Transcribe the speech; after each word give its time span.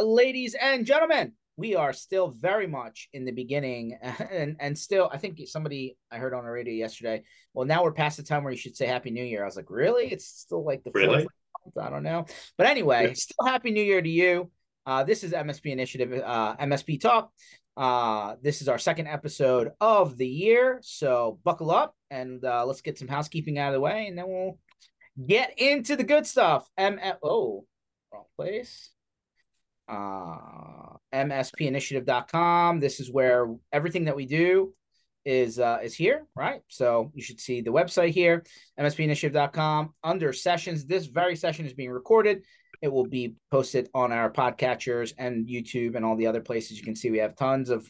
Ladies 0.00 0.54
and 0.54 0.86
gentlemen. 0.86 1.32
We 1.58 1.74
are 1.74 1.92
still 1.92 2.30
very 2.30 2.66
much 2.66 3.10
in 3.12 3.26
the 3.26 3.30
beginning, 3.30 3.98
and 4.02 4.56
and 4.58 4.76
still, 4.76 5.10
I 5.12 5.18
think 5.18 5.38
somebody 5.46 5.98
I 6.10 6.16
heard 6.16 6.32
on 6.32 6.44
the 6.44 6.50
radio 6.50 6.72
yesterday. 6.72 7.24
Well, 7.52 7.66
now 7.66 7.84
we're 7.84 7.92
past 7.92 8.16
the 8.16 8.22
time 8.22 8.42
where 8.42 8.52
you 8.52 8.58
should 8.58 8.76
say 8.76 8.86
Happy 8.86 9.10
New 9.10 9.22
Year. 9.22 9.42
I 9.42 9.46
was 9.46 9.56
like, 9.56 9.70
really? 9.70 10.06
It's 10.10 10.26
still 10.26 10.64
like 10.64 10.82
the 10.82 10.92
really. 10.94 11.26
I 11.80 11.90
don't 11.90 12.02
know, 12.02 12.24
but 12.56 12.66
anyway, 12.66 13.08
yeah. 13.08 13.12
still 13.14 13.46
Happy 13.46 13.70
New 13.70 13.84
Year 13.84 14.00
to 14.00 14.08
you. 14.08 14.50
Uh, 14.86 15.04
this 15.04 15.22
is 15.22 15.32
MSP 15.32 15.66
Initiative, 15.66 16.12
uh, 16.24 16.56
MSP 16.56 17.00
Talk. 17.00 17.30
Uh, 17.76 18.36
this 18.42 18.62
is 18.62 18.68
our 18.68 18.78
second 18.78 19.06
episode 19.06 19.72
of 19.80 20.16
the 20.16 20.26
year, 20.26 20.80
so 20.82 21.38
buckle 21.44 21.70
up 21.70 21.94
and 22.10 22.44
uh, 22.44 22.64
let's 22.66 22.80
get 22.80 22.98
some 22.98 23.08
housekeeping 23.08 23.58
out 23.58 23.68
of 23.68 23.74
the 23.74 23.80
way, 23.80 24.06
and 24.06 24.16
then 24.16 24.26
we'll 24.26 24.58
get 25.26 25.58
into 25.58 25.96
the 25.96 26.04
good 26.04 26.26
stuff. 26.26 26.68
M 26.76 26.98
oh, 27.22 27.64
wrong 28.12 28.24
place. 28.36 28.91
Uh, 29.88 30.96
MSPinitiative.com. 31.12 32.80
This 32.80 33.00
is 33.00 33.10
where 33.10 33.54
everything 33.72 34.04
that 34.04 34.16
we 34.16 34.26
do 34.26 34.72
is 35.24 35.58
uh, 35.58 35.78
is 35.82 35.94
here, 35.94 36.26
right? 36.34 36.62
So 36.68 37.12
you 37.14 37.22
should 37.22 37.40
see 37.40 37.60
the 37.60 37.70
website 37.70 38.10
here, 38.10 38.44
MSPinitiative.com. 38.78 39.94
Under 40.02 40.32
sessions, 40.32 40.86
this 40.86 41.06
very 41.06 41.36
session 41.36 41.66
is 41.66 41.74
being 41.74 41.90
recorded. 41.90 42.42
It 42.80 42.92
will 42.92 43.06
be 43.06 43.34
posted 43.50 43.88
on 43.94 44.10
our 44.10 44.30
podcatchers 44.30 45.12
and 45.16 45.46
YouTube 45.46 45.94
and 45.94 46.04
all 46.04 46.16
the 46.16 46.26
other 46.26 46.40
places. 46.40 46.78
You 46.78 46.84
can 46.84 46.96
see 46.96 47.10
we 47.10 47.18
have 47.18 47.36
tons 47.36 47.70
of, 47.70 47.88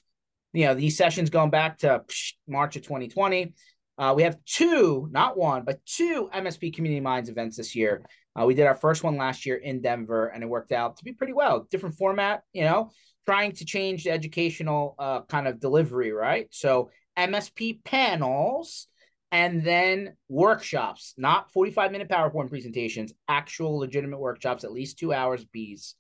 you 0.53 0.67
know, 0.67 0.75
these 0.75 0.99
sessions 0.99 1.31
going 1.31 1.51
back 1.51 1.79
to 1.79 2.05
March 2.47 2.77
of 2.77 2.83
2020. 2.83 3.55
Uh, 3.97 4.13
we 4.15 4.23
have 4.23 4.37
two, 4.45 5.09
not 5.11 5.39
one, 5.39 5.63
but 5.65 5.79
two 5.87 6.29
MSP 6.35 6.75
Community 6.75 7.01
Minds 7.01 7.31
events 7.31 7.57
this 7.57 7.75
year. 7.75 8.05
Uh, 8.39 8.47
we 8.47 8.55
did 8.55 8.67
our 8.67 8.75
first 8.75 9.03
one 9.03 9.17
last 9.17 9.45
year 9.45 9.57
in 9.57 9.83
Denver, 9.83 10.27
and 10.27 10.43
it 10.43 10.49
worked 10.49 10.73
out 10.73 10.97
to 10.97 11.05
be 11.05 11.13
pretty 11.13 11.33
well. 11.33 11.67
Different 11.71 11.97
format, 11.97 12.43
you 12.53 12.65
know, 12.65 12.91
trying 13.27 13.53
to 13.53 13.65
change 13.65 14.05
the 14.05 14.11
educational 14.11 14.95
uh, 14.99 15.23
kind 15.23 15.47
of 15.47 15.61
delivery, 15.61 16.13
right? 16.13 16.49
So 16.51 16.91
MSP 17.17 17.85
panels 17.85 18.89
and 19.31 19.65
then 19.65 20.17
workshops, 20.29 21.15
not 21.17 21.53
45 21.53 21.93
minute 21.93 22.09
PowerPoint 22.09 22.51
presentations, 22.51 23.13
actual 23.29 23.79
legitimate 23.79 24.21
workshops, 24.21 24.65
at 24.65 24.73
least 24.73 24.99
two 24.99 25.13
hours 25.13 25.45
B's. 25.45 25.95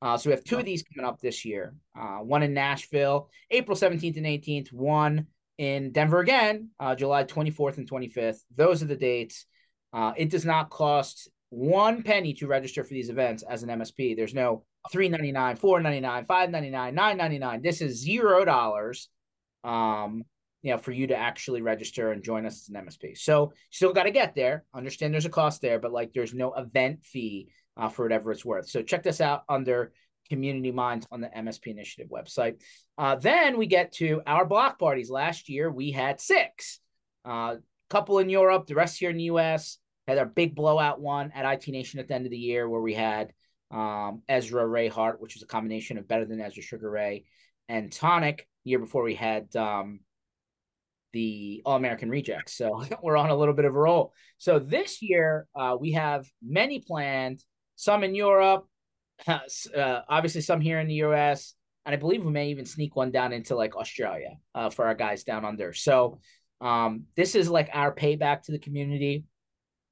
Uh, 0.00 0.16
so 0.16 0.28
we 0.28 0.34
have 0.34 0.42
two 0.42 0.58
of 0.58 0.64
these 0.64 0.82
coming 0.82 1.08
up 1.08 1.20
this 1.20 1.44
year. 1.44 1.74
Uh, 1.96 2.18
one 2.18 2.42
in 2.42 2.52
Nashville, 2.54 3.30
April 3.52 3.76
17th 3.76 4.16
and 4.16 4.26
18th. 4.26 4.72
One 4.72 5.28
in 5.58 5.92
Denver 5.92 6.18
again, 6.18 6.70
uh, 6.80 6.96
July 6.96 7.22
24th 7.22 7.76
and 7.76 7.88
25th. 7.88 8.40
Those 8.56 8.82
are 8.82 8.86
the 8.86 8.96
dates. 8.96 9.46
Uh, 9.92 10.12
it 10.16 10.28
does 10.28 10.44
not 10.44 10.70
cost 10.70 11.30
one 11.52 12.02
penny 12.02 12.32
to 12.32 12.46
register 12.46 12.82
for 12.82 12.94
these 12.94 13.10
events 13.10 13.42
as 13.42 13.62
an 13.62 13.68
MSP. 13.68 14.16
There's 14.16 14.32
no 14.32 14.64
399, 14.90 15.56
499, 15.56 16.24
599, 16.24 16.94
999. 16.94 17.62
This 17.62 17.82
is 17.82 18.00
zero 18.00 18.46
dollars. 18.46 19.10
Um, 19.62 20.24
you 20.62 20.70
know, 20.70 20.78
for 20.78 20.92
you 20.92 21.08
to 21.08 21.16
actually 21.16 21.60
register 21.60 22.12
and 22.12 22.22
join 22.22 22.46
us 22.46 22.62
as 22.62 22.68
an 22.74 22.86
MSP. 22.86 23.18
So 23.18 23.52
still 23.70 23.92
got 23.92 24.04
to 24.04 24.10
get 24.12 24.34
there. 24.34 24.64
Understand 24.72 25.12
there's 25.12 25.26
a 25.26 25.30
cost 25.30 25.60
there, 25.60 25.78
but 25.78 25.92
like 25.92 26.12
there's 26.14 26.32
no 26.32 26.54
event 26.54 27.04
fee 27.04 27.48
uh, 27.76 27.90
for 27.90 28.04
whatever 28.04 28.32
it's 28.32 28.44
worth. 28.44 28.70
So 28.70 28.80
check 28.80 29.02
this 29.02 29.20
out 29.20 29.42
under 29.48 29.92
Community 30.30 30.70
Minds 30.70 31.06
on 31.10 31.20
the 31.20 31.28
MSP 31.28 31.66
Initiative 31.66 32.10
website. 32.10 32.62
Uh, 32.96 33.16
then 33.16 33.58
we 33.58 33.66
get 33.66 33.92
to 33.94 34.22
our 34.26 34.46
block 34.46 34.78
parties. 34.78 35.10
Last 35.10 35.50
year 35.50 35.70
we 35.70 35.90
had 35.90 36.18
six, 36.18 36.80
uh, 37.26 37.56
couple 37.90 38.20
in 38.20 38.30
Europe, 38.30 38.66
the 38.68 38.74
rest 38.74 38.98
here 38.98 39.10
in 39.10 39.18
the 39.18 39.24
US. 39.24 39.78
Had 40.06 40.18
our 40.18 40.26
big 40.26 40.54
blowout 40.54 41.00
one 41.00 41.32
at 41.32 41.50
IT 41.50 41.70
Nation 41.70 42.00
at 42.00 42.08
the 42.08 42.14
end 42.14 42.26
of 42.26 42.30
the 42.30 42.38
year 42.38 42.68
where 42.68 42.80
we 42.80 42.94
had 42.94 43.32
um, 43.70 44.22
Ezra 44.28 44.66
Ray 44.66 44.88
Hart, 44.88 45.20
which 45.20 45.34
was 45.34 45.42
a 45.42 45.46
combination 45.46 45.96
of 45.98 46.08
Better 46.08 46.24
Than 46.24 46.40
Ezra 46.40 46.62
Sugar 46.62 46.90
Ray 46.90 47.24
and 47.68 47.90
Tonic. 47.92 48.46
year 48.64 48.78
before 48.78 49.02
we 49.02 49.14
had 49.14 49.54
um, 49.56 50.00
the 51.12 51.62
All 51.64 51.76
American 51.76 52.10
Rejects. 52.10 52.54
So 52.56 52.84
we're 53.02 53.16
on 53.16 53.30
a 53.30 53.36
little 53.36 53.54
bit 53.54 53.64
of 53.64 53.74
a 53.74 53.78
roll. 53.78 54.12
So 54.38 54.58
this 54.58 55.02
year 55.02 55.46
uh, 55.54 55.76
we 55.78 55.92
have 55.92 56.26
many 56.42 56.80
planned, 56.80 57.42
some 57.76 58.04
in 58.04 58.14
Europe, 58.14 58.66
uh, 59.26 59.40
obviously 60.08 60.40
some 60.40 60.60
here 60.60 60.80
in 60.80 60.88
the 60.88 61.02
US, 61.06 61.54
and 61.84 61.94
I 61.94 61.96
believe 61.96 62.24
we 62.24 62.30
may 62.30 62.50
even 62.50 62.66
sneak 62.66 62.94
one 62.94 63.10
down 63.10 63.32
into 63.32 63.56
like 63.56 63.76
Australia 63.76 64.36
uh, 64.54 64.70
for 64.70 64.86
our 64.86 64.94
guys 64.94 65.24
down 65.24 65.44
under. 65.44 65.72
So 65.72 66.20
um, 66.60 67.04
this 67.16 67.34
is 67.34 67.48
like 67.48 67.70
our 67.72 67.94
payback 67.94 68.42
to 68.42 68.52
the 68.52 68.58
community. 68.58 69.24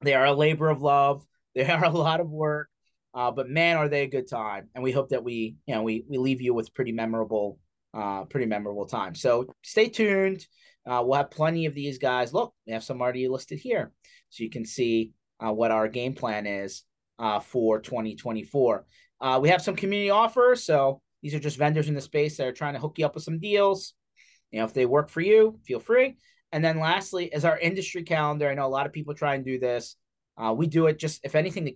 They 0.01 0.13
are 0.13 0.25
a 0.25 0.33
labor 0.33 0.69
of 0.69 0.81
love. 0.81 1.25
They 1.53 1.69
are 1.69 1.83
a 1.83 1.89
lot 1.89 2.21
of 2.21 2.29
work, 2.29 2.69
uh, 3.13 3.29
but 3.29 3.49
man, 3.49 3.75
are 3.75 3.89
they 3.89 4.03
a 4.03 4.07
good 4.07 4.29
time! 4.29 4.69
And 4.73 4.81
we 4.81 4.93
hope 4.93 5.09
that 5.09 5.21
we, 5.21 5.57
you 5.65 5.75
know, 5.75 5.83
we 5.83 6.05
we 6.07 6.17
leave 6.17 6.39
you 6.39 6.53
with 6.53 6.73
pretty 6.73 6.93
memorable, 6.93 7.59
uh, 7.93 8.23
pretty 8.23 8.45
memorable 8.45 8.85
time. 8.85 9.15
So 9.15 9.53
stay 9.61 9.89
tuned. 9.89 10.47
Uh, 10.87 11.03
we'll 11.03 11.17
have 11.17 11.29
plenty 11.29 11.65
of 11.65 11.73
these 11.73 11.97
guys. 11.97 12.33
Look, 12.33 12.53
we 12.65 12.71
have 12.71 12.85
some 12.85 13.01
already 13.01 13.27
listed 13.27 13.59
here, 13.59 13.91
so 14.29 14.45
you 14.45 14.49
can 14.49 14.63
see 14.63 15.11
uh, 15.45 15.51
what 15.51 15.71
our 15.71 15.89
game 15.89 16.13
plan 16.13 16.47
is 16.47 16.83
uh, 17.19 17.41
for 17.41 17.81
2024. 17.81 18.85
Uh, 19.19 19.39
we 19.41 19.49
have 19.49 19.61
some 19.61 19.75
community 19.75 20.09
offers, 20.09 20.63
so 20.63 21.01
these 21.21 21.35
are 21.35 21.39
just 21.39 21.57
vendors 21.57 21.89
in 21.89 21.95
the 21.95 22.01
space 22.01 22.37
that 22.37 22.47
are 22.47 22.53
trying 22.53 22.75
to 22.75 22.79
hook 22.79 22.97
you 22.97 23.05
up 23.05 23.15
with 23.15 23.25
some 23.25 23.39
deals. 23.39 23.93
You 24.51 24.59
know, 24.59 24.65
if 24.65 24.73
they 24.73 24.85
work 24.85 25.09
for 25.09 25.21
you, 25.21 25.59
feel 25.65 25.79
free. 25.79 26.15
And 26.51 26.63
then 26.63 26.79
lastly 26.79 27.25
is 27.25 27.45
our 27.45 27.57
industry 27.57 28.03
calendar. 28.03 28.49
I 28.49 28.53
know 28.53 28.65
a 28.65 28.67
lot 28.67 28.85
of 28.85 28.93
people 28.93 29.13
try 29.13 29.35
and 29.35 29.45
do 29.45 29.59
this. 29.59 29.95
Uh, 30.37 30.53
we 30.53 30.67
do 30.67 30.87
it 30.87 30.99
just, 30.99 31.21
if 31.23 31.35
anything, 31.35 31.65
to 31.65 31.73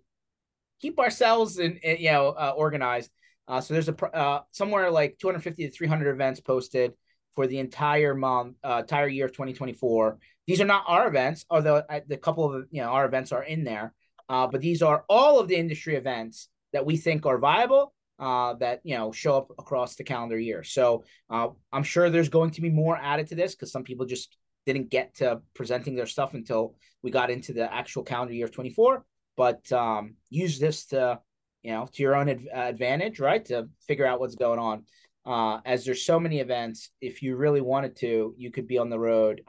keep 0.81 0.99
ourselves 0.99 1.59
in 1.59 1.79
you 1.83 2.11
know 2.11 2.29
uh, 2.29 2.53
organized. 2.55 3.11
Uh, 3.47 3.61
so 3.61 3.73
there's 3.73 3.89
a 3.89 4.05
uh, 4.15 4.41
somewhere 4.51 4.89
like 4.89 5.17
250 5.19 5.65
to 5.65 5.71
300 5.71 6.11
events 6.11 6.39
posted 6.41 6.93
for 7.35 7.47
the 7.47 7.59
entire 7.59 8.15
month, 8.15 8.55
uh, 8.63 8.79
entire 8.81 9.07
year 9.07 9.25
of 9.25 9.31
2024. 9.31 10.17
These 10.47 10.61
are 10.61 10.65
not 10.65 10.85
our 10.87 11.07
events, 11.07 11.45
although 11.49 11.83
the 12.07 12.17
couple 12.17 12.53
of 12.53 12.65
you 12.71 12.81
know 12.81 12.89
our 12.89 13.05
events 13.05 13.31
are 13.31 13.43
in 13.43 13.63
there. 13.63 13.93
Uh, 14.27 14.47
but 14.47 14.61
these 14.61 14.81
are 14.81 15.05
all 15.07 15.39
of 15.39 15.47
the 15.47 15.55
industry 15.55 15.95
events 15.95 16.49
that 16.73 16.85
we 16.85 16.97
think 16.97 17.25
are 17.25 17.37
viable 17.37 17.93
uh, 18.19 18.53
that 18.55 18.81
you 18.83 18.97
know 18.97 19.11
show 19.11 19.37
up 19.37 19.51
across 19.59 19.95
the 19.95 20.03
calendar 20.03 20.39
year. 20.39 20.63
So 20.63 21.03
uh, 21.29 21.49
I'm 21.71 21.83
sure 21.83 22.09
there's 22.09 22.29
going 22.29 22.51
to 22.51 22.61
be 22.61 22.69
more 22.69 22.97
added 22.97 23.27
to 23.27 23.35
this 23.35 23.53
because 23.53 23.71
some 23.71 23.83
people 23.83 24.05
just 24.05 24.35
didn't 24.65 24.89
get 24.89 25.15
to 25.15 25.41
presenting 25.53 25.95
their 25.95 26.05
stuff 26.05 26.33
until 26.33 26.75
we 27.01 27.11
got 27.11 27.29
into 27.29 27.53
the 27.53 27.71
actual 27.71 28.03
calendar 28.03 28.33
year 28.33 28.45
of 28.45 28.51
24. 28.51 29.05
But 29.37 29.71
um, 29.71 30.15
use 30.29 30.59
this 30.59 30.85
to 30.87 31.19
you 31.63 31.71
know 31.71 31.87
to 31.91 32.03
your 32.03 32.15
own 32.15 32.29
ad- 32.29 32.47
advantage, 32.53 33.19
right? 33.19 33.43
To 33.45 33.69
figure 33.87 34.05
out 34.05 34.19
what's 34.19 34.35
going 34.35 34.59
on 34.59 34.83
uh, 35.25 35.59
as 35.65 35.85
there's 35.85 36.05
so 36.05 36.19
many 36.19 36.39
events. 36.39 36.89
If 37.01 37.21
you 37.21 37.35
really 37.35 37.61
wanted 37.61 37.95
to, 37.97 38.33
you 38.37 38.51
could 38.51 38.67
be 38.67 38.77
on 38.77 38.89
the 38.89 38.99
road 38.99 39.41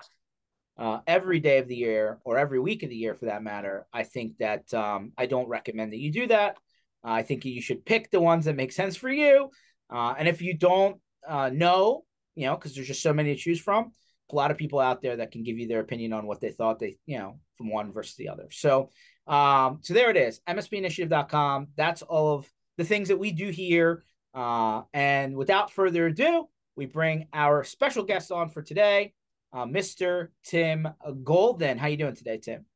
uh, 0.79 1.01
every 1.07 1.41
day 1.41 1.59
of 1.59 1.69
the 1.69 1.77
year 1.77 2.19
or 2.25 2.39
every 2.39 2.59
week 2.59 2.83
of 2.83 2.91
the 2.91 2.97
year 2.97 3.15
for 3.15 3.27
that 3.27 3.43
matter. 3.43 3.87
I 3.93 4.03
think 4.05 4.39
that 4.39 4.73
um, 4.75 5.13
I 5.17 5.27
don't 5.27 5.49
recommend 5.49 5.93
that 5.93 5.99
you 5.99 6.13
do 6.13 6.27
that. 6.29 6.57
Uh, 7.05 7.13
I 7.13 7.23
think 7.23 7.45
you 7.45 7.63
should 7.63 7.85
pick 7.85 8.11
the 8.11 8.21
ones 8.21 8.47
that 8.47 8.57
make 8.57 8.73
sense 8.73 8.97
for 8.97 9.11
you. 9.11 9.51
Uh, 9.91 10.15
and 10.19 10.29
if 10.29 10.43
you 10.43 10.55
don't 10.55 10.99
uh, 11.27 11.51
know, 11.53 12.05
you 12.35 12.47
know, 12.47 12.57
because 12.57 12.75
there's 12.75 12.89
just 12.89 13.03
so 13.03 13.13
many 13.13 13.35
to 13.35 13.41
choose 13.41 13.61
from, 13.61 13.93
a 14.31 14.35
lot 14.35 14.51
of 14.51 14.57
people 14.57 14.81
out 14.81 15.03
there 15.03 15.17
that 15.17 15.31
can 15.31 15.43
give 15.43 15.59
you 15.59 15.69
their 15.69 15.81
opinion 15.81 16.13
on 16.13 16.27
what 16.27 16.41
they 16.41 16.51
thought 16.51 16.79
they, 16.79 16.97
you 17.07 17.19
know, 17.19 17.39
from 17.57 17.71
one 17.71 17.93
versus 17.93 18.17
the 18.17 18.29
other. 18.29 18.49
So, 18.51 18.91
um, 19.27 19.79
so 19.83 19.95
there 19.95 20.11
it 20.11 20.17
is, 20.17 20.41
mspinitiative.com. 20.49 21.69
That's 21.77 22.03
all 22.03 22.35
of 22.35 22.51
the 22.77 22.85
things 22.85 23.09
that 23.09 23.19
we 23.19 23.33
do 23.33 23.51
here. 23.51 24.05
Uh, 24.35 24.83
and 24.93 25.37
without 25.37 25.73
further 25.73 26.07
ado, 26.07 26.49
we 26.77 26.87
bring 26.87 27.27
our 27.33 27.65
special 27.65 28.05
guest 28.05 28.31
on 28.31 28.51
for 28.51 28.63
today, 28.63 29.15
uh, 29.53 29.65
Mr. 29.65 30.29
Tim 30.45 30.89
Golden. 31.25 31.79
How 31.79 31.87
you 31.87 31.97
doing 31.97 32.15
today, 32.15 32.39
Tim? 32.39 32.67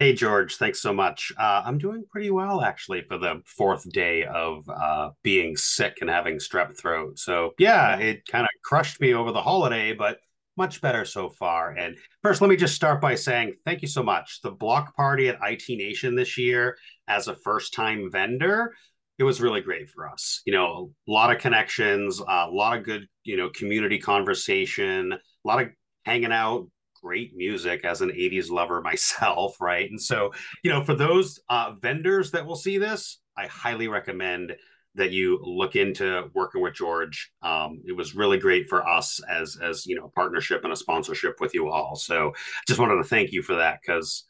Hey, 0.00 0.12
George. 0.12 0.56
Thanks 0.56 0.82
so 0.82 0.92
much. 0.92 1.30
Uh, 1.38 1.62
I'm 1.64 1.78
doing 1.78 2.04
pretty 2.10 2.30
well, 2.30 2.62
actually, 2.62 3.02
for 3.02 3.16
the 3.16 3.42
fourth 3.46 3.88
day 3.92 4.24
of 4.24 4.68
uh, 4.68 5.10
being 5.22 5.56
sick 5.56 5.98
and 6.00 6.10
having 6.10 6.38
strep 6.38 6.76
throat. 6.76 7.18
So, 7.18 7.52
yeah, 7.58 7.96
it 7.96 8.26
kind 8.26 8.42
of 8.42 8.50
crushed 8.64 9.00
me 9.00 9.14
over 9.14 9.30
the 9.30 9.40
holiday, 9.40 9.92
but 9.92 10.18
much 10.56 10.80
better 10.80 11.04
so 11.04 11.28
far. 11.28 11.70
And 11.70 11.96
first, 12.22 12.40
let 12.40 12.48
me 12.48 12.56
just 12.56 12.74
start 12.74 13.00
by 13.00 13.14
saying 13.14 13.54
thank 13.64 13.82
you 13.82 13.88
so 13.88 14.02
much. 14.02 14.40
The 14.42 14.50
block 14.50 14.94
party 14.96 15.28
at 15.28 15.38
IT 15.42 15.64
Nation 15.68 16.14
this 16.14 16.38
year, 16.38 16.76
as 17.08 17.28
a 17.28 17.34
first 17.36 17.74
time 17.74 18.10
vendor, 18.10 18.74
it 19.18 19.24
was 19.24 19.40
really 19.40 19.60
great 19.60 19.88
for 19.88 20.08
us. 20.08 20.42
You 20.44 20.52
know, 20.52 20.90
a 21.08 21.10
lot 21.10 21.34
of 21.34 21.40
connections, 21.40 22.20
a 22.20 22.48
lot 22.50 22.76
of 22.76 22.84
good, 22.84 23.06
you 23.24 23.36
know, 23.36 23.50
community 23.50 23.98
conversation, 23.98 25.12
a 25.12 25.18
lot 25.48 25.62
of 25.62 25.68
hanging 26.04 26.32
out, 26.32 26.68
great 27.02 27.36
music 27.36 27.84
as 27.84 28.00
an 28.00 28.10
80s 28.10 28.50
lover 28.50 28.80
myself, 28.84 29.60
right? 29.60 29.88
And 29.88 30.00
so, 30.00 30.32
you 30.62 30.70
know, 30.70 30.82
for 30.82 30.94
those 30.94 31.40
uh, 31.48 31.72
vendors 31.80 32.30
that 32.32 32.46
will 32.46 32.56
see 32.56 32.78
this, 32.78 33.20
I 33.36 33.46
highly 33.46 33.88
recommend 33.88 34.54
that 34.96 35.10
you 35.10 35.40
look 35.42 35.76
into 35.76 36.30
working 36.34 36.62
with 36.62 36.74
George. 36.74 37.32
Um, 37.42 37.82
it 37.86 37.92
was 37.92 38.14
really 38.14 38.38
great 38.38 38.68
for 38.68 38.86
us 38.88 39.20
as 39.28 39.58
as 39.62 39.86
you 39.86 39.96
know, 39.96 40.06
a 40.06 40.10
partnership 40.10 40.64
and 40.64 40.72
a 40.72 40.76
sponsorship 40.76 41.40
with 41.40 41.54
you 41.54 41.68
all. 41.68 41.96
So, 41.96 42.32
just 42.66 42.80
wanted 42.80 42.96
to 42.96 43.04
thank 43.04 43.32
you 43.32 43.42
for 43.42 43.56
that 43.56 43.80
because 43.82 44.24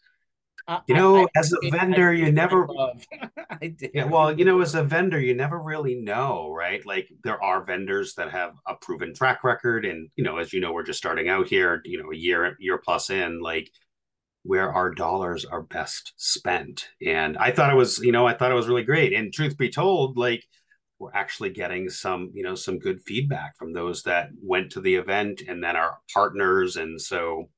you 0.87 0.95
know, 0.95 1.17
I, 1.17 1.23
I, 1.23 1.27
as 1.37 1.53
a 1.53 1.71
vendor, 1.71 2.13
you 2.13 2.33
never. 2.33 2.67
yeah, 3.93 4.05
well, 4.05 4.37
you 4.37 4.45
know, 4.47 4.61
as 4.63 4.75
a 4.75 4.83
vendor, 4.83 5.21
you 5.21 5.35
never 5.35 5.61
really 5.61 5.95
know, 5.95 6.51
right? 6.51 6.85
Like 6.87 7.09
there 7.23 7.43
are 7.43 7.65
vendors 7.65 8.15
that 8.15 8.31
have 8.31 8.55
a 8.67 8.75
proven 8.75 9.15
track 9.15 9.45
record, 9.45 9.85
and 9.85 10.09
you 10.17 10.25
know, 10.25 10.39
as 10.39 10.53
you 10.53 10.61
know, 10.61 10.73
we're 10.73 10.83
just 10.83 10.99
starting 10.99 11.29
out 11.29 11.47
here. 11.47 11.83
You 11.85 12.03
know, 12.03 12.11
a 12.13 12.17
year 12.17 12.57
year 12.59 12.79
plus 12.79 13.11
in, 13.11 13.41
like 13.41 13.71
where 14.45 14.73
our 14.73 14.91
dollars 14.91 15.45
are 15.45 15.63
best 15.63 16.13
spent. 16.17 16.89
And 17.05 17.37
I 17.39 17.51
thought 17.51 17.73
it 17.73 17.77
was, 17.77 17.99
you 17.99 18.13
know, 18.13 18.27
I 18.27 18.35
thought 18.35 18.53
it 18.53 18.57
was 18.57 18.69
really 18.69 18.85
great. 18.85 19.13
And 19.13 19.33
truth 19.33 19.57
be 19.57 19.71
told, 19.71 20.17
like 20.19 20.45
we're 20.99 21.13
actually 21.15 21.51
getting 21.51 21.89
some, 21.89 22.31
you 22.35 22.43
know, 22.43 22.55
some 22.55 22.79
good 22.79 23.01
feedback 23.03 23.57
from 23.57 23.73
those 23.73 24.03
that 24.03 24.29
went 24.43 24.71
to 24.73 24.81
the 24.81 24.95
event 24.95 25.43
and 25.49 25.65
then 25.65 25.77
our 25.77 25.99
partners. 26.13 26.77
And 26.77 27.01
so, 27.01 27.49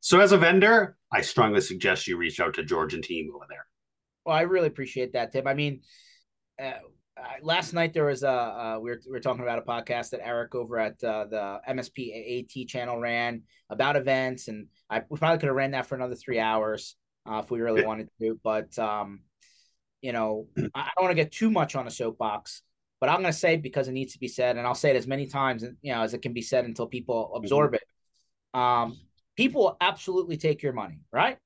so 0.00 0.20
as 0.20 0.32
a 0.32 0.36
vendor, 0.36 0.96
I 1.12 1.20
strongly 1.20 1.60
suggest 1.60 2.06
you 2.06 2.16
reach 2.16 2.40
out 2.40 2.54
to 2.54 2.64
George 2.64 2.92
and 2.92 3.04
team 3.04 3.30
over 3.34 3.46
there. 3.48 3.66
Well, 4.26 4.36
I 4.36 4.42
really 4.42 4.68
appreciate 4.68 5.12
that, 5.12 5.32
Tim. 5.32 5.46
I 5.46 5.54
mean, 5.54 5.80
uh, 6.62 6.72
last 7.42 7.72
night 7.72 7.92
there 7.92 8.06
was 8.06 8.22
a 8.22 8.30
uh, 8.30 8.78
we, 8.80 8.90
were, 8.90 9.00
we 9.06 9.12
were 9.12 9.20
talking 9.20 9.42
about 9.42 9.58
a 9.58 9.62
podcast 9.62 10.10
that 10.10 10.26
Eric 10.26 10.54
over 10.54 10.78
at 10.78 11.02
uh, 11.02 11.24
the 11.24 11.60
MSP 11.68 12.40
AT 12.40 12.68
channel 12.68 12.98
ran 12.98 13.42
about 13.70 13.96
events, 13.96 14.48
and 14.48 14.68
I 14.88 15.02
we 15.08 15.18
probably 15.18 15.38
could 15.38 15.46
have 15.46 15.56
ran 15.56 15.72
that 15.72 15.86
for 15.86 15.94
another 15.94 16.14
three 16.14 16.38
hours 16.38 16.96
uh, 17.30 17.40
if 17.44 17.50
we 17.50 17.60
really 17.60 17.84
wanted 17.84 18.08
to. 18.20 18.38
But 18.42 18.78
um, 18.78 19.20
you 20.00 20.12
know, 20.12 20.46
I 20.74 20.90
don't 20.96 21.04
want 21.04 21.10
to 21.10 21.22
get 21.22 21.32
too 21.32 21.50
much 21.50 21.74
on 21.74 21.86
a 21.86 21.90
soapbox, 21.90 22.62
but 23.00 23.08
I'm 23.08 23.20
going 23.20 23.32
to 23.32 23.38
say 23.38 23.56
because 23.56 23.88
it 23.88 23.92
needs 23.92 24.14
to 24.14 24.18
be 24.18 24.28
said, 24.28 24.56
and 24.56 24.66
I'll 24.66 24.74
say 24.74 24.90
it 24.90 24.96
as 24.96 25.06
many 25.06 25.26
times 25.26 25.64
you 25.82 25.92
know 25.92 26.02
as 26.02 26.14
it 26.14 26.22
can 26.22 26.32
be 26.32 26.42
said 26.42 26.64
until 26.64 26.86
people 26.86 27.32
absorb 27.34 27.72
mm-hmm. 27.72 27.76
it. 27.76 28.60
Um, 28.60 29.00
people 29.36 29.76
absolutely 29.80 30.36
take 30.36 30.62
your 30.62 30.72
money, 30.72 31.00
right? 31.12 31.38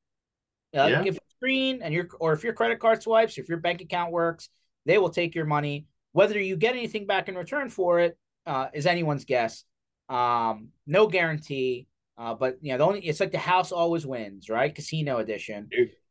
Uh, 0.76 0.86
yeah. 0.86 1.02
If 1.04 1.18
screen 1.36 1.80
and 1.82 1.92
your 1.92 2.08
or 2.18 2.32
if 2.32 2.42
your 2.42 2.52
credit 2.52 2.80
card 2.80 3.02
swipes, 3.02 3.38
if 3.38 3.48
your 3.48 3.58
bank 3.58 3.80
account 3.80 4.12
works 4.12 4.48
they 4.86 4.98
will 4.98 5.10
take 5.10 5.34
your 5.34 5.44
money. 5.44 5.86
Whether 6.12 6.40
you 6.40 6.56
get 6.56 6.74
anything 6.74 7.06
back 7.06 7.28
in 7.28 7.34
return 7.34 7.68
for 7.68 8.00
it 8.00 8.16
uh, 8.46 8.68
is 8.72 8.86
anyone's 8.86 9.24
guess. 9.24 9.64
Um, 10.08 10.68
no 10.86 11.06
guarantee. 11.08 11.88
Uh, 12.16 12.34
but 12.34 12.56
you 12.62 12.72
know, 12.72 12.78
the 12.78 12.84
only 12.84 13.00
it's 13.00 13.20
like 13.20 13.32
the 13.32 13.38
house 13.38 13.72
always 13.72 14.06
wins, 14.06 14.48
right? 14.48 14.74
Casino 14.74 15.18
edition. 15.18 15.68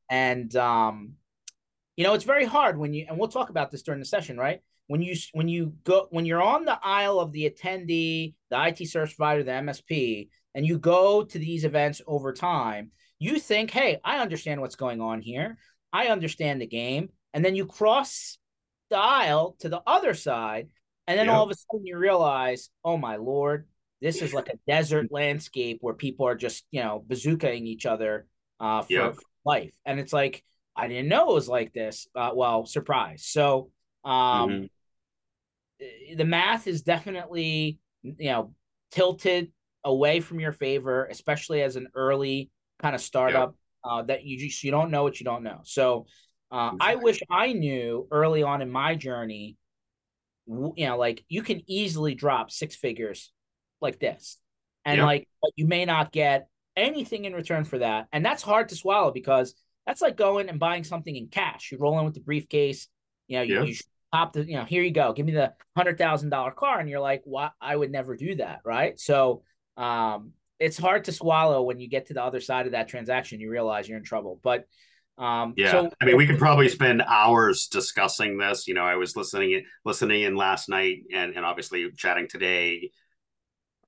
And 0.10 0.56
um, 0.56 1.14
you 1.96 2.04
know, 2.04 2.14
it's 2.14 2.26
very 2.26 2.46
hard 2.46 2.78
when 2.78 2.94
you 2.94 3.06
and 3.10 3.18
we'll 3.18 3.30
talk 3.30 3.50
about 3.50 3.72
this 3.72 3.82
during 3.82 4.00
the 4.00 4.06
session, 4.06 4.38
right? 4.38 4.62
When 4.88 5.02
you 5.02 5.16
when 5.34 5.48
you 5.48 5.74
go 5.84 6.08
when 6.12 6.26
you're 6.26 6.44
on 6.44 6.66
the 6.66 6.78
aisle 6.84 7.20
of 7.20 7.32
the 7.32 7.50
attendee, 7.50 8.36
the 8.52 8.68
IT 8.68 8.88
service 8.88 9.16
provider, 9.16 9.44
the 9.44 9.52
MSP, 9.52 10.30
and 10.54 10.66
you 10.66 10.78
go 10.78 11.24
to 11.24 11.40
these 11.40 11.66
events 11.66 12.02
over 12.06 12.34
time, 12.34 12.92
you 13.18 13.40
think, 13.40 13.72
hey, 13.72 14.00
I 14.04 14.20
understand 14.20 14.62
what's 14.62 14.76
going 14.76 15.02
on 15.02 15.22
here. 15.22 15.58
I 15.92 16.08
understand 16.08 16.62
the 16.62 16.68
game. 16.68 17.10
And 17.34 17.44
then 17.44 17.56
you 17.56 17.66
cross 17.66 18.38
the 18.90 18.98
aisle 18.98 19.56
to 19.60 19.70
the 19.70 19.82
other 19.86 20.14
side, 20.14 20.70
and 21.08 21.18
then 21.18 21.28
yep. 21.28 21.36
all 21.36 21.44
of 21.44 21.52
a 21.52 21.56
sudden 21.56 21.86
you 21.86 21.98
realize, 21.98 22.70
oh 22.84 22.98
my 22.98 23.16
lord, 23.18 23.68
this 24.02 24.22
is 24.22 24.34
like 24.34 24.50
a 24.50 24.60
desert 24.68 25.08
landscape 25.12 25.80
where 25.82 25.94
people 25.94 26.28
are 26.28 26.36
just 26.36 26.66
you 26.72 26.82
know 26.82 27.04
bazookaing 27.08 27.66
each 27.66 27.86
other 27.86 28.28
uh, 28.60 28.82
for, 28.82 28.94
yep. 28.94 29.16
for 29.16 29.22
life, 29.46 29.76
and 29.86 30.00
it's 30.00 30.14
like 30.14 30.44
I 30.76 30.88
didn't 30.88 31.08
know 31.08 31.32
it 31.32 31.36
was 31.36 31.48
like 31.48 31.74
this. 31.74 32.08
Uh, 32.16 32.32
well, 32.34 32.66
surprise. 32.66 33.26
So 33.26 33.70
um, 34.04 34.50
mm-hmm. 34.50 34.66
The 36.16 36.26
math 36.26 36.68
is 36.68 36.84
definitely 36.84 37.80
you 38.02 38.30
know 38.30 38.54
tilted 38.92 39.52
away 39.84 40.20
from 40.22 40.40
your 40.40 40.54
favor, 40.54 41.06
especially 41.06 41.62
as 41.62 41.76
an 41.76 41.88
early 41.96 42.50
kind 42.80 42.96
of 42.96 43.02
startup 43.02 43.56
yep. 43.84 43.92
uh, 43.92 44.02
that 44.04 44.24
you 44.24 44.38
just 44.38 44.64
you 44.64 44.72
don't 44.72 44.92
know 44.92 45.04
what 45.04 45.20
you 45.20 45.26
don't 45.26 45.44
know. 45.44 45.60
So 45.64 46.06
uh. 46.52 46.72
I 46.80 46.96
wish 46.96 47.22
I 47.30 47.54
knew 47.54 48.08
early 48.12 48.44
on 48.44 48.62
in 48.62 48.70
my 48.70 48.96
journey, 48.96 49.58
you 50.48 50.74
know, 50.78 50.98
like 50.98 51.24
you 51.28 51.42
can 51.42 51.64
easily 51.68 52.16
drop 52.16 52.52
six 52.52 52.76
figures 52.76 53.32
like 53.82 54.00
this. 54.00 54.38
And 54.86 54.98
yep. 54.98 55.06
like, 55.06 55.28
but 55.42 55.52
you 55.56 55.68
may 55.68 55.86
not 55.86 56.12
get 56.12 56.48
anything 56.76 57.26
in 57.26 57.34
return 57.34 57.64
for 57.64 57.80
that. 57.80 58.08
And 58.12 58.24
that's 58.24 58.44
hard 58.44 58.70
to 58.70 58.76
swallow 58.76 59.12
because 59.12 59.56
that's 59.88 60.02
like 60.02 60.16
going 60.18 60.50
and 60.50 60.60
buying 60.60 60.84
something 60.84 61.16
in 61.16 61.28
cash. 61.28 61.72
You 61.72 61.78
roll 61.80 61.98
in 62.00 62.06
with 62.06 62.14
the 62.14 62.20
briefcase, 62.20 62.88
you 63.28 63.38
know, 63.38 63.44
you, 63.44 63.56
yep. 63.56 63.68
you 63.68 63.76
pop 64.12 64.34
the, 64.34 64.46
you 64.46 64.58
know, 64.58 64.66
here 64.66 64.84
you 64.84 64.92
go, 64.92 65.14
give 65.14 65.26
me 65.26 65.34
the 65.34 65.54
hundred 65.76 65.98
thousand 65.98 66.30
dollar 66.30 66.52
car. 66.52 66.80
And 66.80 66.90
you're 66.90 67.00
like, 67.00 67.22
what? 67.26 67.54
I 67.60 67.76
would 67.76 67.92
never 67.92 68.16
do 68.16 68.36
that. 68.36 68.62
Right. 68.64 69.00
So, 69.00 69.44
um, 69.78 70.34
it's 70.60 70.78
hard 70.78 71.04
to 71.06 71.12
swallow 71.12 71.64
when 71.64 71.80
you 71.80 71.90
get 71.90 72.08
to 72.08 72.14
the 72.14 72.24
other 72.24 72.40
side 72.40 72.66
of 72.66 72.72
that 72.72 72.88
transaction. 72.88 73.42
You 73.42 73.50
realize 73.50 73.90
you're 73.90 73.98
in 73.98 74.06
trouble. 74.06 74.40
But 74.42 74.66
um, 75.18 75.54
yeah, 75.56 75.72
so, 75.72 75.90
I 76.02 76.06
mean, 76.06 76.18
we 76.18 76.28
could 76.28 76.40
probably 76.40 76.68
spend 76.68 77.02
hours 77.02 77.68
discussing 77.68 78.38
this. 78.38 78.68
You 78.68 78.74
know, 78.74 78.84
I 78.84 78.96
was 78.96 79.16
listening 79.16 79.64
listening 79.86 80.24
in 80.24 80.36
last 80.36 80.68
night, 80.68 81.04
and 81.14 81.36
and 81.36 81.46
obviously 81.46 81.90
chatting 81.96 82.28
today. 82.28 82.92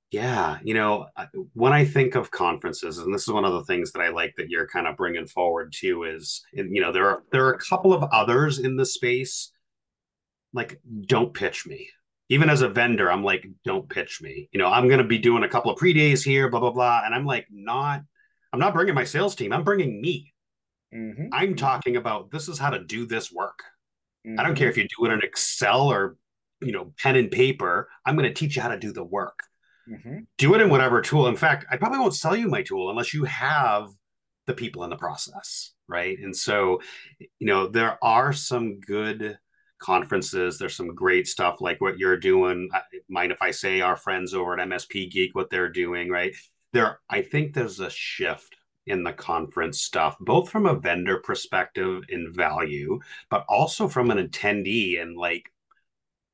Yeah, 0.10 0.58
you 0.64 0.74
know, 0.74 1.08
when 1.54 1.74
I 1.74 1.84
think 1.84 2.16
of 2.16 2.32
conferences, 2.32 2.98
and 2.98 3.14
this 3.14 3.24
is 3.24 3.34
one 3.34 3.44
of 3.44 3.52
the 3.52 3.66
things 3.66 3.92
that 3.92 4.02
I 4.02 4.08
like 4.08 4.36
that 4.38 4.50
you're 4.50 4.68
kind 4.68 4.88
of 4.88 4.96
bringing 4.96 5.28
forward 5.28 5.74
too, 5.76 6.04
is 6.04 6.46
you 6.54 6.80
know 6.80 6.94
there 6.94 7.10
are 7.10 7.24
there 7.32 7.46
are 7.46 7.54
a 7.54 7.60
couple 7.60 7.94
of 7.94 8.04
others 8.12 8.60
in 8.60 8.78
the 8.78 8.86
space. 8.86 9.52
Like, 10.54 10.80
don't 11.08 11.34
pitch 11.34 11.68
me. 11.68 11.90
Even 12.30 12.50
as 12.50 12.62
a 12.62 12.70
vendor, 12.70 13.12
I'm 13.12 13.24
like, 13.24 13.46
don't 13.66 13.90
pitch 13.90 14.22
me. 14.22 14.48
You 14.54 14.60
know, 14.60 14.68
I'm 14.68 14.88
going 14.88 15.00
to 15.00 15.04
be 15.04 15.18
doing 15.18 15.44
a 15.44 15.50
couple 15.50 15.72
of 15.72 15.78
pre 15.78 15.92
days 15.92 16.24
here, 16.24 16.50
blah 16.50 16.62
blah 16.62 16.72
blah, 16.72 17.02
and 17.06 17.14
I'm 17.14 17.26
like, 17.26 17.48
not. 17.52 18.02
I'm 18.54 18.62
not 18.62 18.74
bringing 18.74 18.96
my 18.96 19.04
sales 19.04 19.36
team. 19.36 19.52
I'm 19.52 19.66
bringing 19.66 20.00
me 20.00 20.34
Mm-hmm. 20.94 21.28
I'm 21.32 21.56
talking 21.56 21.98
about 21.98 22.32
this 22.32 22.48
is 22.48 22.58
how 22.58 22.70
to 22.70 22.84
do 22.84 23.06
this 23.06 23.32
work. 23.32 23.60
Mm-hmm. 24.26 24.40
I 24.40 24.44
don't 24.44 24.56
care 24.56 24.70
mm-hmm. 24.70 24.80
if 24.80 24.92
you 24.92 25.06
do 25.06 25.12
it 25.12 25.14
in 25.14 25.22
Excel 25.22 25.92
or 25.92 26.18
you 26.62 26.72
know 26.72 26.94
pen 26.98 27.16
and 27.16 27.32
paper. 27.32 27.90
I'm 28.06 28.16
going 28.16 28.28
to 28.28 28.34
teach 28.34 28.56
you 28.56 28.62
how 28.62 28.70
to 28.70 28.80
do 28.80 28.92
the 28.92 29.04
work. 29.04 29.40
Mm-hmm. 29.90 30.20
Do 30.38 30.54
it 30.54 30.62
in 30.62 30.70
whatever 30.70 31.02
tool. 31.02 31.28
In 31.28 31.38
fact, 31.38 31.66
I 31.72 31.78
probably 31.78 32.00
won't 32.00 32.16
sell 32.16 32.36
you 32.36 32.48
my 32.48 32.62
tool 32.62 32.90
unless 32.90 33.14
you 33.14 33.24
have 33.26 33.90
the 34.46 34.54
people 34.54 34.84
in 34.84 34.90
the 34.90 34.98
process, 34.98 35.72
right? 35.88 36.18
And 36.20 36.36
so, 36.36 36.82
you 37.20 37.48
know, 37.48 37.68
there 37.68 37.98
are 38.04 38.34
some 38.34 38.80
good 38.80 39.38
conferences. 39.80 40.58
There's 40.58 40.76
some 40.76 40.94
great 40.94 41.28
stuff 41.28 41.62
like 41.62 41.80
what 41.80 41.98
you're 41.98 42.18
doing. 42.18 42.70
Mind 43.10 43.32
if 43.32 43.42
I 43.42 43.52
say 43.52 43.82
our 43.82 43.96
friends 43.96 44.34
over 44.34 44.58
at 44.58 44.68
MSP 44.68 45.12
Geek 45.12 45.36
what 45.36 45.50
they're 45.50 45.70
doing, 45.70 46.10
right? 46.10 46.36
There, 46.74 47.00
I 47.10 47.22
think 47.22 47.54
there's 47.54 47.80
a 47.80 47.90
shift 47.90 48.57
in 48.88 49.04
the 49.04 49.14
conference 49.14 49.82
stuff, 49.82 50.16
both 50.20 50.50
from 50.50 50.66
a 50.66 50.80
vendor 50.80 51.18
perspective 51.18 52.04
in 52.10 52.34
value, 52.34 53.00
but 53.30 53.46
also 53.48 53.88
from 53.88 54.10
an 54.10 54.18
attendee 54.18 55.02
and 55.02 55.18
like, 55.18 55.52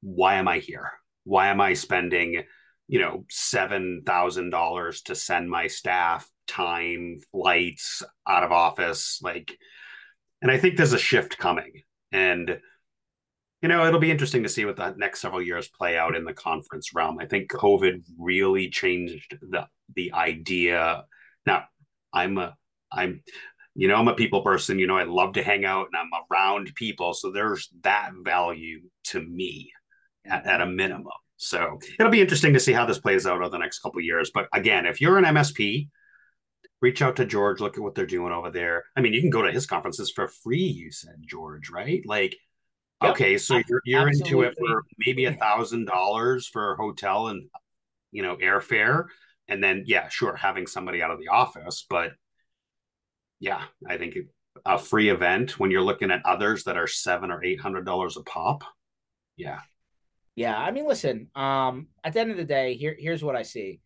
why 0.01 0.35
am 0.35 0.47
I 0.47 0.59
here? 0.59 0.91
Why 1.23 1.47
am 1.47 1.59
I 1.59 1.73
spending, 1.73 2.43
you 2.87 2.99
know, 2.99 3.25
$7,000 3.31 5.03
to 5.03 5.15
send 5.15 5.49
my 5.49 5.67
staff 5.67 6.29
time, 6.47 7.19
flights, 7.31 8.03
out 8.27 8.43
of 8.43 8.51
office? 8.51 9.19
Like, 9.21 9.57
and 10.41 10.51
I 10.51 10.57
think 10.57 10.77
there's 10.77 10.93
a 10.93 10.99
shift 10.99 11.37
coming. 11.37 11.83
And, 12.11 12.59
you 13.61 13.69
know, 13.69 13.87
it'll 13.87 13.99
be 13.99 14.11
interesting 14.11 14.43
to 14.43 14.49
see 14.49 14.65
what 14.65 14.75
the 14.75 14.93
next 14.97 15.21
several 15.21 15.41
years 15.41 15.69
play 15.69 15.97
out 15.97 16.15
in 16.15 16.25
the 16.25 16.33
conference 16.33 16.93
realm. 16.93 17.17
I 17.19 17.25
think 17.25 17.49
COVID 17.49 18.03
really 18.19 18.69
changed 18.69 19.37
the 19.41 19.67
the 19.95 20.13
idea. 20.13 21.05
Now, 21.45 21.63
I'm 22.13 22.37
a 22.37 22.55
I'm 22.91 23.23
you 23.75 23.87
know 23.87 23.95
I'm 23.95 24.07
a 24.07 24.15
people 24.15 24.41
person. 24.41 24.79
You 24.79 24.87
know 24.87 24.97
I 24.97 25.03
love 25.03 25.33
to 25.33 25.43
hang 25.43 25.65
out 25.65 25.87
and 25.91 25.99
I'm 25.99 26.21
around 26.31 26.73
people. 26.75 27.13
So 27.13 27.31
there's 27.31 27.69
that 27.81 28.11
value 28.23 28.81
to 29.05 29.21
me 29.21 29.71
at, 30.25 30.45
at 30.45 30.61
a 30.61 30.65
minimum. 30.65 31.07
So 31.37 31.79
it'll 31.99 32.11
be 32.11 32.21
interesting 32.21 32.53
to 32.53 32.59
see 32.59 32.71
how 32.71 32.85
this 32.85 32.99
plays 32.99 33.25
out 33.25 33.41
over 33.41 33.49
the 33.49 33.57
next 33.57 33.79
couple 33.79 33.99
years. 34.01 34.31
But 34.33 34.47
again, 34.53 34.85
if 34.85 35.01
you're 35.01 35.17
an 35.17 35.25
MSP, 35.25 35.89
reach 36.81 37.01
out 37.01 37.15
to 37.17 37.25
George. 37.25 37.59
Look 37.59 37.77
at 37.77 37.83
what 37.83 37.95
they're 37.95 38.05
doing 38.05 38.31
over 38.31 38.51
there. 38.51 38.83
I 38.95 39.01
mean, 39.01 39.13
you 39.13 39.21
can 39.21 39.29
go 39.29 39.41
to 39.41 39.51
his 39.51 39.65
conferences 39.65 40.11
for 40.11 40.27
free. 40.27 40.59
You 40.59 40.91
said 40.91 41.15
George, 41.21 41.69
right? 41.69 42.01
Like, 42.05 42.37
yep. 43.01 43.11
okay, 43.11 43.37
so 43.37 43.61
you're 43.67 43.81
you're 43.85 44.07
into 44.07 44.43
it 44.43 44.55
for 44.57 44.83
maybe 45.05 45.25
a 45.25 45.33
thousand 45.33 45.85
dollars 45.85 46.47
for 46.47 46.73
a 46.73 46.77
hotel 46.77 47.27
and 47.27 47.49
you 48.11 48.21
know 48.21 48.37
airfare 48.37 49.05
and 49.47 49.63
then 49.63 49.83
yeah 49.85 50.07
sure 50.09 50.35
having 50.35 50.67
somebody 50.67 51.01
out 51.01 51.11
of 51.11 51.19
the 51.19 51.27
office 51.27 51.85
but 51.89 52.11
yeah 53.39 53.63
i 53.87 53.97
think 53.97 54.17
a 54.65 54.77
free 54.77 55.09
event 55.09 55.59
when 55.59 55.71
you're 55.71 55.81
looking 55.81 56.11
at 56.11 56.25
others 56.25 56.63
that 56.63 56.77
are 56.77 56.87
seven 56.87 57.31
or 57.31 57.43
eight 57.43 57.59
hundred 57.59 57.85
dollars 57.85 58.17
a 58.17 58.23
pop 58.23 58.63
yeah. 59.35 59.59
Yeah 60.35 60.57
i 60.57 60.71
mean 60.71 60.87
listen 60.87 61.29
um 61.35 61.87
at 62.03 62.13
the 62.13 62.19
end 62.19 62.31
of 62.31 62.37
the 62.37 62.45
day 62.45 62.75
here 62.75 62.95
here's 62.97 63.23
what 63.23 63.35
i 63.35 63.41
see 63.41 63.81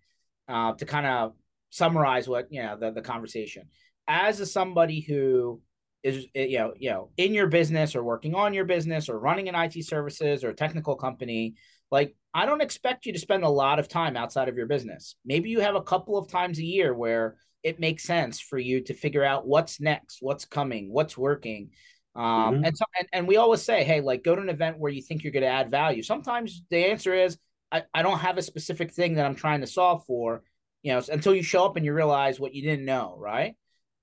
uh 0.47 0.73
to 0.73 0.85
kind 0.85 1.05
of 1.05 1.33
summarize 1.69 2.27
what 2.27 2.47
you 2.51 2.61
know 2.61 2.77
the, 2.77 2.91
the 2.91 3.01
conversation. 3.01 3.67
As 4.07 4.39
a 4.39 4.45
somebody 4.45 5.01
who 5.01 5.61
is 6.03 6.25
you 6.33 6.57
know 6.59 6.73
you 6.77 6.89
know 6.89 7.09
in 7.17 7.33
your 7.33 7.47
business 7.47 7.95
or 7.95 8.03
working 8.03 8.35
on 8.35 8.53
your 8.53 8.65
business 8.65 9.09
or 9.09 9.19
running 9.19 9.49
an 9.49 9.55
IT 9.55 9.85
services 9.85 10.43
or 10.43 10.53
technical 10.53 10.95
company 10.95 11.55
like 11.91 12.15
I 12.37 12.45
don't 12.45 12.61
expect 12.61 13.07
you 13.07 13.13
to 13.13 13.19
spend 13.19 13.43
a 13.43 13.49
lot 13.49 13.79
of 13.79 13.87
time 13.87 14.15
outside 14.15 14.47
of 14.47 14.57
your 14.57 14.67
business. 14.67 15.15
Maybe 15.25 15.49
you 15.49 15.59
have 15.59 15.73
a 15.73 15.81
couple 15.81 16.19
of 16.19 16.29
times 16.29 16.59
a 16.59 16.63
year 16.63 16.93
where 16.93 17.35
it 17.63 17.79
makes 17.79 18.03
sense 18.03 18.39
for 18.39 18.59
you 18.59 18.81
to 18.83 18.93
figure 18.93 19.23
out 19.23 19.47
what's 19.47 19.81
next, 19.81 20.19
what's 20.21 20.45
coming, 20.45 20.93
what's 20.93 21.17
working. 21.17 21.71
Um, 22.15 22.23
mm-hmm. 22.23 22.65
and 22.65 22.77
so 22.77 22.85
and, 22.99 23.07
and 23.11 23.27
we 23.27 23.37
always 23.37 23.63
say, 23.63 23.83
hey, 23.83 24.01
like 24.01 24.23
go 24.23 24.35
to 24.35 24.41
an 24.41 24.49
event 24.49 24.77
where 24.77 24.91
you 24.91 25.01
think 25.01 25.23
you're 25.23 25.33
going 25.33 25.41
to 25.41 25.49
add 25.49 25.71
value. 25.71 26.03
Sometimes 26.03 26.61
the 26.69 26.85
answer 26.85 27.11
is 27.11 27.39
I, 27.71 27.85
I 27.91 28.03
don't 28.03 28.19
have 28.19 28.37
a 28.37 28.43
specific 28.43 28.93
thing 28.93 29.15
that 29.15 29.25
I'm 29.25 29.35
trying 29.35 29.61
to 29.61 29.67
solve 29.67 30.05
for, 30.05 30.43
you 30.83 30.93
know, 30.93 31.01
until 31.11 31.33
you 31.33 31.41
show 31.41 31.65
up 31.65 31.75
and 31.75 31.83
you 31.83 31.91
realize 31.91 32.39
what 32.39 32.53
you 32.53 32.61
didn't 32.61 32.85
know, 32.85 33.15
right? 33.17 33.55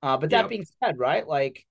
Uh, 0.02 0.16
but 0.16 0.30
that 0.30 0.42
yep. 0.42 0.48
being 0.50 0.66
said, 0.82 0.98
right, 0.98 1.24
like, 1.24 1.64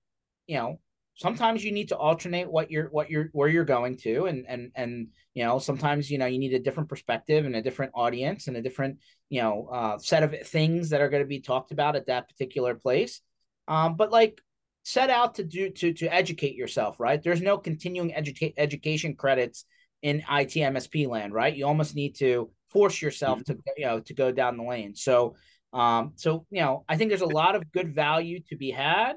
you 0.46 0.56
know, 0.56 0.80
sometimes 1.14 1.64
you 1.64 1.72
need 1.72 1.88
to 1.88 1.96
alternate 1.96 2.50
what 2.50 2.70
you're 2.70 2.88
what 2.90 3.10
you're 3.10 3.28
where 3.32 3.48
you're 3.48 3.64
going 3.64 3.96
to 3.96 4.26
and 4.26 4.44
and 4.48 4.72
and 4.74 5.08
you 5.34 5.44
know 5.44 5.58
sometimes 5.58 6.10
you 6.10 6.18
know 6.18 6.26
you 6.26 6.38
need 6.38 6.54
a 6.54 6.58
different 6.58 6.88
perspective 6.88 7.46
and 7.46 7.56
a 7.56 7.62
different 7.62 7.92
audience 7.94 8.48
and 8.48 8.56
a 8.56 8.62
different 8.62 8.98
you 9.28 9.40
know 9.40 9.68
uh, 9.72 9.98
set 9.98 10.22
of 10.22 10.34
things 10.46 10.90
that 10.90 11.00
are 11.00 11.08
going 11.08 11.22
to 11.22 11.28
be 11.28 11.40
talked 11.40 11.72
about 11.72 11.96
at 11.96 12.06
that 12.06 12.28
particular 12.28 12.74
place 12.74 13.20
um, 13.68 13.96
but 13.96 14.10
like 14.10 14.40
set 14.82 15.08
out 15.08 15.36
to 15.36 15.44
do 15.44 15.70
to 15.70 15.92
to 15.92 16.06
educate 16.12 16.54
yourself 16.54 17.00
right 17.00 17.22
there's 17.22 17.40
no 17.40 17.56
continuing 17.56 18.10
educa- 18.10 18.54
education 18.56 19.14
credits 19.14 19.64
in 20.04 20.18
IT 20.30 20.50
MSP 20.50 21.08
land, 21.08 21.32
right? 21.32 21.56
You 21.56 21.66
almost 21.66 21.96
need 21.96 22.14
to 22.16 22.50
force 22.68 23.00
yourself 23.00 23.40
mm-hmm. 23.40 23.54
to 23.54 23.58
you 23.78 23.86
know 23.86 24.00
to 24.00 24.14
go 24.14 24.30
down 24.30 24.58
the 24.58 24.62
lane. 24.62 24.94
So 24.94 25.34
um, 25.72 26.12
so 26.16 26.46
you 26.50 26.60
know, 26.60 26.84
I 26.88 26.96
think 26.96 27.08
there's 27.08 27.22
a 27.22 27.26
lot 27.26 27.56
of 27.56 27.72
good 27.72 27.94
value 27.94 28.40
to 28.50 28.56
be 28.56 28.70
had. 28.70 29.14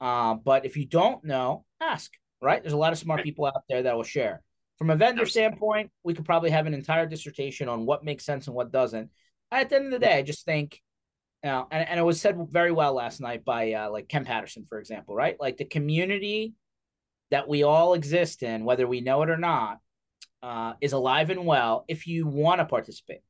Uh, 0.00 0.34
but 0.34 0.64
if 0.64 0.76
you 0.76 0.84
don't 0.84 1.24
know, 1.24 1.64
ask. 1.80 2.12
Right? 2.42 2.62
There's 2.62 2.74
a 2.74 2.78
lot 2.78 2.92
of 2.92 2.98
smart 2.98 3.22
people 3.24 3.46
out 3.46 3.62
there 3.68 3.82
that 3.82 3.96
will 3.96 4.02
share. 4.02 4.42
From 4.78 4.90
a 4.90 4.96
vendor 4.96 5.24
standpoint, 5.24 5.90
we 6.04 6.12
could 6.12 6.26
probably 6.26 6.50
have 6.50 6.66
an 6.66 6.74
entire 6.74 7.06
dissertation 7.06 7.66
on 7.68 7.86
what 7.86 8.04
makes 8.04 8.26
sense 8.26 8.46
and 8.46 8.54
what 8.54 8.70
doesn't. 8.70 9.10
At 9.50 9.70
the 9.70 9.76
end 9.76 9.86
of 9.86 9.92
the 9.92 10.06
day, 10.06 10.18
I 10.18 10.22
just 10.22 10.44
think, 10.44 10.82
you 11.42 11.50
know, 11.50 11.66
and, 11.70 11.88
and 11.88 11.98
it 11.98 12.02
was 12.02 12.20
said 12.20 12.36
very 12.50 12.72
well 12.72 12.92
last 12.92 13.20
night 13.20 13.42
by 13.44 13.72
uh, 13.72 13.90
like 13.90 14.08
Ken 14.08 14.26
Patterson, 14.26 14.66
for 14.68 14.78
example, 14.78 15.14
right? 15.14 15.36
Like 15.40 15.56
the 15.56 15.64
community 15.64 16.52
that 17.30 17.48
we 17.48 17.62
all 17.62 17.94
exist 17.94 18.42
in, 18.42 18.66
whether 18.66 18.86
we 18.86 19.00
know 19.00 19.22
it 19.22 19.30
or 19.30 19.38
not, 19.38 19.78
uh, 20.42 20.74
is 20.82 20.92
alive 20.92 21.30
and 21.30 21.46
well 21.46 21.86
if 21.88 22.06
you 22.06 22.26
want 22.26 22.60
to 22.60 22.66
participate. 22.66 23.22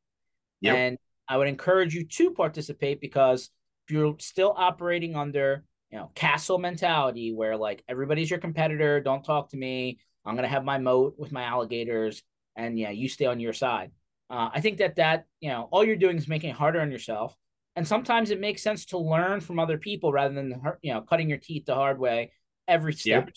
Yep. 0.62 0.76
And 0.76 0.98
I 1.28 1.36
would 1.36 1.48
encourage 1.48 1.94
you 1.94 2.04
to 2.04 2.32
participate 2.32 3.00
because 3.00 3.50
if 3.86 3.94
you're 3.94 4.16
still 4.18 4.52
operating 4.56 5.14
under, 5.14 5.64
you 5.90 5.98
know, 5.98 6.10
castle 6.14 6.58
mentality 6.58 7.32
where 7.32 7.56
like 7.56 7.82
everybody's 7.88 8.30
your 8.30 8.38
competitor, 8.38 9.00
don't 9.00 9.24
talk 9.24 9.50
to 9.50 9.56
me, 9.56 9.98
I'm 10.24 10.34
going 10.34 10.44
to 10.44 10.48
have 10.48 10.64
my 10.64 10.78
moat 10.78 11.14
with 11.18 11.32
my 11.32 11.42
alligators 11.42 12.22
and 12.56 12.78
yeah, 12.78 12.90
you 12.90 13.08
stay 13.08 13.26
on 13.26 13.40
your 13.40 13.52
side. 13.52 13.92
Uh, 14.28 14.50
I 14.52 14.60
think 14.60 14.78
that 14.78 14.96
that, 14.96 15.26
you 15.40 15.50
know, 15.50 15.68
all 15.70 15.84
you're 15.84 15.96
doing 15.96 16.16
is 16.16 16.26
making 16.26 16.50
it 16.50 16.56
harder 16.56 16.80
on 16.80 16.90
yourself. 16.90 17.36
And 17.76 17.86
sometimes 17.86 18.30
it 18.30 18.40
makes 18.40 18.62
sense 18.62 18.86
to 18.86 18.98
learn 18.98 19.40
from 19.40 19.58
other 19.58 19.78
people 19.78 20.10
rather 20.10 20.34
than, 20.34 20.60
you 20.82 20.94
know, 20.94 21.02
cutting 21.02 21.28
your 21.28 21.38
teeth 21.38 21.66
the 21.66 21.74
hard 21.74 21.98
way 21.98 22.32
every 22.66 22.94
step. 22.94 23.26
Yep 23.26 23.34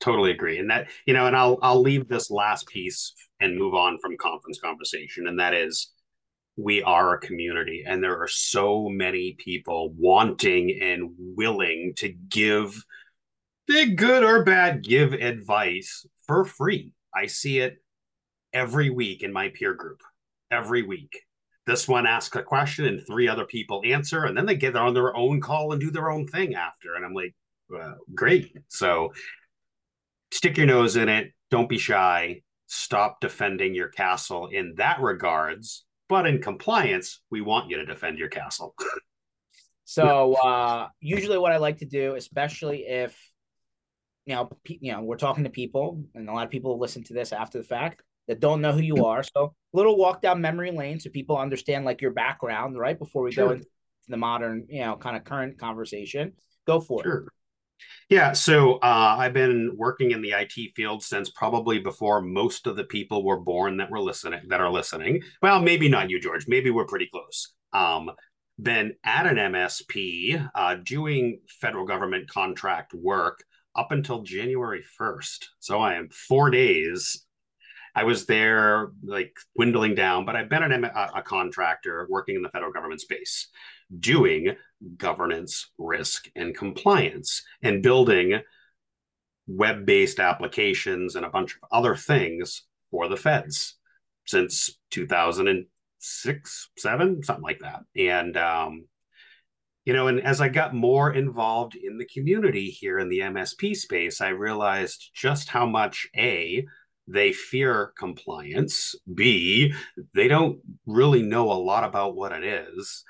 totally 0.00 0.30
agree 0.30 0.58
and 0.58 0.70
that 0.70 0.88
you 1.06 1.14
know 1.14 1.26
and 1.26 1.36
i'll 1.36 1.58
i'll 1.62 1.80
leave 1.80 2.08
this 2.08 2.30
last 2.30 2.66
piece 2.66 3.12
and 3.38 3.58
move 3.58 3.74
on 3.74 3.98
from 3.98 4.16
conference 4.16 4.58
conversation 4.58 5.26
and 5.26 5.38
that 5.38 5.54
is 5.54 5.92
we 6.62 6.82
are 6.82 7.14
a 7.14 7.20
community 7.20 7.84
and 7.86 8.02
there 8.02 8.20
are 8.20 8.28
so 8.28 8.88
many 8.88 9.34
people 9.38 9.92
wanting 9.96 10.78
and 10.82 11.10
willing 11.36 11.92
to 11.96 12.08
give 12.08 12.84
big 13.66 13.96
good 13.96 14.22
or 14.22 14.44
bad 14.44 14.82
give 14.82 15.12
advice 15.12 16.06
for 16.26 16.44
free 16.44 16.92
i 17.14 17.26
see 17.26 17.58
it 17.58 17.82
every 18.52 18.90
week 18.90 19.22
in 19.22 19.32
my 19.32 19.48
peer 19.48 19.74
group 19.74 20.00
every 20.50 20.82
week 20.82 21.22
this 21.66 21.86
one 21.86 22.06
asks 22.06 22.34
a 22.36 22.42
question 22.42 22.86
and 22.86 23.06
three 23.06 23.28
other 23.28 23.44
people 23.44 23.82
answer 23.84 24.24
and 24.24 24.36
then 24.36 24.46
they 24.46 24.56
get 24.56 24.76
on 24.76 24.94
their 24.94 25.16
own 25.16 25.40
call 25.40 25.72
and 25.72 25.80
do 25.80 25.90
their 25.90 26.10
own 26.10 26.26
thing 26.26 26.54
after 26.54 26.94
and 26.96 27.04
i'm 27.04 27.14
like 27.14 27.34
great 28.14 28.52
so 28.68 29.12
stick 30.32 30.56
your 30.56 30.66
nose 30.66 30.96
in 30.96 31.08
it. 31.08 31.32
Don't 31.50 31.68
be 31.68 31.78
shy. 31.78 32.42
Stop 32.66 33.20
defending 33.20 33.74
your 33.74 33.88
castle 33.88 34.46
in 34.46 34.74
that 34.76 35.00
regards. 35.00 35.84
But 36.10 36.26
in 36.26 36.42
compliance, 36.42 37.20
we 37.30 37.40
want 37.40 37.70
you 37.70 37.76
to 37.76 37.86
defend 37.86 38.18
your 38.18 38.28
castle. 38.28 38.74
so 39.84 40.34
uh, 40.34 40.88
usually, 41.00 41.38
what 41.38 41.52
I 41.52 41.58
like 41.58 41.78
to 41.78 41.86
do, 41.86 42.16
especially 42.16 42.80
if 42.80 43.16
you 44.26 44.34
know, 44.34 44.50
you 44.66 44.92
know, 44.92 45.02
we're 45.02 45.16
talking 45.16 45.44
to 45.44 45.50
people, 45.50 46.02
and 46.16 46.28
a 46.28 46.32
lot 46.32 46.44
of 46.44 46.50
people 46.50 46.80
listen 46.80 47.04
to 47.04 47.14
this 47.14 47.32
after 47.32 47.58
the 47.58 47.64
fact 47.64 48.02
that 48.26 48.40
don't 48.40 48.60
know 48.60 48.72
who 48.72 48.82
you 48.82 49.04
are. 49.06 49.22
So, 49.22 49.54
little 49.72 49.96
walk 49.96 50.20
down 50.20 50.40
memory 50.40 50.72
lane 50.72 50.98
so 50.98 51.10
people 51.10 51.38
understand 51.38 51.84
like 51.84 52.02
your 52.02 52.10
background, 52.10 52.76
right? 52.76 52.98
Before 52.98 53.22
we 53.22 53.30
sure. 53.30 53.46
go 53.46 53.52
into 53.52 53.66
the 54.08 54.16
modern, 54.16 54.66
you 54.68 54.80
know, 54.80 54.96
kind 54.96 55.16
of 55.16 55.22
current 55.22 55.60
conversation. 55.60 56.32
Go 56.66 56.80
for 56.80 57.04
sure. 57.04 57.18
it. 57.18 57.24
Yeah, 58.08 58.32
so 58.32 58.74
uh, 58.74 59.16
I've 59.18 59.32
been 59.32 59.72
working 59.76 60.10
in 60.10 60.20
the 60.20 60.32
IT 60.32 60.74
field 60.74 61.02
since 61.02 61.30
probably 61.30 61.78
before 61.78 62.20
most 62.20 62.66
of 62.66 62.76
the 62.76 62.84
people 62.84 63.24
were 63.24 63.38
born 63.38 63.76
that 63.76 63.90
were 63.90 64.00
listening 64.00 64.40
that 64.48 64.60
are 64.60 64.70
listening. 64.70 65.22
Well, 65.42 65.60
maybe 65.60 65.88
not 65.88 66.10
you, 66.10 66.20
George. 66.20 66.46
Maybe 66.48 66.70
we're 66.70 66.86
pretty 66.86 67.06
close. 67.06 67.52
Um, 67.72 68.10
been 68.60 68.94
at 69.04 69.26
an 69.26 69.36
MSP 69.36 70.50
uh, 70.54 70.76
doing 70.84 71.40
federal 71.48 71.86
government 71.86 72.28
contract 72.28 72.92
work 72.94 73.44
up 73.76 73.92
until 73.92 74.22
January 74.22 74.82
1st. 75.00 75.46
So 75.60 75.80
I 75.80 75.94
am 75.94 76.08
four 76.10 76.50
days. 76.50 77.24
I 78.00 78.04
was 78.04 78.24
there 78.24 78.92
like 79.04 79.34
dwindling 79.54 79.94
down, 79.94 80.24
but 80.24 80.34
I've 80.34 80.48
been 80.48 80.62
an, 80.62 80.84
a, 80.84 81.10
a 81.16 81.22
contractor 81.22 82.06
working 82.08 82.34
in 82.34 82.40
the 82.40 82.48
federal 82.48 82.72
government 82.72 83.02
space 83.02 83.48
doing 83.98 84.56
governance, 84.96 85.70
risk, 85.76 86.30
and 86.34 86.56
compliance, 86.56 87.42
and 87.62 87.82
building 87.82 88.40
web 89.46 89.84
based 89.84 90.18
applications 90.18 91.14
and 91.14 91.26
a 91.26 91.28
bunch 91.28 91.56
of 91.56 91.68
other 91.70 91.94
things 91.94 92.62
for 92.90 93.06
the 93.06 93.18
feds 93.18 93.76
since 94.26 94.78
2006, 94.92 96.70
seven, 96.78 97.22
something 97.22 97.44
like 97.44 97.58
that. 97.58 97.80
And, 97.94 98.34
um, 98.38 98.86
you 99.84 99.92
know, 99.92 100.06
and 100.06 100.22
as 100.22 100.40
I 100.40 100.48
got 100.48 100.74
more 100.74 101.12
involved 101.12 101.74
in 101.74 101.98
the 101.98 102.06
community 102.06 102.70
here 102.70 102.98
in 102.98 103.10
the 103.10 103.18
MSP 103.18 103.76
space, 103.76 104.22
I 104.22 104.28
realized 104.28 105.10
just 105.14 105.50
how 105.50 105.66
much 105.66 106.08
A, 106.16 106.64
they 107.12 107.32
fear 107.32 107.92
compliance, 107.98 108.94
B, 109.12 109.72
they 110.14 110.28
don't 110.28 110.60
really 110.86 111.22
know 111.22 111.50
a 111.50 111.54
lot 111.54 111.84
about 111.84 112.14
what 112.14 112.32
it 112.32 112.44
is. 112.44 113.04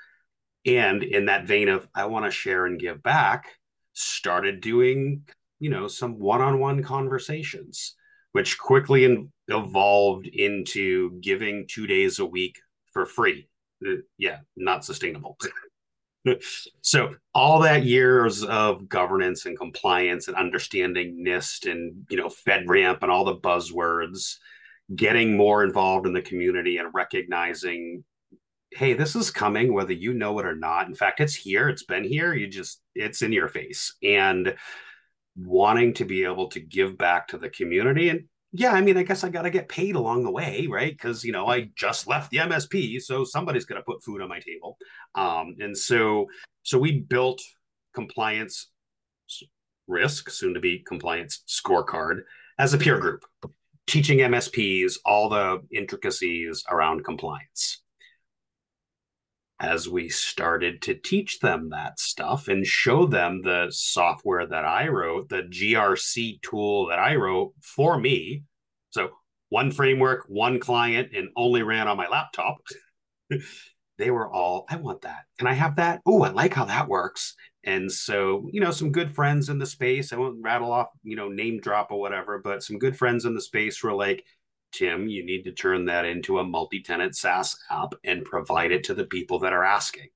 And 0.65 1.03
in 1.03 1.25
that 1.25 1.47
vein 1.47 1.69
of 1.69 1.87
i 1.95 2.05
want 2.05 2.25
to 2.25 2.31
share 2.31 2.67
and 2.67 2.79
give 2.79 3.01
back 3.01 3.47
started 3.93 4.61
doing 4.61 5.23
you 5.59 5.69
know 5.69 5.87
some 5.87 6.19
one-on-one 6.19 6.83
conversations 6.83 7.95
which 8.31 8.57
quickly 8.59 9.03
in- 9.03 9.31
evolved 9.47 10.27
into 10.27 11.19
giving 11.21 11.65
two 11.67 11.85
days 11.85 12.19
a 12.19 12.25
week 12.25 12.59
for 12.93 13.05
free. 13.05 13.47
Uh, 13.85 13.95
yeah 14.19 14.37
not 14.55 14.85
sustainable 14.85 15.35
so 16.81 17.15
all 17.33 17.59
that 17.59 17.83
years 17.83 18.43
of 18.43 18.87
governance 18.87 19.45
and 19.45 19.57
compliance 19.57 20.27
and 20.27 20.37
understanding 20.37 21.23
nist 21.25 21.69
and 21.69 22.05
you 22.09 22.17
know 22.17 22.29
fedramp 22.29 23.01
and 23.01 23.11
all 23.11 23.25
the 23.25 23.37
buzzwords 23.37 24.35
getting 24.95 25.35
more 25.35 25.63
involved 25.63 26.05
in 26.05 26.13
the 26.13 26.21
community 26.21 26.77
and 26.77 26.93
recognizing 26.93 28.03
hey, 28.71 28.93
this 28.93 29.15
is 29.15 29.29
coming, 29.29 29.73
whether 29.73 29.93
you 29.93 30.13
know 30.13 30.39
it 30.39 30.45
or 30.45 30.55
not. 30.55 30.87
In 30.87 30.95
fact, 30.95 31.19
it's 31.19 31.35
here, 31.35 31.67
it's 31.67 31.83
been 31.83 32.05
here, 32.05 32.33
you 32.33 32.47
just, 32.47 32.81
it's 32.95 33.21
in 33.21 33.33
your 33.33 33.49
face. 33.49 33.95
And 34.01 34.55
wanting 35.35 35.93
to 35.95 36.05
be 36.05 36.23
able 36.23 36.47
to 36.49 36.59
give 36.59 36.97
back 36.97 37.27
to 37.29 37.37
the 37.37 37.49
community. 37.49 38.09
And 38.09 38.25
yeah, 38.53 38.71
I 38.71 38.81
mean, 38.81 38.97
I 38.97 39.03
guess 39.03 39.23
I 39.23 39.29
got 39.29 39.43
to 39.43 39.49
get 39.49 39.69
paid 39.69 39.95
along 39.95 40.23
the 40.23 40.31
way, 40.31 40.67
right? 40.67 40.91
Because, 40.91 41.23
you 41.23 41.31
know, 41.31 41.47
I 41.47 41.69
just 41.75 42.07
left 42.07 42.31
the 42.31 42.37
MSP, 42.37 43.01
so 43.01 43.23
somebody's 43.23 43.65
going 43.65 43.79
to 43.79 43.85
put 43.85 44.03
food 44.03 44.21
on 44.21 44.29
my 44.29 44.39
table. 44.39 44.77
Um, 45.15 45.55
and 45.59 45.77
so, 45.77 46.27
so 46.63 46.77
we 46.77 46.99
built 46.99 47.41
compliance 47.93 48.67
risk, 49.87 50.29
soon 50.29 50.53
to 50.53 50.59
be 50.59 50.79
compliance 50.79 51.43
scorecard 51.47 52.21
as 52.59 52.73
a 52.73 52.77
peer 52.77 52.99
group, 52.99 53.23
teaching 53.87 54.19
MSPs 54.19 54.95
all 55.05 55.29
the 55.29 55.61
intricacies 55.71 56.63
around 56.69 57.03
compliance 57.05 57.80
as 59.61 59.87
we 59.87 60.09
started 60.09 60.81
to 60.81 60.95
teach 60.95 61.39
them 61.39 61.69
that 61.69 61.99
stuff 61.99 62.47
and 62.47 62.65
show 62.65 63.05
them 63.05 63.43
the 63.43 63.67
software 63.69 64.47
that 64.47 64.65
I 64.65 64.87
wrote, 64.87 65.29
the 65.29 65.43
GRC 65.43 66.41
tool 66.41 66.87
that 66.87 66.97
I 66.97 67.15
wrote 67.15 67.53
for 67.61 67.99
me. 67.99 68.43
So, 68.89 69.09
one 69.49 69.71
framework, 69.71 70.25
one 70.27 70.59
client, 70.59 71.09
and 71.15 71.29
only 71.35 71.61
ran 71.61 71.87
on 71.87 71.95
my 71.95 72.07
laptop. 72.07 72.57
they 73.99 74.09
were 74.09 74.31
all, 74.31 74.65
I 74.67 74.77
want 74.77 75.01
that. 75.01 75.25
Can 75.37 75.47
I 75.47 75.53
have 75.53 75.75
that? 75.75 76.01
Oh, 76.07 76.23
I 76.23 76.29
like 76.31 76.55
how 76.55 76.65
that 76.65 76.87
works. 76.87 77.35
And 77.63 77.91
so, 77.91 78.49
you 78.51 78.61
know, 78.61 78.71
some 78.71 78.91
good 78.91 79.13
friends 79.13 79.49
in 79.49 79.59
the 79.59 79.67
space, 79.67 80.11
I 80.11 80.15
won't 80.15 80.41
rattle 80.41 80.71
off, 80.71 80.87
you 81.03 81.15
know, 81.15 81.29
name 81.29 81.59
drop 81.59 81.91
or 81.91 81.99
whatever, 81.99 82.39
but 82.39 82.63
some 82.63 82.79
good 82.79 82.97
friends 82.97 83.25
in 83.25 83.35
the 83.35 83.41
space 83.41 83.83
were 83.83 83.93
like, 83.93 84.25
Tim, 84.71 85.07
you 85.07 85.25
need 85.25 85.43
to 85.43 85.51
turn 85.51 85.85
that 85.85 86.05
into 86.05 86.39
a 86.39 86.43
multi 86.43 86.81
tenant 86.81 87.15
SaaS 87.15 87.57
app 87.69 87.93
and 88.03 88.25
provide 88.25 88.71
it 88.71 88.85
to 88.85 88.93
the 88.93 89.05
people 89.05 89.39
that 89.39 89.53
are 89.53 89.63
asking. 89.63 90.07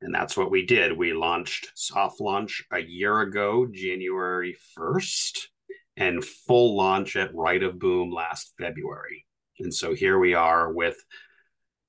And 0.00 0.14
that's 0.14 0.36
what 0.36 0.50
we 0.50 0.66
did. 0.66 0.96
We 0.96 1.12
launched 1.12 1.70
soft 1.74 2.20
launch 2.20 2.64
a 2.72 2.80
year 2.80 3.20
ago, 3.20 3.66
January 3.72 4.56
1st, 4.76 5.38
and 5.96 6.24
full 6.24 6.76
launch 6.76 7.16
at 7.16 7.34
Right 7.34 7.62
of 7.62 7.78
Boom 7.78 8.10
last 8.10 8.52
February. 8.58 9.26
And 9.60 9.72
so 9.72 9.94
here 9.94 10.18
we 10.18 10.34
are 10.34 10.72
with, 10.72 10.96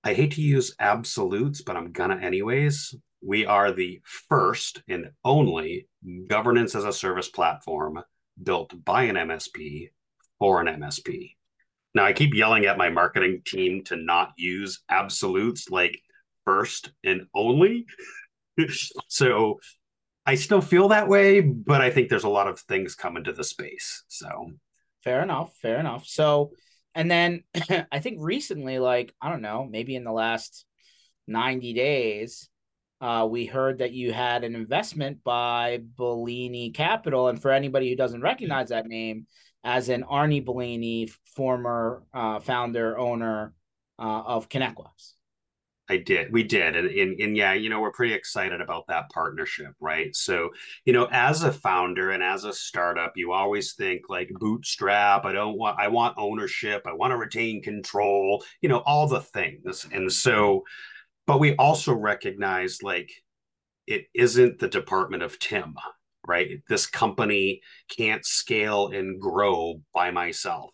I 0.04 0.14
hate 0.14 0.34
to 0.34 0.42
use 0.42 0.76
absolutes, 0.80 1.62
but 1.62 1.76
I'm 1.76 1.92
gonna 1.92 2.18
anyways. 2.18 2.96
We 3.26 3.46
are 3.46 3.72
the 3.72 4.02
first 4.04 4.84
and 4.88 5.12
only 5.24 5.88
governance 6.28 6.76
as 6.76 6.84
a 6.84 6.94
service 6.94 7.30
platform 7.30 8.04
built 8.42 8.74
by 8.84 9.04
an 9.04 9.16
MSP 9.16 9.90
for 10.40 10.62
an 10.62 10.68
MSP. 10.68 11.36
Now, 11.96 12.06
I 12.06 12.14
keep 12.14 12.34
yelling 12.34 12.66
at 12.66 12.78
my 12.78 12.90
marketing 12.90 13.42
team 13.46 13.84
to 13.86 13.96
not 13.96 14.32
use 14.38 14.82
absolutes 14.90 15.70
like 15.70 16.00
first 16.46 16.92
and 17.04 17.28
only. 17.36 17.86
so 19.08 19.60
I 20.26 20.36
still 20.36 20.62
feel 20.62 20.90
that 20.90 21.08
way, 21.08 21.42
but 21.42 21.82
I 21.82 21.90
think 21.90 22.10
there's 22.10 22.24
a 22.24 22.30
lot 22.30 22.48
of 22.48 22.60
things 22.62 22.96
coming 22.96 23.24
to 23.26 23.34
the 23.34 23.44
space. 23.44 24.04
So 24.08 24.52
fair 25.04 25.22
enough. 25.22 25.54
Fair 25.62 25.80
enough. 25.80 26.06
So, 26.08 26.52
and 26.96 27.12
then 27.12 27.44
I 27.92 28.00
think 28.00 28.18
recently, 28.22 28.80
like, 28.80 29.14
I 29.22 29.30
don't 29.30 29.42
know, 29.42 29.68
maybe 29.70 29.96
in 29.96 30.04
the 30.04 30.12
last 30.12 30.66
90 31.28 31.74
days, 31.74 32.50
uh, 33.02 33.28
we 33.30 33.46
heard 33.46 33.80
that 33.80 33.92
you 33.92 34.14
had 34.14 34.46
an 34.46 34.56
investment 34.56 35.24
by 35.26 35.82
Bellini 35.98 36.72
Capital. 36.72 37.28
And 37.28 37.42
for 37.42 37.52
anybody 37.52 37.90
who 37.90 37.98
doesn't 37.98 38.22
recognize 38.22 38.70
that 38.70 38.88
name, 38.88 39.28
as 39.64 39.90
an 39.90 40.04
Arnie 40.04 40.44
Bellini, 40.44 41.10
former 41.36 42.04
uh, 42.14 42.40
founder, 42.40 42.98
owner 42.98 43.54
uh, 44.00 44.24
of 44.26 44.50
ConnectWise. 44.50 45.14
I 45.90 45.98
did. 45.98 46.32
We 46.32 46.44
did. 46.44 46.78
And, 46.78 46.90
and, 46.90 47.20
and 47.20 47.36
yeah, 47.36 47.54
you 47.54 47.70
know, 47.70 47.82
we're 47.82 47.92
pretty 47.92 48.14
excited 48.14 48.62
about 48.62 48.88
that 48.88 49.10
partnership, 49.10 49.74
right? 49.82 50.16
So, 50.16 50.50
you 50.86 50.94
know, 50.94 51.10
as 51.12 51.44
a 51.44 51.52
founder 51.52 52.12
and 52.12 52.24
as 52.24 52.46
a 52.46 52.54
startup, 52.54 53.14
you 53.16 53.34
always 53.34 53.74
think 53.74 54.04
like 54.08 54.30
bootstrap. 54.32 55.26
I 55.26 55.34
don't 55.34 55.58
want, 55.58 55.78
I 55.80 55.90
want 55.90 56.18
ownership. 56.18 56.84
I 56.86 56.94
want 56.94 57.12
to 57.12 57.18
retain 57.18 57.62
control, 57.62 58.44
you 58.62 58.70
know, 58.70 58.80
all 58.86 59.08
the 59.08 59.20
things. 59.20 59.86
And 59.92 60.12
so, 60.12 60.64
but 61.28 61.42
we 61.42 61.56
also 61.58 61.94
recognize 61.94 62.82
like 62.82 63.12
it 63.86 64.06
isn't 64.14 64.60
the 64.60 64.70
department 64.70 65.24
of 65.24 65.38
Tim, 65.38 65.76
right? 66.28 66.62
This 66.70 66.86
company 66.86 67.62
can't 67.90 68.26
scale 68.26 68.88
and 68.88 69.20
grow 69.20 69.82
by 69.94 70.12
myself. 70.12 70.72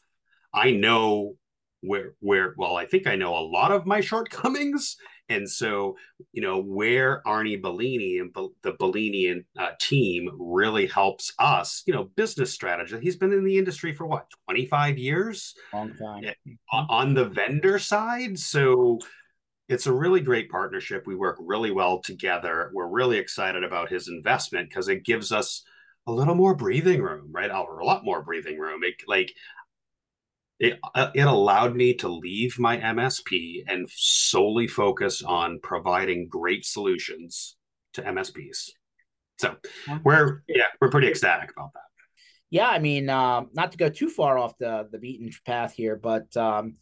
I 0.54 0.72
know 0.72 1.36
where 1.82 2.14
where 2.20 2.54
well 2.58 2.76
i 2.76 2.86
think 2.86 3.08
i 3.08 3.16
know 3.16 3.38
a 3.38 3.40
lot 3.40 3.72
of 3.72 3.86
my 3.86 4.02
shortcomings. 4.10 4.98
And 5.32 5.48
so 5.48 5.96
you 6.32 6.42
know 6.42 6.60
where 6.60 7.22
arnie 7.26 7.62
bellini 7.62 8.18
and 8.18 8.36
the 8.64 8.72
bellini 8.80 9.44
uh, 9.60 9.70
team 9.80 10.32
really 10.40 10.88
helps 10.88 11.32
us 11.38 11.84
you 11.86 11.94
know 11.94 12.06
business 12.16 12.52
strategy 12.52 12.98
he's 13.00 13.16
been 13.16 13.32
in 13.32 13.44
the 13.44 13.58
industry 13.60 13.94
for 13.94 14.08
what 14.08 14.26
25 14.48 14.98
years? 14.98 15.54
Long 15.72 15.94
time. 15.96 16.24
On 16.72 17.14
the 17.14 17.26
vendor 17.26 17.78
side? 17.78 18.40
So 18.40 18.98
it's 19.70 19.86
a 19.86 19.94
really 19.94 20.20
great 20.20 20.50
partnership. 20.50 21.06
We 21.06 21.16
work 21.16 21.38
really 21.40 21.72
well 21.72 22.00
together. 22.00 22.72
We're 22.74 22.88
really 22.88 23.18
excited 23.18 23.64
about 23.64 23.90
his 23.90 24.08
investment 24.08 24.70
because 24.70 24.90
it 24.90 25.06
gives 25.06 25.32
us 25.32 25.64
a 26.08 26.12
little 26.12 26.36
more 26.36 26.56
breathing 26.56 27.02
room 27.02 27.30
right? 27.32 27.52
Or 27.52 27.80
a 27.80 27.86
lot 27.86 28.04
more 28.04 28.24
breathing 28.24 28.58
room. 28.58 28.82
It, 28.84 28.96
like 29.08 29.32
it, 30.60 30.80
uh, 30.94 31.12
it 31.14 31.22
allowed 31.22 31.76
me 31.76 31.94
to 31.96 32.10
leave 32.10 32.60
my 32.60 32.78
MSP 32.78 33.64
and 33.68 33.88
solely 33.90 34.68
focus 34.68 35.22
on 35.22 35.60
providing 35.62 36.28
great 36.28 36.66
solutions 36.66 37.56
to 37.94 38.02
MSPs. 38.02 38.72
So 39.38 39.56
we're 40.04 40.44
yeah 40.50 40.66
we're 40.82 40.90
pretty 40.90 41.08
ecstatic 41.08 41.52
about 41.52 41.72
that. 41.74 41.84
Yeah, 42.50 42.68
I 42.68 42.80
mean, 42.80 43.10
um, 43.10 43.50
not 43.54 43.72
to 43.72 43.78
go 43.78 43.90
too 43.90 44.10
far 44.10 44.38
off 44.38 44.58
the 44.58 44.90
the 44.92 44.98
beaten 44.98 45.32
path 45.46 45.74
here, 45.74 45.96
but 45.96 46.36
um, 46.36 46.76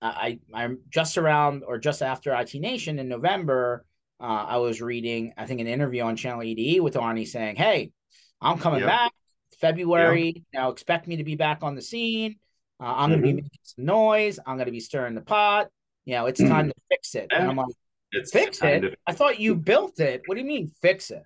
I 0.00 0.38
I'm 0.54 0.80
just 0.88 1.18
around 1.18 1.64
or 1.66 1.78
just 1.78 2.02
after 2.02 2.34
IT 2.34 2.54
Nation 2.54 2.98
in 2.98 3.08
November. 3.08 3.84
Uh, 4.20 4.44
I 4.48 4.56
was 4.56 4.80
reading, 4.80 5.32
I 5.36 5.46
think, 5.46 5.60
an 5.60 5.68
interview 5.68 6.02
on 6.02 6.16
ChannelE2E 6.16 6.80
with 6.80 6.94
Arnie 6.94 7.26
saying, 7.26 7.56
"Hey, 7.56 7.92
I'm 8.40 8.58
coming 8.58 8.80
yep. 8.80 8.88
back 8.88 9.12
February. 9.60 10.32
Yep. 10.34 10.44
Now 10.54 10.70
expect 10.70 11.06
me 11.06 11.16
to 11.16 11.24
be 11.24 11.36
back 11.36 11.62
on 11.62 11.74
the 11.74 11.82
scene." 11.82 12.36
Uh, 12.80 12.94
I'm 12.96 13.10
going 13.10 13.20
to 13.20 13.22
be 13.22 13.30
mm-hmm. 13.30 13.36
making 13.36 13.60
some 13.62 13.84
noise. 13.84 14.38
I'm 14.46 14.56
going 14.56 14.66
to 14.66 14.72
be 14.72 14.80
stirring 14.80 15.14
the 15.14 15.20
pot. 15.20 15.68
You 16.04 16.14
know, 16.14 16.26
it's 16.26 16.40
time 16.40 16.50
mm-hmm. 16.50 16.68
to 16.68 16.74
fix 16.90 17.14
it. 17.16 17.26
And 17.32 17.48
I'm 17.48 17.56
like, 17.56 17.66
it's 18.12 18.30
fix 18.30 18.62
it? 18.62 18.98
I 19.06 19.12
thought 19.12 19.40
you 19.40 19.54
built 19.56 20.00
it. 20.00 20.22
What 20.26 20.36
do 20.36 20.40
you 20.40 20.46
mean 20.46 20.70
fix 20.80 21.10
it? 21.10 21.24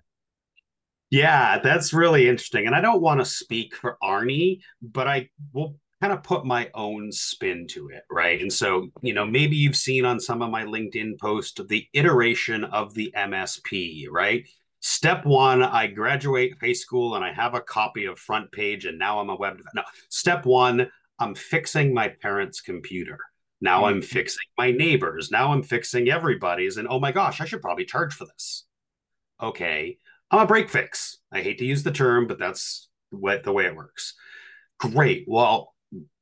Yeah, 1.09 1.59
that's 1.59 1.93
really 1.93 2.27
interesting. 2.27 2.65
And 2.65 2.75
I 2.75 2.81
don't 2.81 3.01
want 3.01 3.19
to 3.19 3.25
speak 3.25 3.75
for 3.75 3.97
Arnie, 4.01 4.61
but 4.81 5.07
I 5.07 5.29
will 5.53 5.77
kind 6.03 6.11
of 6.11 6.21
put 6.21 6.45
my 6.45 6.69
own 6.73 7.09
spin 7.13 7.65
to 7.65 7.87
it, 7.87 8.03
right? 8.11 8.41
And 8.41 8.51
so, 8.51 8.89
you 9.01 9.13
know, 9.13 9.25
maybe 9.25 9.55
you've 9.55 9.77
seen 9.77 10.03
on 10.03 10.19
some 10.19 10.41
of 10.41 10.51
my 10.51 10.65
LinkedIn 10.65 11.17
posts 11.17 11.61
the 11.69 11.87
iteration 11.93 12.65
of 12.65 12.93
the 12.93 13.13
MSP, 13.15 14.07
right? 14.11 14.45
Step 14.81 15.25
one, 15.25 15.63
I 15.63 15.87
graduate 15.87 16.55
high 16.61 16.73
school 16.73 17.15
and 17.15 17.23
I 17.23 17.31
have 17.31 17.53
a 17.53 17.61
copy 17.61 18.03
of 18.03 18.19
Front 18.19 18.51
Page, 18.51 18.83
and 18.83 18.99
now 18.99 19.21
I'm 19.21 19.29
a 19.29 19.37
web. 19.37 19.61
No, 19.73 19.83
step 20.09 20.45
one, 20.45 20.91
I'm 21.19 21.35
fixing 21.35 21.93
my 21.93 22.09
parents' 22.09 22.59
computer. 22.59 23.17
Now 23.61 23.83
mm-hmm. 23.83 23.95
I'm 23.95 24.01
fixing 24.01 24.49
my 24.57 24.71
neighbors. 24.71 25.31
Now 25.31 25.53
I'm 25.53 25.63
fixing 25.63 26.09
everybody's. 26.09 26.75
And 26.75 26.89
oh 26.89 26.99
my 26.99 27.13
gosh, 27.13 27.39
I 27.39 27.45
should 27.45 27.61
probably 27.61 27.85
charge 27.85 28.13
for 28.13 28.25
this. 28.25 28.65
Okay. 29.41 29.99
I'm 30.31 30.39
a 30.39 30.45
break 30.45 30.69
fix. 30.69 31.19
I 31.31 31.41
hate 31.41 31.59
to 31.59 31.65
use 31.65 31.83
the 31.83 31.91
term, 31.93 32.27
but 32.27 32.39
that's 32.39 32.89
what 33.09 33.45
the 33.45 33.53
way 33.53 33.67
it 33.67 33.75
works. 33.77 34.15
Great. 34.79 35.23
Well, 35.29 35.72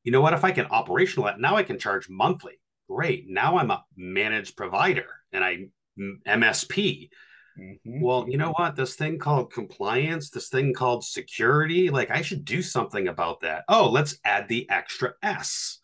you 0.04 0.12
know 0.12 0.22
what? 0.22 0.34
If 0.34 0.44
I 0.44 0.52
can 0.52 0.66
operational 0.68 1.28
it, 1.28 1.40
now 1.40 1.56
I 1.56 1.64
can 1.64 1.80
charge 1.80 2.10
monthly. 2.10 2.60
Great. 2.90 3.26
Now 3.28 3.58
I'm 3.58 3.72
a 3.72 3.84
managed 3.96 4.58
provider 4.58 5.08
and 5.32 5.44
I 5.44 5.68
MSP. 6.28 7.10
Mm-hmm. 7.60 8.02
Well, 8.02 8.26
you 8.28 8.38
know 8.38 8.52
what? 8.52 8.76
This 8.76 8.96
thing 8.96 9.20
called 9.20 9.54
compliance, 9.54 10.30
this 10.30 10.50
thing 10.50 10.74
called 10.74 11.04
security, 11.04 11.90
like 11.90 12.10
I 12.10 12.22
should 12.22 12.46
do 12.46 12.62
something 12.62 13.08
about 13.08 13.42
that. 13.42 13.64
Oh, 13.68 13.90
let's 13.90 14.18
add 14.24 14.48
the 14.48 14.70
extra 14.70 15.14
S. 15.22 15.80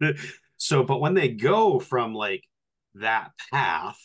so, 0.56 0.82
but 0.82 1.00
when 1.00 1.14
they 1.14 1.28
go 1.28 1.80
from 1.80 2.14
like 2.14 2.44
that 2.94 3.30
path 3.52 3.98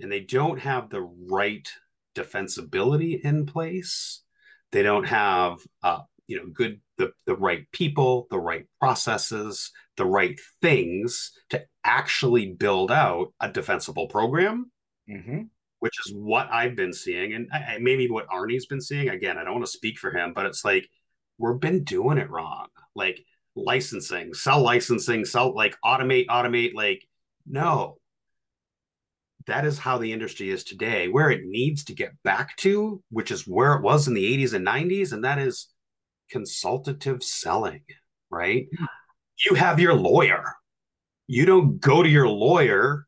and 0.00 0.10
they 0.10 0.20
don't 0.20 0.60
have 0.60 0.88
the 0.88 1.02
right 1.02 1.68
defensibility 2.14 3.20
in 3.20 3.46
place, 3.46 4.22
they 4.72 4.82
don't 4.82 5.06
have 5.06 5.58
uh, 5.82 6.00
you 6.26 6.38
know, 6.38 6.46
good 6.52 6.80
the, 6.96 7.12
the 7.26 7.36
right 7.36 7.70
people, 7.72 8.26
the 8.30 8.38
right 8.38 8.66
processes, 8.80 9.70
the 9.96 10.06
right 10.06 10.38
things 10.62 11.32
to 11.50 11.62
actually 11.84 12.52
build 12.52 12.90
out 12.90 13.32
a 13.40 13.50
defensible 13.50 14.06
program. 14.06 14.70
Mm-hmm 15.10 15.42
which 15.84 15.98
is 16.06 16.14
what 16.14 16.48
I've 16.50 16.76
been 16.76 16.94
seeing, 16.94 17.34
and 17.34 17.46
I, 17.52 17.76
maybe 17.78 18.08
what 18.08 18.26
Arnie's 18.28 18.64
been 18.64 18.80
seeing. 18.80 19.10
Again, 19.10 19.36
I 19.36 19.44
don't 19.44 19.52
want 19.52 19.66
to 19.66 19.70
speak 19.70 19.98
for 19.98 20.10
him, 20.10 20.32
but 20.34 20.46
it's 20.46 20.64
like 20.64 20.88
we've 21.36 21.60
been 21.60 21.84
doing 21.84 22.16
it 22.16 22.30
wrong. 22.30 22.68
Like 22.94 23.22
licensing, 23.54 24.32
sell 24.32 24.62
licensing, 24.62 25.26
sell 25.26 25.54
like 25.54 25.76
automate, 25.84 26.24
automate. 26.28 26.72
Like 26.72 27.06
no, 27.46 27.98
that 29.46 29.66
is 29.66 29.78
how 29.78 29.98
the 29.98 30.10
industry 30.10 30.48
is 30.48 30.64
today. 30.64 31.08
Where 31.08 31.30
it 31.30 31.42
needs 31.44 31.84
to 31.84 31.94
get 31.94 32.12
back 32.22 32.56
to, 32.60 33.02
which 33.10 33.30
is 33.30 33.46
where 33.46 33.74
it 33.74 33.82
was 33.82 34.08
in 34.08 34.14
the 34.14 34.38
80s 34.38 34.54
and 34.54 34.66
90s, 34.66 35.12
and 35.12 35.24
that 35.24 35.38
is 35.38 35.68
consultative 36.30 37.22
selling. 37.22 37.82
Right? 38.30 38.68
You 39.44 39.54
have 39.54 39.78
your 39.80 39.94
lawyer. 39.94 40.54
You 41.26 41.46
don't 41.46 41.80
go 41.80 42.02
to 42.02 42.08
your 42.08 42.28
lawyer 42.28 43.06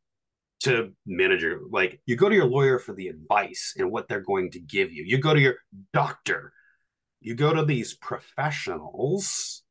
to 0.61 0.93
manager 1.07 1.61
like 1.71 2.01
you 2.07 2.17
go 2.17 2.29
to 2.29 2.35
your 2.35 2.47
lawyer 2.47 2.79
for 2.79 2.95
the 2.95 3.09
advice 3.09 3.75
and 3.77 3.91
what 3.91 4.09
they're 4.09 4.21
going 4.21 4.51
to 4.51 4.59
give 4.59 4.91
you 4.91 5.05
you 5.07 5.19
go 5.19 5.35
to 5.35 5.41
your 5.41 5.57
doctor 5.93 6.53
you 7.21 7.35
go 7.35 7.53
to 7.53 7.65
these 7.65 7.95
professionals 7.95 9.63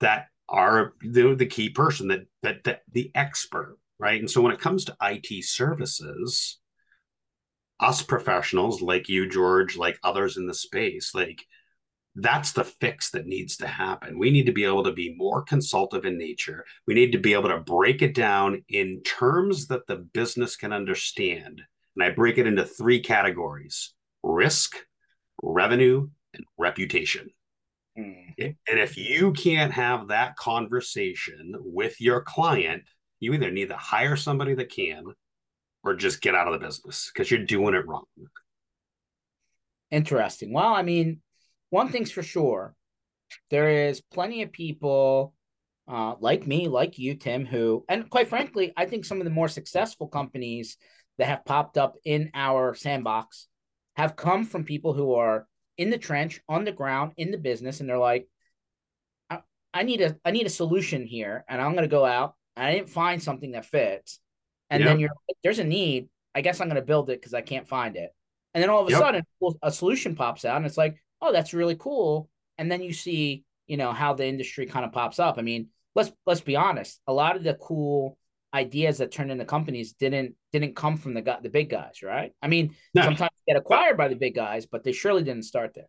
that 0.00 0.26
are 0.48 0.92
the, 1.00 1.34
the 1.34 1.46
key 1.46 1.70
person 1.70 2.08
that, 2.08 2.26
that 2.42 2.64
that 2.64 2.82
the 2.92 3.10
expert 3.14 3.78
right 3.98 4.20
and 4.20 4.30
so 4.30 4.42
when 4.42 4.52
it 4.52 4.60
comes 4.60 4.84
to 4.84 4.96
it 5.02 5.42
services 5.42 6.58
us 7.80 8.02
professionals 8.02 8.82
like 8.82 9.08
you 9.08 9.28
george 9.28 9.76
like 9.78 9.98
others 10.04 10.36
in 10.36 10.46
the 10.46 10.54
space 10.54 11.14
like 11.14 11.46
that's 12.16 12.52
the 12.52 12.64
fix 12.64 13.10
that 13.10 13.26
needs 13.26 13.56
to 13.56 13.66
happen. 13.66 14.18
We 14.18 14.30
need 14.30 14.46
to 14.46 14.52
be 14.52 14.64
able 14.64 14.84
to 14.84 14.92
be 14.92 15.14
more 15.16 15.42
consultative 15.42 16.04
in 16.04 16.16
nature. 16.16 16.64
We 16.86 16.94
need 16.94 17.12
to 17.12 17.18
be 17.18 17.32
able 17.32 17.48
to 17.48 17.58
break 17.58 18.02
it 18.02 18.14
down 18.14 18.62
in 18.68 19.02
terms 19.02 19.66
that 19.68 19.86
the 19.86 19.96
business 19.96 20.56
can 20.56 20.72
understand. 20.72 21.60
And 21.96 22.04
I 22.04 22.10
break 22.10 22.38
it 22.38 22.46
into 22.46 22.64
three 22.64 23.00
categories 23.00 23.94
risk, 24.22 24.76
revenue, 25.42 26.08
and 26.32 26.44
reputation. 26.56 27.28
Mm. 27.98 28.34
And 28.38 28.78
if 28.78 28.96
you 28.96 29.32
can't 29.32 29.72
have 29.72 30.08
that 30.08 30.36
conversation 30.36 31.54
with 31.58 32.00
your 32.00 32.22
client, 32.22 32.84
you 33.20 33.32
either 33.34 33.50
need 33.50 33.68
to 33.68 33.76
hire 33.76 34.16
somebody 34.16 34.54
that 34.54 34.70
can 34.70 35.04
or 35.82 35.94
just 35.94 36.20
get 36.20 36.34
out 36.34 36.46
of 36.46 36.52
the 36.52 36.64
business 36.64 37.10
because 37.12 37.30
you're 37.30 37.44
doing 37.44 37.74
it 37.74 37.86
wrong. 37.86 38.04
Interesting. 39.90 40.52
Well, 40.52 40.74
I 40.74 40.82
mean, 40.82 41.20
one 41.70 41.88
thing's 41.88 42.10
for 42.10 42.22
sure 42.22 42.74
there 43.50 43.88
is 43.88 44.00
plenty 44.00 44.42
of 44.42 44.52
people 44.52 45.34
uh, 45.86 46.14
like 46.20 46.46
me, 46.46 46.68
like 46.68 46.98
you, 46.98 47.14
Tim, 47.14 47.44
who, 47.44 47.84
and 47.88 48.08
quite 48.08 48.28
frankly, 48.28 48.72
I 48.76 48.86
think 48.86 49.04
some 49.04 49.18
of 49.18 49.24
the 49.24 49.30
more 49.30 49.48
successful 49.48 50.08
companies 50.08 50.76
that 51.18 51.28
have 51.28 51.44
popped 51.44 51.76
up 51.76 51.96
in 52.04 52.30
our 52.34 52.74
sandbox 52.74 53.48
have 53.96 54.16
come 54.16 54.44
from 54.44 54.64
people 54.64 54.92
who 54.94 55.14
are 55.14 55.46
in 55.76 55.90
the 55.90 55.98
trench, 55.98 56.40
on 56.48 56.64
the 56.64 56.72
ground, 56.72 57.12
in 57.16 57.30
the 57.30 57.38
business, 57.38 57.80
and 57.80 57.88
they're 57.88 57.98
like, 57.98 58.28
I, 59.28 59.40
I 59.72 59.82
need 59.82 60.00
a 60.00 60.16
I 60.24 60.30
need 60.30 60.46
a 60.46 60.50
solution 60.50 61.06
here, 61.06 61.44
and 61.48 61.60
I'm 61.60 61.72
going 61.72 61.82
to 61.84 61.88
go 61.88 62.04
out. 62.04 62.34
And 62.56 62.66
I 62.66 62.72
didn't 62.72 62.90
find 62.90 63.22
something 63.22 63.52
that 63.52 63.66
fits, 63.66 64.20
and 64.70 64.80
yep. 64.80 64.88
then 64.88 65.00
you're 65.00 65.10
there's 65.42 65.58
a 65.58 65.64
need. 65.64 66.08
I 66.34 66.40
guess 66.40 66.60
I'm 66.60 66.68
going 66.68 66.80
to 66.80 66.86
build 66.86 67.10
it 67.10 67.20
because 67.20 67.34
I 67.34 67.42
can't 67.42 67.68
find 67.68 67.96
it, 67.96 68.10
and 68.54 68.62
then 68.62 68.70
all 68.70 68.82
of 68.82 68.88
a 68.88 68.92
yep. 68.92 69.00
sudden 69.00 69.22
a 69.62 69.70
solution 69.70 70.14
pops 70.16 70.44
out, 70.44 70.56
and 70.56 70.66
it's 70.66 70.78
like, 70.78 70.96
oh, 71.20 71.32
that's 71.32 71.54
really 71.54 71.76
cool. 71.76 72.28
And 72.58 72.70
then 72.70 72.82
you 72.82 72.92
see, 72.92 73.44
you 73.66 73.76
know, 73.76 73.92
how 73.92 74.14
the 74.14 74.26
industry 74.26 74.66
kind 74.66 74.84
of 74.84 74.92
pops 74.92 75.18
up. 75.18 75.38
I 75.38 75.42
mean, 75.42 75.68
let's 75.94 76.12
let's 76.26 76.40
be 76.40 76.56
honest. 76.56 77.00
A 77.06 77.12
lot 77.12 77.36
of 77.36 77.42
the 77.42 77.54
cool 77.54 78.18
ideas 78.52 78.98
that 78.98 79.10
turned 79.10 79.32
into 79.32 79.44
companies 79.44 79.94
didn't 79.94 80.34
didn't 80.52 80.76
come 80.76 80.96
from 80.96 81.14
the 81.14 81.22
guy, 81.22 81.38
the 81.42 81.48
big 81.48 81.70
guys, 81.70 82.02
right? 82.02 82.32
I 82.40 82.48
mean, 82.48 82.74
no. 82.94 83.02
sometimes 83.02 83.32
get 83.46 83.56
acquired 83.56 83.96
by 83.96 84.08
the 84.08 84.16
big 84.16 84.34
guys, 84.34 84.66
but 84.66 84.84
they 84.84 84.92
surely 84.92 85.24
didn't 85.24 85.44
start 85.44 85.72
there. 85.74 85.88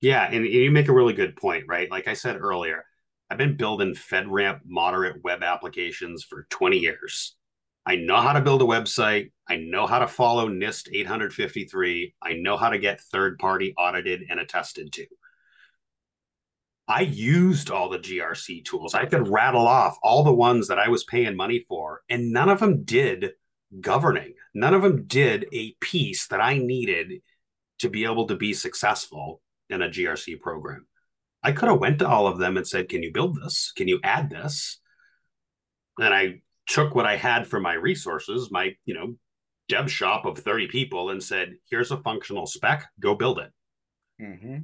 Yeah, 0.00 0.28
and 0.30 0.44
you 0.46 0.70
make 0.70 0.88
a 0.88 0.94
really 0.94 1.14
good 1.14 1.36
point, 1.36 1.64
right? 1.68 1.90
Like 1.90 2.06
I 2.06 2.14
said 2.14 2.36
earlier, 2.36 2.84
I've 3.30 3.38
been 3.38 3.56
building 3.56 3.94
FedRAMP 3.94 4.60
moderate 4.66 5.22
web 5.24 5.42
applications 5.42 6.22
for 6.22 6.46
20 6.50 6.78
years. 6.78 7.34
I 7.86 7.96
know 7.96 8.20
how 8.20 8.32
to 8.32 8.40
build 8.40 8.62
a 8.62 8.66
website. 8.66 9.30
I 9.48 9.56
know 9.56 9.86
how 9.86 10.00
to 10.00 10.08
follow 10.08 10.48
NIST 10.48 10.88
853. 10.92 12.14
I 12.20 12.32
know 12.32 12.56
how 12.56 12.70
to 12.70 12.78
get 12.78 13.00
third 13.00 13.38
party 13.38 13.74
audited 13.78 14.24
and 14.28 14.40
attested 14.40 14.92
to. 14.94 15.06
I 16.88 17.02
used 17.02 17.70
all 17.70 17.88
the 17.88 17.98
GRC 17.98 18.64
tools. 18.64 18.94
I 18.94 19.06
could 19.06 19.28
rattle 19.28 19.66
off 19.66 19.98
all 20.02 20.24
the 20.24 20.34
ones 20.34 20.68
that 20.68 20.78
I 20.78 20.88
was 20.88 21.04
paying 21.04 21.36
money 21.36 21.64
for, 21.68 22.02
and 22.08 22.32
none 22.32 22.48
of 22.48 22.60
them 22.60 22.84
did 22.84 23.32
governing. 23.80 24.34
None 24.54 24.74
of 24.74 24.82
them 24.82 25.04
did 25.06 25.46
a 25.52 25.72
piece 25.80 26.26
that 26.28 26.40
I 26.40 26.58
needed 26.58 27.22
to 27.80 27.88
be 27.88 28.04
able 28.04 28.26
to 28.26 28.36
be 28.36 28.52
successful 28.52 29.42
in 29.68 29.82
a 29.82 29.88
GRC 29.88 30.40
program. 30.40 30.86
I 31.42 31.52
could 31.52 31.68
have 31.68 31.80
went 31.80 32.00
to 32.00 32.08
all 32.08 32.26
of 32.26 32.38
them 32.38 32.56
and 32.56 32.66
said, 32.66 32.88
"Can 32.88 33.02
you 33.02 33.12
build 33.12 33.36
this? 33.40 33.72
Can 33.76 33.88
you 33.88 34.00
add 34.02 34.30
this?" 34.30 34.80
And 35.98 36.14
I 36.14 36.42
took 36.66 36.94
what 36.94 37.06
I 37.06 37.16
had 37.16 37.46
for 37.46 37.60
my 37.60 37.74
resources, 37.74 38.50
my 38.50 38.74
you 38.84 38.94
know 38.94 39.14
dev 39.68 39.90
shop 39.90 40.26
of 40.26 40.38
30 40.38 40.68
people, 40.68 41.10
and 41.10 41.22
said, 41.22 41.54
"Here's 41.70 41.90
a 41.90 41.98
functional 41.98 42.46
spec. 42.46 42.86
Go 43.00 43.14
build 43.14 43.38
it." 43.38 43.52
Mm-hmm 44.20 44.58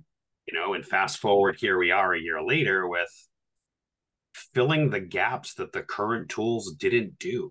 you 0.47 0.59
know 0.59 0.75
and 0.75 0.85
fast 0.85 1.19
forward 1.19 1.57
here 1.59 1.79
we 1.79 1.91
are 1.91 2.15
a 2.15 2.21
year 2.21 2.43
later 2.43 2.89
with 2.89 3.29
filling 4.55 4.91
the 4.91 5.01
gaps 5.01 5.55
that 5.55 5.73
the 5.73 5.83
current 5.83 6.29
tools 6.29 6.75
didn't 6.79 7.19
do 7.19 7.51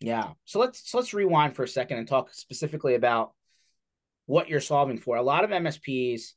yeah 0.00 0.30
so 0.44 0.58
let's 0.58 0.90
so 0.90 0.98
let's 0.98 1.14
rewind 1.14 1.54
for 1.54 1.62
a 1.62 1.68
second 1.68 1.98
and 1.98 2.08
talk 2.08 2.32
specifically 2.32 2.94
about 2.94 3.32
what 4.26 4.48
you're 4.48 4.60
solving 4.60 4.98
for 4.98 5.16
a 5.16 5.22
lot 5.22 5.44
of 5.44 5.50
msps 5.50 6.32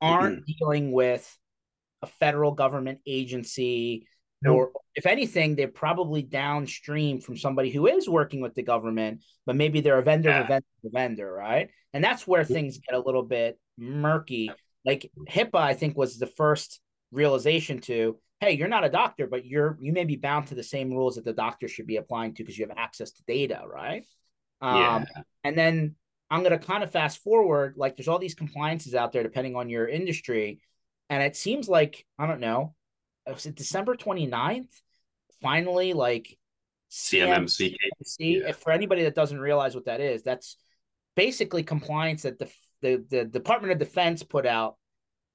aren't 0.00 0.40
mm-hmm. 0.40 0.52
dealing 0.58 0.92
with 0.92 1.38
a 2.02 2.06
federal 2.06 2.52
government 2.52 2.98
agency 3.06 4.06
nope. 4.42 4.56
or 4.56 4.70
if 4.96 5.06
anything 5.06 5.54
they're 5.54 5.68
probably 5.68 6.22
downstream 6.22 7.20
from 7.20 7.36
somebody 7.36 7.70
who 7.70 7.86
is 7.86 8.08
working 8.08 8.40
with 8.40 8.54
the 8.54 8.62
government 8.62 9.22
but 9.44 9.54
maybe 9.54 9.80
they're 9.80 9.98
a 9.98 10.02
vendor 10.02 10.30
yeah. 10.30 10.44
a 10.44 10.46
vendor 10.46 10.66
a 10.84 10.90
vendor 10.90 11.32
right 11.32 11.70
and 11.96 12.04
that's 12.04 12.26
where 12.26 12.44
things 12.44 12.78
get 12.78 12.94
a 12.94 13.00
little 13.00 13.22
bit 13.22 13.58
murky. 13.78 14.50
Like 14.84 15.10
HIPAA, 15.30 15.60
I 15.60 15.74
think 15.74 15.96
was 15.96 16.18
the 16.18 16.26
first 16.26 16.80
realization 17.10 17.80
to, 17.82 18.18
hey, 18.40 18.52
you're 18.52 18.68
not 18.68 18.84
a 18.84 18.90
doctor, 18.90 19.26
but 19.26 19.46
you're 19.46 19.78
you 19.80 19.92
may 19.92 20.04
be 20.04 20.16
bound 20.16 20.48
to 20.48 20.54
the 20.54 20.62
same 20.62 20.90
rules 20.90 21.16
that 21.16 21.24
the 21.24 21.32
doctor 21.32 21.68
should 21.68 21.86
be 21.86 21.96
applying 21.96 22.34
to 22.34 22.42
because 22.42 22.58
you 22.58 22.66
have 22.66 22.76
access 22.76 23.12
to 23.12 23.22
data, 23.26 23.62
right? 23.66 24.04
Um, 24.60 24.76
yeah. 24.76 25.04
And 25.44 25.56
then 25.56 25.94
I'm 26.30 26.42
gonna 26.42 26.58
kind 26.58 26.82
of 26.82 26.90
fast 26.90 27.22
forward, 27.22 27.74
like 27.76 27.96
there's 27.96 28.08
all 28.08 28.18
these 28.18 28.34
compliances 28.34 28.94
out 28.94 29.12
there 29.12 29.22
depending 29.22 29.56
on 29.56 29.70
your 29.70 29.88
industry, 29.88 30.60
and 31.08 31.22
it 31.22 31.34
seems 31.34 31.68
like 31.68 32.04
I 32.18 32.26
don't 32.26 32.40
know, 32.40 32.74
was 33.26 33.46
it 33.46 33.54
December 33.54 33.96
29th? 33.96 34.82
Finally, 35.42 35.92
like 35.92 36.36
CMMC. 36.90 37.74
CMMC 37.74 38.42
yeah. 38.42 38.52
For 38.52 38.72
anybody 38.72 39.04
that 39.04 39.14
doesn't 39.14 39.38
realize 39.40 39.74
what 39.74 39.86
that 39.86 40.00
is, 40.00 40.22
that's 40.22 40.56
basically 41.14 41.62
compliance 41.62 42.22
that 42.22 42.38
the 42.38 42.48
the 42.82 43.04
the 43.08 43.24
Department 43.24 43.72
of 43.72 43.78
Defense 43.78 44.22
put 44.22 44.46
out 44.46 44.76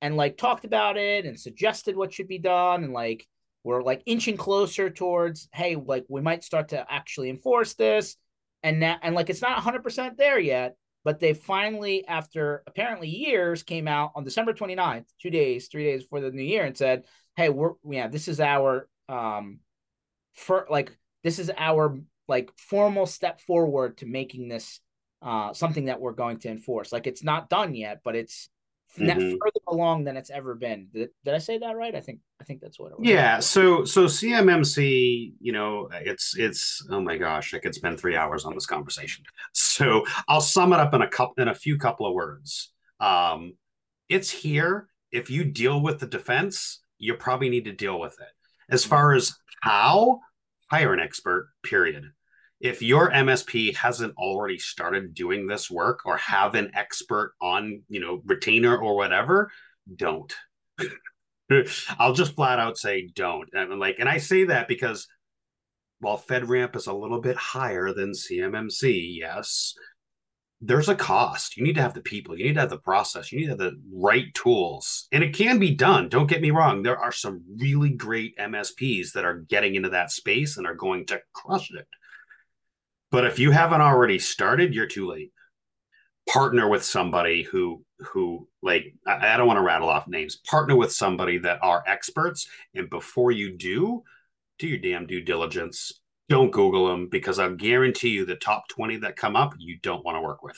and 0.01 0.17
like 0.17 0.37
talked 0.37 0.65
about 0.65 0.97
it 0.97 1.25
and 1.25 1.39
suggested 1.39 1.95
what 1.95 2.13
should 2.13 2.27
be 2.27 2.39
done 2.39 2.83
and 2.83 2.93
like 2.93 3.27
we're 3.63 3.83
like 3.83 4.01
inching 4.05 4.37
closer 4.37 4.89
towards 4.89 5.47
hey 5.53 5.75
like 5.75 6.05
we 6.09 6.21
might 6.21 6.43
start 6.43 6.69
to 6.69 6.85
actually 6.91 7.29
enforce 7.29 7.73
this 7.75 8.15
and 8.63 8.79
now 8.79 8.97
and 9.01 9.15
like 9.15 9.29
it's 9.29 9.41
not 9.41 9.61
100% 9.61 10.17
there 10.17 10.39
yet 10.39 10.75
but 11.03 11.19
they 11.19 11.33
finally 11.33 12.05
after 12.07 12.63
apparently 12.67 13.09
years 13.09 13.63
came 13.63 13.87
out 13.87 14.11
on 14.15 14.23
December 14.23 14.53
29th 14.53 15.05
2 15.21 15.29
days 15.29 15.67
3 15.67 15.83
days 15.83 16.03
before 16.03 16.21
the 16.21 16.31
new 16.31 16.43
year 16.43 16.65
and 16.65 16.77
said 16.77 17.03
hey 17.35 17.49
we're 17.49 17.73
yeah 17.89 18.07
this 18.07 18.27
is 18.27 18.39
our 18.39 18.87
um 19.09 19.59
for 20.33 20.67
like 20.69 20.95
this 21.23 21.39
is 21.39 21.51
our 21.57 21.99
like 22.27 22.51
formal 22.57 23.05
step 23.05 23.41
forward 23.41 23.97
to 23.97 24.05
making 24.05 24.47
this 24.47 24.79
uh, 25.21 25.53
something 25.53 25.85
that 25.85 25.99
we're 25.99 26.13
going 26.13 26.39
to 26.39 26.49
enforce. 26.49 26.91
Like 26.91 27.07
it's 27.07 27.23
not 27.23 27.49
done 27.49 27.75
yet, 27.75 28.01
but 28.03 28.15
it's 28.15 28.49
mm-hmm. 28.97 29.31
further 29.31 29.59
along 29.67 30.03
than 30.03 30.17
it's 30.17 30.29
ever 30.29 30.55
been. 30.55 30.87
Did, 30.93 31.09
did 31.23 31.33
I 31.33 31.37
say 31.37 31.57
that 31.59 31.75
right? 31.75 31.95
I 31.95 31.99
think 31.99 32.19
I 32.39 32.43
think 32.43 32.61
that's 32.61 32.79
what 32.79 32.91
it 32.91 32.99
was. 32.99 33.07
Yeah. 33.07 33.39
So 33.39 33.85
so 33.85 34.05
CMMC, 34.05 35.33
you 35.39 35.51
know, 35.51 35.89
it's 35.93 36.35
it's 36.37 36.85
oh 36.89 37.01
my 37.01 37.17
gosh, 37.17 37.53
I 37.53 37.59
could 37.59 37.75
spend 37.75 37.99
three 37.99 38.15
hours 38.15 38.45
on 38.45 38.53
this 38.53 38.65
conversation. 38.65 39.23
So 39.53 40.05
I'll 40.27 40.41
sum 40.41 40.73
it 40.73 40.79
up 40.79 40.93
in 40.93 41.01
a 41.01 41.07
couple 41.07 41.35
in 41.37 41.47
a 41.47 41.55
few 41.55 41.77
couple 41.77 42.07
of 42.07 42.13
words. 42.13 42.71
Um, 42.99 43.53
it's 44.09 44.29
here. 44.29 44.87
If 45.11 45.29
you 45.29 45.43
deal 45.43 45.81
with 45.81 45.99
the 45.99 46.07
defense, 46.07 46.81
you 46.97 47.15
probably 47.15 47.49
need 47.49 47.65
to 47.65 47.73
deal 47.73 47.99
with 47.99 48.13
it. 48.13 48.40
As 48.71 48.85
far 48.85 49.13
as 49.13 49.35
how, 49.61 50.21
hire 50.71 50.93
an 50.93 50.99
expert. 50.99 51.49
Period 51.63 52.11
if 52.61 52.81
your 52.83 53.09
MSP 53.09 53.75
hasn't 53.75 54.15
already 54.17 54.59
started 54.59 55.15
doing 55.15 55.47
this 55.47 55.69
work 55.69 56.05
or 56.05 56.17
have 56.17 56.53
an 56.53 56.71
expert 56.75 57.33
on, 57.41 57.81
you 57.89 57.99
know, 57.99 58.21
retainer 58.25 58.77
or 58.77 58.95
whatever, 58.95 59.51
don't. 59.93 60.33
I'll 61.99 62.13
just 62.13 62.35
flat 62.35 62.59
out 62.59 62.77
say 62.77 63.09
don't. 63.13 63.49
And 63.53 63.79
like, 63.79 63.97
and 63.99 64.07
I 64.07 64.19
say 64.19 64.45
that 64.45 64.67
because 64.67 65.07
while 65.99 66.19
FedRAMP 66.19 66.75
is 66.75 66.87
a 66.87 66.93
little 66.93 67.19
bit 67.19 67.35
higher 67.35 67.93
than 67.93 68.11
CMMC, 68.11 69.17
yes, 69.17 69.73
there's 70.61 70.89
a 70.89 70.95
cost. 70.95 71.57
You 71.57 71.63
need 71.63 71.75
to 71.75 71.81
have 71.81 71.95
the 71.95 72.01
people, 72.01 72.37
you 72.37 72.45
need 72.45 72.53
to 72.53 72.61
have 72.61 72.69
the 72.69 72.77
process, 72.77 73.31
you 73.31 73.39
need 73.39 73.45
to 73.45 73.51
have 73.51 73.57
the 73.57 73.81
right 73.91 74.31
tools. 74.33 75.07
And 75.11 75.23
it 75.23 75.33
can 75.33 75.57
be 75.57 75.71
done. 75.71 76.07
Don't 76.07 76.27
get 76.27 76.41
me 76.41 76.51
wrong. 76.51 76.83
There 76.83 76.99
are 76.99 77.11
some 77.11 77.41
really 77.57 77.89
great 77.89 78.37
MSPs 78.37 79.13
that 79.13 79.25
are 79.25 79.39
getting 79.39 79.75
into 79.75 79.89
that 79.89 80.11
space 80.11 80.57
and 80.57 80.67
are 80.67 80.75
going 80.75 81.07
to 81.07 81.21
crush 81.33 81.71
it. 81.71 81.87
But 83.09 83.25
if 83.25 83.39
you 83.39 83.51
haven't 83.51 83.81
already 83.81 84.19
started, 84.19 84.73
you're 84.73 84.87
too 84.87 85.09
late. 85.09 85.31
Partner 86.31 86.69
with 86.69 86.85
somebody 86.85 87.41
who 87.41 87.83
who 87.99 88.47
like 88.61 88.93
I, 89.07 89.33
I 89.33 89.37
don't 89.37 89.47
want 89.47 89.57
to 89.57 89.63
rattle 89.63 89.89
off 89.89 90.07
names. 90.07 90.35
Partner 90.35 90.75
with 90.75 90.91
somebody 90.91 91.39
that 91.39 91.59
are 91.63 91.83
experts, 91.87 92.47
and 92.75 92.89
before 92.89 93.31
you 93.31 93.57
do, 93.57 94.03
do 94.59 94.67
your 94.67 94.77
damn 94.77 95.07
due 95.07 95.21
diligence. 95.21 96.00
Don't 96.31 96.51
Google 96.51 96.87
them 96.87 97.09
because 97.09 97.39
I'll 97.39 97.55
guarantee 97.55 98.11
you 98.11 98.25
the 98.25 98.37
top 98.37 98.69
20 98.69 98.97
that 98.99 99.17
come 99.17 99.35
up, 99.35 99.53
you 99.57 99.77
don't 99.83 100.05
want 100.05 100.15
to 100.15 100.21
work 100.21 100.41
with. 100.41 100.57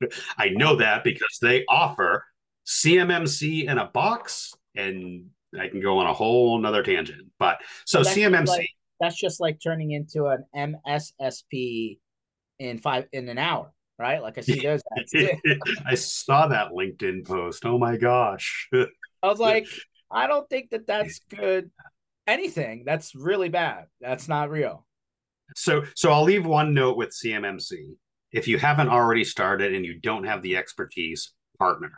I 0.36 0.48
know 0.48 0.74
that 0.74 1.04
because 1.04 1.38
they 1.40 1.64
offer 1.68 2.24
CMMC 2.66 3.68
in 3.68 3.78
a 3.78 3.86
box, 3.86 4.54
and 4.74 5.26
I 5.56 5.68
can 5.68 5.80
go 5.80 5.98
on 5.98 6.08
a 6.08 6.12
whole 6.12 6.58
nother 6.58 6.82
tangent. 6.82 7.30
But 7.38 7.58
so 7.86 8.00
CMMC. 8.00 8.48
Like, 8.48 8.68
that's 8.98 9.16
just 9.16 9.40
like 9.40 9.60
turning 9.62 9.92
into 9.92 10.26
an 10.26 10.44
MSSP 10.56 12.00
in 12.58 12.78
five 12.78 13.06
in 13.12 13.28
an 13.28 13.38
hour, 13.38 13.72
right? 14.00 14.20
Like 14.20 14.36
I 14.36 14.40
see 14.40 14.58
those. 14.58 14.82
I 15.86 15.94
saw 15.94 16.48
that 16.48 16.72
LinkedIn 16.72 17.24
post. 17.24 17.64
Oh 17.64 17.78
my 17.78 17.96
gosh. 17.96 18.68
I 18.72 19.28
was 19.28 19.38
like, 19.38 19.68
I 20.10 20.26
don't 20.26 20.50
think 20.50 20.70
that 20.70 20.88
that's 20.88 21.20
good. 21.30 21.70
Anything 22.26 22.82
that's 22.84 23.14
really 23.14 23.48
bad. 23.48 23.84
That's 24.00 24.26
not 24.26 24.50
real. 24.50 24.84
So, 25.56 25.84
so 25.94 26.12
I'll 26.12 26.24
leave 26.24 26.46
one 26.46 26.74
note 26.74 26.96
with 26.96 27.10
CMMC. 27.10 27.96
If 28.32 28.46
you 28.46 28.58
haven't 28.58 28.88
already 28.88 29.24
started 29.24 29.74
and 29.74 29.84
you 29.84 29.98
don't 30.00 30.24
have 30.24 30.42
the 30.42 30.56
expertise, 30.56 31.32
partner. 31.58 31.90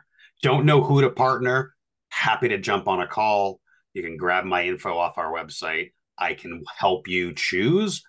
Don't 0.43 0.65
know 0.65 0.83
who 0.83 1.01
to 1.03 1.11
partner? 1.11 1.75
Happy 2.09 2.49
to 2.49 2.59
jump 2.59 2.89
on 2.89 3.01
a 3.01 3.07
call. 3.07 3.61
You 3.95 4.03
can 4.03 4.17
grab 4.17 4.45
my 4.45 4.65
info 4.65 4.97
off 4.97 5.19
our 5.19 5.33
website. 5.33 5.93
I 6.19 6.35
can 6.35 6.63
help 6.79 7.09
you 7.09 7.35
choose. 7.35 8.03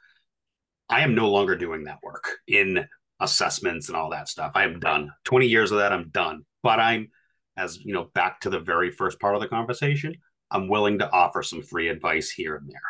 I 0.90 1.02
am 1.02 1.16
no 1.16 1.30
longer 1.30 1.56
doing 1.56 1.86
that 1.86 2.00
work 2.04 2.28
in 2.48 2.86
assessments 3.20 3.88
and 3.88 3.96
all 3.96 4.10
that 4.12 4.28
stuff. 4.28 4.52
I 4.56 4.64
am 4.64 4.80
done. 4.80 5.12
20 5.26 5.48
years 5.48 5.72
of 5.72 5.80
that, 5.80 5.94
I'm 5.94 6.10
done. 6.10 6.46
But 6.64 6.80
I'm, 6.80 7.10
as 7.58 7.78
you 7.78 7.94
know, 7.94 8.10
back 8.14 8.42
to 8.42 8.50
the 8.50 8.60
very 8.60 8.92
first 8.92 9.20
part 9.20 9.36
of 9.36 9.42
the 9.42 9.48
conversation, 9.48 10.16
I'm 10.50 10.68
willing 10.68 11.00
to 11.00 11.10
offer 11.10 11.44
some 11.44 11.62
free 11.62 11.88
advice 11.88 12.30
here 12.30 12.56
and 12.56 12.70
there. 12.70 12.82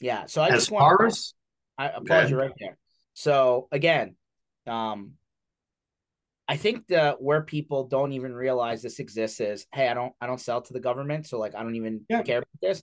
Yeah. 0.00 0.26
So 0.26 0.42
I 0.42 0.48
as 0.48 0.54
just 0.54 0.70
far 0.70 0.98
want 0.98 1.12
as 1.12 1.34
I 1.80 1.88
applaud 1.88 2.28
you 2.28 2.36
right 2.36 2.52
there. 2.60 2.76
So 3.14 3.68
again, 3.72 4.16
um, 4.66 5.12
I 6.46 6.56
think 6.56 6.86
that 6.88 7.22
where 7.22 7.42
people 7.42 7.84
don't 7.84 8.12
even 8.12 8.34
realize 8.34 8.82
this 8.82 8.98
exists 8.98 9.40
is, 9.40 9.66
hey, 9.72 9.88
I 9.88 9.94
don't 9.94 10.12
I 10.20 10.26
don't 10.26 10.40
sell 10.40 10.60
to 10.60 10.72
the 10.72 10.80
government, 10.80 11.26
so 11.26 11.38
like 11.38 11.54
I 11.54 11.62
don't 11.62 11.76
even 11.76 12.04
Yeah. 12.08 12.22
care 12.22 12.38
about 12.38 12.60
this. 12.60 12.82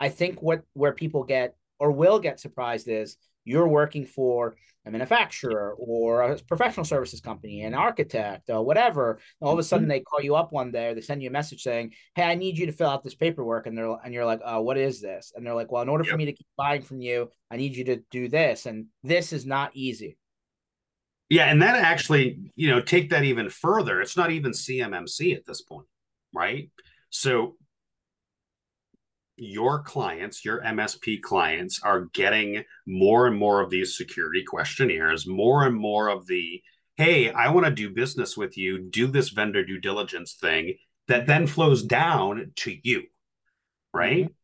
I 0.00 0.08
think 0.08 0.40
what 0.40 0.62
where 0.72 0.92
people 0.92 1.24
get 1.24 1.56
or 1.78 1.90
will 1.92 2.20
get 2.20 2.40
surprised 2.40 2.88
is 2.88 3.16
you're 3.48 3.68
working 3.68 4.06
for 4.06 4.56
a 4.86 4.90
manufacturer 4.90 5.74
or 5.78 6.22
a 6.22 6.38
professional 6.38 6.84
services 6.84 7.20
company, 7.20 7.62
an 7.62 7.74
architect, 7.74 8.48
or 8.48 8.64
whatever. 8.64 9.18
All 9.40 9.52
of 9.52 9.58
a 9.58 9.62
mm-hmm. 9.62 9.66
sudden, 9.66 9.88
they 9.88 10.00
call 10.00 10.20
you 10.20 10.34
up 10.34 10.52
one 10.52 10.70
day, 10.70 10.88
or 10.88 10.94
they 10.94 11.00
send 11.00 11.22
you 11.22 11.28
a 11.28 11.32
message 11.32 11.62
saying, 11.62 11.94
"Hey, 12.14 12.24
I 12.24 12.34
need 12.34 12.58
you 12.58 12.66
to 12.66 12.72
fill 12.72 12.88
out 12.88 13.02
this 13.04 13.14
paperwork," 13.14 13.66
and 13.66 13.76
they're 13.76 13.96
and 14.04 14.12
you're 14.12 14.26
like, 14.26 14.40
"Oh, 14.44 14.62
what 14.62 14.76
is 14.76 15.00
this?" 15.00 15.32
And 15.34 15.46
they're 15.46 15.54
like, 15.54 15.72
"Well, 15.72 15.82
in 15.82 15.88
order 15.88 16.04
for 16.04 16.10
Yep. 16.10 16.18
me 16.18 16.24
to 16.26 16.32
keep 16.32 16.46
buying 16.56 16.82
from 16.82 17.00
you, 17.00 17.30
I 17.50 17.56
need 17.56 17.76
you 17.76 17.84
to 17.84 17.96
do 18.10 18.28
this, 18.28 18.66
and 18.66 18.86
this 19.02 19.32
is 19.32 19.46
not 19.46 19.70
easy." 19.74 20.18
Yeah, 21.28 21.46
and 21.46 21.60
that 21.60 21.76
actually, 21.76 22.38
you 22.56 22.70
know, 22.70 22.80
take 22.80 23.10
that 23.10 23.24
even 23.24 23.50
further. 23.50 24.00
It's 24.00 24.16
not 24.16 24.30
even 24.30 24.52
CMMC 24.52 25.34
at 25.34 25.44
this 25.44 25.60
point, 25.60 25.86
right? 26.32 26.70
So 27.10 27.56
your 29.38 29.82
clients, 29.82 30.44
your 30.44 30.60
MSP 30.62 31.22
clients 31.22 31.80
are 31.82 32.06
getting 32.12 32.64
more 32.86 33.26
and 33.26 33.36
more 33.36 33.60
of 33.60 33.70
these 33.70 33.96
security 33.96 34.42
questionnaires, 34.42 35.26
more 35.26 35.64
and 35.66 35.76
more 35.76 36.08
of 36.08 36.26
the, 36.26 36.62
hey, 36.96 37.30
I 37.30 37.50
want 37.50 37.66
to 37.66 37.72
do 37.72 37.90
business 37.90 38.36
with 38.36 38.58
you, 38.58 38.78
do 38.78 39.06
this 39.06 39.30
vendor 39.30 39.64
due 39.64 39.80
diligence 39.80 40.34
thing 40.34 40.74
that 41.06 41.26
then 41.26 41.46
flows 41.46 41.82
down 41.82 42.52
to 42.56 42.76
you, 42.82 43.04
right? 43.94 44.26
Mhm. 44.26 44.34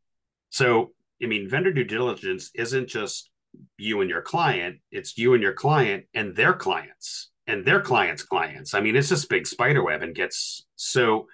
So, 0.51 0.95
I 1.23 1.27
mean, 1.27 1.49
vendor 1.49 1.73
due 1.73 1.85
diligence 1.85 2.51
isn't 2.55 2.89
just 2.89 3.31
you 3.77 4.01
and 4.01 4.11
your 4.11 4.23
client, 4.23 4.81
it's 4.91 5.19
you 5.19 5.35
and 5.35 5.43
your 5.43 5.53
client 5.53 6.07
and 6.15 6.35
their 6.35 6.55
clients 6.55 7.31
and 7.47 7.65
their 7.65 7.81
clients' 7.81 8.23
clients. 8.23 8.75
I 8.75 8.81
mean, 8.81 8.97
it's 8.97 9.09
this 9.09 9.27
big 9.27 9.47
spider 9.47 9.83
web 9.83 10.03
and 10.03 10.15
gets 10.15 10.65
so 10.77 11.29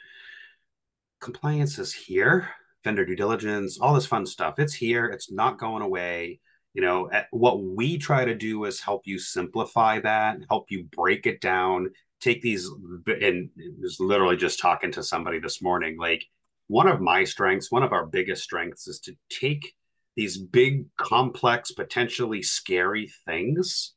compliance 1.20 1.78
is 1.78 1.92
here, 1.92 2.50
vendor 2.84 3.04
due 3.04 3.16
diligence, 3.16 3.78
all 3.80 3.94
this 3.94 4.06
fun 4.06 4.26
stuff. 4.26 4.58
It's 4.58 4.74
here, 4.74 5.06
it's 5.06 5.30
not 5.30 5.58
going 5.58 5.82
away. 5.82 6.40
You 6.74 6.82
know, 6.82 7.10
at- 7.10 7.26
what 7.30 7.62
we 7.62 7.98
try 7.98 8.24
to 8.24 8.34
do 8.34 8.64
is 8.64 8.80
help 8.80 9.02
you 9.04 9.18
simplify 9.18 10.00
that, 10.00 10.38
help 10.48 10.66
you 10.70 10.84
break 10.84 11.26
it 11.26 11.40
down, 11.40 11.90
take 12.20 12.42
these 12.42 12.68
and 13.06 13.50
was 13.80 13.98
literally 13.98 14.36
just 14.36 14.60
talking 14.60 14.92
to 14.92 15.02
somebody 15.02 15.38
this 15.40 15.62
morning 15.62 15.96
like 15.98 16.24
one 16.66 16.86
of 16.86 17.00
my 17.00 17.24
strengths, 17.24 17.72
one 17.72 17.82
of 17.82 17.92
our 17.92 18.06
biggest 18.06 18.44
strengths 18.44 18.86
is 18.86 19.00
to 19.00 19.16
take 19.28 19.74
these 20.16 20.38
big, 20.38 20.84
complex, 20.96 21.72
potentially 21.72 22.42
scary 22.42 23.10
things 23.26 23.94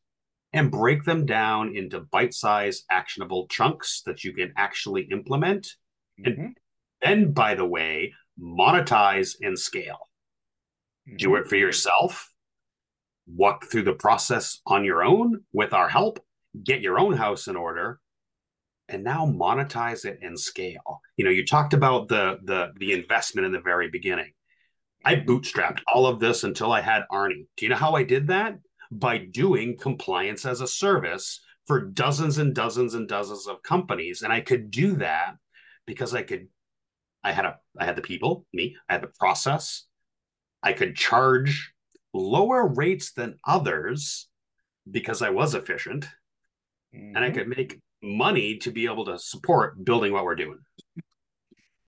and 0.53 0.71
break 0.71 1.03
them 1.03 1.25
down 1.25 1.75
into 1.75 1.99
bite 1.99 2.33
sized, 2.33 2.85
actionable 2.89 3.47
chunks 3.47 4.01
that 4.05 4.23
you 4.23 4.33
can 4.33 4.53
actually 4.57 5.03
implement. 5.11 5.75
And 6.23 6.37
Mhm. 6.37 6.53
then, 7.01 7.33
by 7.33 7.53
the 7.55 7.65
way, 7.65 8.13
monetize 8.39 9.35
and 9.41 9.57
scale. 9.57 10.09
Do 11.17 11.29
Mhm. 11.29 11.41
it 11.41 11.47
for 11.47 11.55
yourself, 11.55 12.33
walk 13.27 13.65
through 13.65 13.83
the 13.83 13.93
process 13.93 14.61
on 14.65 14.83
your 14.85 15.03
own 15.03 15.45
with 15.51 15.73
our 15.73 15.89
help, 15.89 16.19
get 16.61 16.81
your 16.81 16.99
own 16.99 17.13
house 17.13 17.47
in 17.47 17.55
order, 17.55 17.99
and 18.89 19.03
now 19.03 19.25
monetize 19.25 20.05
it 20.05 20.19
and 20.21 20.39
scale. 20.39 21.01
You 21.17 21.25
know, 21.25 21.31
you 21.31 21.45
talked 21.45 21.73
about 21.73 22.09
the 22.09 22.39
the 22.43 22.73
the 22.77 22.93
investment 22.93 23.45
in 23.45 23.51
the 23.51 23.61
very 23.61 23.89
beginning. 23.89 24.33
I 25.05 25.15
bootstrapped 25.15 25.81
all 25.87 26.05
of 26.07 26.19
this 26.19 26.43
until 26.43 26.71
I 26.71 26.81
had 26.81 27.03
Arnie. 27.11 27.47
Do 27.57 27.65
you 27.65 27.69
know 27.69 27.75
how 27.75 27.95
I 27.95 28.03
did 28.03 28.27
that? 28.27 28.59
By 28.91 29.17
doing 29.17 29.77
compliance 29.77 30.45
as 30.45 30.61
a 30.61 30.67
service 30.67 31.41
for 31.65 31.81
dozens 31.81 32.37
and 32.37 32.53
dozens 32.53 32.93
and 32.93 33.07
dozens 33.07 33.47
of 33.47 33.63
companies. 33.63 34.21
And 34.21 34.31
I 34.31 34.41
could 34.41 34.71
do 34.71 34.95
that 34.97 35.35
because 35.85 36.13
I 36.13 36.23
could, 36.23 36.47
I 37.23 37.31
had 37.31 37.45
a, 37.45 37.57
I 37.79 37.85
had 37.85 37.95
the 37.95 38.01
people, 38.01 38.45
me, 38.53 38.75
I 38.89 38.93
had 38.93 39.01
the 39.03 39.11
process. 39.19 39.85
I 40.61 40.73
could 40.73 40.95
charge 40.95 41.73
lower 42.13 42.67
rates 42.67 43.13
than 43.13 43.37
others 43.47 44.27
because 44.89 45.21
I 45.21 45.29
was 45.29 45.55
efficient 45.55 46.05
and 46.91 47.17
I 47.17 47.29
Mhm. 47.31 47.33
could 47.33 47.47
make 47.47 47.79
money 48.01 48.57
to 48.57 48.71
be 48.71 48.85
able 48.85 49.05
to 49.05 49.17
support 49.17 49.83
building 49.83 50.13
what 50.13 50.25
we're 50.25 50.35
doing. 50.35 50.59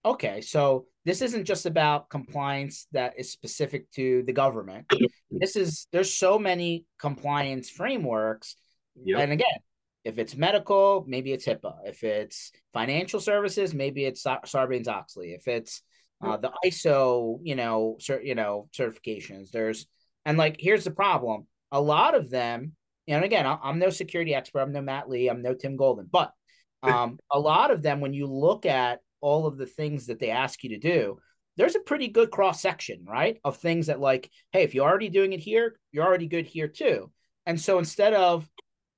Okay, 0.03 0.41
so 0.41 0.85
this 1.03 1.21
isn't 1.21 1.45
just 1.45 1.65
about 1.65 2.09
compliance 2.09 2.87
that 2.91 3.13
is 3.17 3.31
specific 3.31 3.89
to 3.91 4.23
the 4.23 4.33
government. 4.33 4.85
This 5.31 5.55
is 5.57 5.87
there's 5.91 6.13
so 6.15 6.39
many 6.39 6.85
compliance 6.97 7.69
frameworks. 7.69 8.55
Yep. 9.03 9.19
And 9.19 9.31
again, 9.33 9.57
if 10.05 10.19
it's 10.19 10.35
medical, 10.35 11.03
maybe 11.07 11.33
it's 11.33 11.45
HIPAA. 11.45 11.79
If 11.85 12.03
it's 12.03 12.51
financial 12.73 13.19
services, 13.19 13.73
maybe 13.73 14.05
it's 14.05 14.23
Sarbanes-Oxley. 14.23 15.33
If 15.33 15.47
it's 15.47 15.81
uh, 16.23 16.37
the 16.37 16.51
ISO, 16.65 17.39
you 17.43 17.55
know, 17.55 17.97
cer- 17.99 18.21
you 18.21 18.35
know, 18.35 18.69
certifications. 18.75 19.51
There's 19.51 19.87
and 20.25 20.37
like 20.37 20.57
here's 20.59 20.83
the 20.83 20.91
problem. 20.91 21.47
A 21.71 21.81
lot 21.81 22.15
of 22.15 22.29
them, 22.29 22.73
and 23.07 23.23
again, 23.23 23.45
I'm 23.45 23.79
no 23.79 23.89
security 23.89 24.33
expert. 24.33 24.61
I'm 24.61 24.71
no 24.71 24.81
Matt 24.81 25.09
Lee. 25.09 25.27
I'm 25.27 25.41
no 25.41 25.53
Tim 25.53 25.75
Golden, 25.75 26.07
but 26.09 26.31
um, 26.83 27.19
a 27.31 27.39
lot 27.39 27.71
of 27.71 27.81
them, 27.81 27.99
when 27.99 28.13
you 28.13 28.27
look 28.27 28.65
at 28.65 28.99
all 29.21 29.47
of 29.47 29.57
the 29.57 29.65
things 29.65 30.07
that 30.07 30.19
they 30.19 30.29
ask 30.29 30.63
you 30.63 30.69
to 30.69 30.77
do, 30.77 31.17
there's 31.57 31.75
a 31.75 31.79
pretty 31.79 32.07
good 32.07 32.31
cross 32.31 32.61
section, 32.61 33.05
right? 33.05 33.39
Of 33.43 33.57
things 33.57 33.87
that, 33.87 33.99
like, 33.99 34.29
hey, 34.51 34.63
if 34.63 34.75
you're 34.75 34.87
already 34.87 35.09
doing 35.09 35.33
it 35.33 35.39
here, 35.39 35.79
you're 35.91 36.05
already 36.05 36.27
good 36.27 36.45
here 36.45 36.67
too. 36.67 37.11
And 37.45 37.59
so 37.59 37.79
instead 37.79 38.13
of, 38.13 38.47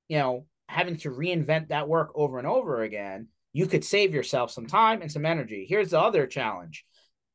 you 0.08 0.18
know, 0.18 0.46
having 0.68 0.98
to 0.98 1.12
reinvent 1.12 1.70
that 1.70 1.88
work 1.88 2.12
over 2.16 2.38
and 2.38 2.48
over 2.48 2.84
again, 2.84 3.28
you 3.54 3.66
could 3.66 3.84
save 3.84 4.14
yourself 4.14 4.52
some 4.52 4.68
time 4.68 5.02
and 5.02 5.12
some 5.12 5.26
energy. 5.26 5.66
Here's 5.68 5.92
the 5.92 6.00
other 6.00 6.28
challenge, 6.28 6.86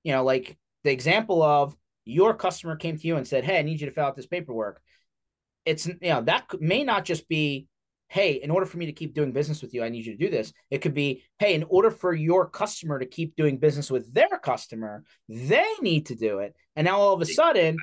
you 0.04 0.12
know, 0.12 0.24
like 0.24 0.56
the 0.84 0.92
example 0.92 1.42
of 1.42 1.76
your 2.04 2.34
customer 2.34 2.76
came 2.76 2.98
to 2.98 3.06
you 3.06 3.16
and 3.16 3.26
said, 3.26 3.44
hey, 3.44 3.58
I 3.58 3.62
need 3.62 3.80
you 3.80 3.86
to 3.86 3.92
fill 3.92 4.04
out 4.04 4.16
this 4.16 4.26
paperwork. 4.26 4.80
It's, 5.64 5.86
you 5.86 5.96
know, 6.02 6.22
that 6.22 6.46
may 6.60 6.84
not 6.84 7.04
just 7.04 7.28
be 7.28 7.68
hey, 8.12 8.32
in 8.42 8.50
order 8.50 8.66
for 8.66 8.76
me 8.76 8.84
to 8.84 8.92
keep 8.92 9.14
doing 9.14 9.32
business 9.32 9.62
with 9.62 9.72
you, 9.72 9.82
I 9.82 9.88
need 9.88 10.04
you 10.04 10.12
to 10.12 10.22
do 10.22 10.30
this. 10.30 10.52
It 10.70 10.82
could 10.82 10.92
be, 10.92 11.24
hey, 11.38 11.54
in 11.54 11.64
order 11.66 11.90
for 11.90 12.12
your 12.12 12.46
customer 12.46 12.98
to 12.98 13.06
keep 13.06 13.36
doing 13.36 13.56
business 13.56 13.90
with 13.90 14.12
their 14.12 14.38
customer, 14.42 15.02
they 15.30 15.66
need 15.80 16.04
to 16.06 16.14
do 16.14 16.40
it. 16.40 16.54
And 16.76 16.84
now 16.84 16.98
all 16.98 17.14
of 17.14 17.22
a 17.22 17.24
sudden, 17.24 17.78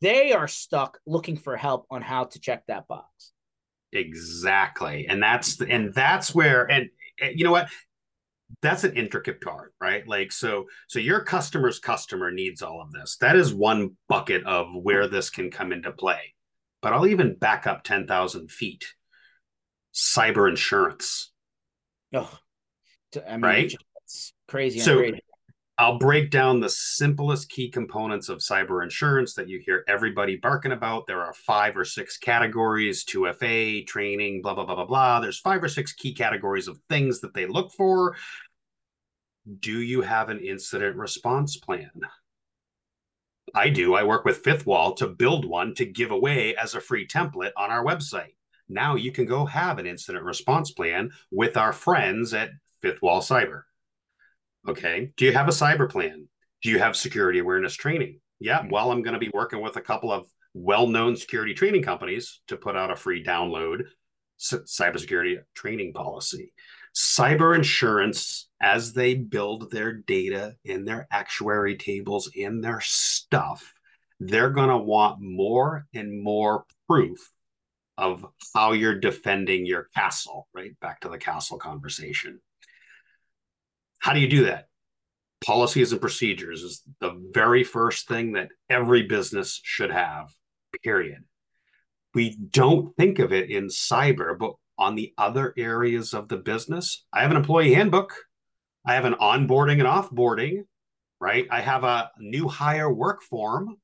they 0.00 0.32
are 0.32 0.46
stuck 0.46 1.00
looking 1.06 1.36
for 1.36 1.56
help 1.56 1.86
on 1.90 2.02
how 2.02 2.26
to 2.26 2.38
check 2.38 2.62
that 2.68 2.86
box. 2.86 3.32
Exactly. 3.94 5.06
And 5.08 5.22
that's 5.22 5.60
and 5.60 5.94
that's 5.94 6.34
where 6.34 6.70
and 6.70 6.90
eh, 7.20 7.32
you 7.34 7.44
know 7.44 7.52
what? 7.52 7.68
That's 8.60 8.84
an 8.84 8.96
intricate 8.96 9.40
part, 9.40 9.72
right? 9.80 10.06
Like 10.06 10.32
so 10.32 10.66
so 10.88 10.98
your 10.98 11.20
customer's 11.20 11.78
customer 11.78 12.30
needs 12.30 12.60
all 12.60 12.82
of 12.82 12.92
this. 12.92 13.16
That 13.18 13.36
is 13.36 13.54
one 13.54 13.96
bucket 14.08 14.44
of 14.44 14.68
where 14.74 15.06
this 15.08 15.30
can 15.30 15.50
come 15.50 15.72
into 15.72 15.92
play. 15.92 16.34
But 16.82 16.92
I'll 16.92 17.06
even 17.06 17.34
back 17.36 17.66
up 17.66 17.82
10,000 17.84 18.50
feet. 18.50 18.84
Cyber 19.94 20.48
insurance. 20.48 21.32
Oh, 22.12 22.30
I 23.26 23.32
mean, 23.32 23.40
Right? 23.42 23.64
it's, 23.64 23.76
it's 24.04 24.32
crazy. 24.48 24.80
So- 24.80 24.98
crazy. 24.98 25.20
I'll 25.76 25.98
break 25.98 26.30
down 26.30 26.60
the 26.60 26.68
simplest 26.68 27.48
key 27.48 27.68
components 27.68 28.28
of 28.28 28.38
cyber 28.38 28.84
insurance 28.84 29.34
that 29.34 29.48
you 29.48 29.58
hear 29.58 29.84
everybody 29.88 30.36
barking 30.36 30.70
about. 30.70 31.08
There 31.08 31.20
are 31.20 31.32
five 31.32 31.76
or 31.76 31.84
six 31.84 32.16
categories 32.16 33.04
2FA, 33.04 33.84
training, 33.84 34.40
blah, 34.40 34.54
blah, 34.54 34.66
blah, 34.66 34.76
blah, 34.76 34.84
blah. 34.84 35.20
There's 35.20 35.40
five 35.40 35.64
or 35.64 35.68
six 35.68 35.92
key 35.92 36.14
categories 36.14 36.68
of 36.68 36.78
things 36.88 37.20
that 37.20 37.34
they 37.34 37.46
look 37.46 37.72
for. 37.72 38.14
Do 39.58 39.80
you 39.80 40.02
have 40.02 40.28
an 40.28 40.38
incident 40.38 40.96
response 40.96 41.56
plan? 41.56 41.90
I 43.52 43.68
do. 43.68 43.94
I 43.94 44.04
work 44.04 44.24
with 44.24 44.38
Fifth 44.38 44.66
Wall 44.66 44.94
to 44.94 45.08
build 45.08 45.44
one 45.44 45.74
to 45.74 45.84
give 45.84 46.12
away 46.12 46.54
as 46.54 46.74
a 46.74 46.80
free 46.80 47.06
template 47.06 47.52
on 47.56 47.70
our 47.70 47.84
website. 47.84 48.34
Now 48.68 48.94
you 48.94 49.10
can 49.10 49.26
go 49.26 49.44
have 49.44 49.78
an 49.78 49.86
incident 49.86 50.24
response 50.24 50.70
plan 50.70 51.10
with 51.32 51.56
our 51.56 51.72
friends 51.72 52.32
at 52.32 52.50
Fifth 52.80 53.02
Wall 53.02 53.20
Cyber. 53.20 53.62
Okay. 54.68 55.12
Do 55.16 55.24
you 55.24 55.32
have 55.32 55.48
a 55.48 55.52
cyber 55.52 55.90
plan? 55.90 56.28
Do 56.62 56.70
you 56.70 56.78
have 56.78 56.96
security 56.96 57.38
awareness 57.38 57.74
training? 57.74 58.20
Yeah. 58.40 58.60
Mm-hmm. 58.60 58.70
Well, 58.70 58.90
I'm 58.90 59.02
going 59.02 59.14
to 59.14 59.20
be 59.20 59.30
working 59.32 59.60
with 59.60 59.76
a 59.76 59.82
couple 59.82 60.12
of 60.12 60.26
well 60.54 60.86
known 60.86 61.16
security 61.16 61.54
training 61.54 61.82
companies 61.82 62.40
to 62.48 62.56
put 62.56 62.76
out 62.76 62.90
a 62.90 62.96
free 62.96 63.22
download 63.22 63.84
cybersecurity 64.40 65.38
training 65.54 65.92
policy. 65.92 66.52
Cyber 66.94 67.56
insurance, 67.56 68.48
as 68.60 68.92
they 68.92 69.14
build 69.14 69.70
their 69.70 69.92
data 69.92 70.54
in 70.64 70.84
their 70.84 71.06
actuary 71.10 71.76
tables 71.76 72.30
in 72.34 72.60
their 72.60 72.80
stuff, 72.80 73.74
they're 74.20 74.50
going 74.50 74.68
to 74.68 74.78
want 74.78 75.20
more 75.20 75.86
and 75.92 76.22
more 76.22 76.64
proof 76.88 77.32
of 77.96 78.24
how 78.54 78.72
you're 78.72 78.98
defending 78.98 79.66
your 79.66 79.88
castle, 79.94 80.48
right? 80.54 80.78
Back 80.80 81.00
to 81.00 81.08
the 81.08 81.18
castle 81.18 81.58
conversation. 81.58 82.40
How 84.04 84.12
do 84.12 84.20
you 84.20 84.28
do 84.28 84.44
that? 84.44 84.68
Policies 85.42 85.92
and 85.92 86.00
procedures 86.00 86.62
is 86.62 86.82
the 87.00 87.18
very 87.32 87.64
first 87.64 88.06
thing 88.06 88.32
that 88.32 88.50
every 88.68 89.04
business 89.04 89.62
should 89.64 89.90
have, 89.90 90.30
period. 90.82 91.24
We 92.12 92.36
don't 92.36 92.94
think 92.98 93.18
of 93.18 93.32
it 93.32 93.50
in 93.50 93.68
cyber, 93.68 94.38
but 94.38 94.56
on 94.78 94.94
the 94.94 95.14
other 95.16 95.54
areas 95.56 96.12
of 96.12 96.28
the 96.28 96.36
business, 96.36 97.06
I 97.14 97.22
have 97.22 97.30
an 97.30 97.38
employee 97.38 97.72
handbook, 97.72 98.12
I 98.84 98.92
have 98.92 99.06
an 99.06 99.14
onboarding 99.14 99.78
and 99.78 99.88
offboarding, 99.88 100.64
right? 101.18 101.48
I 101.50 101.62
have 101.62 101.84
a 101.84 102.10
new 102.18 102.46
hire 102.46 102.92
work 102.92 103.22
form, 103.22 103.78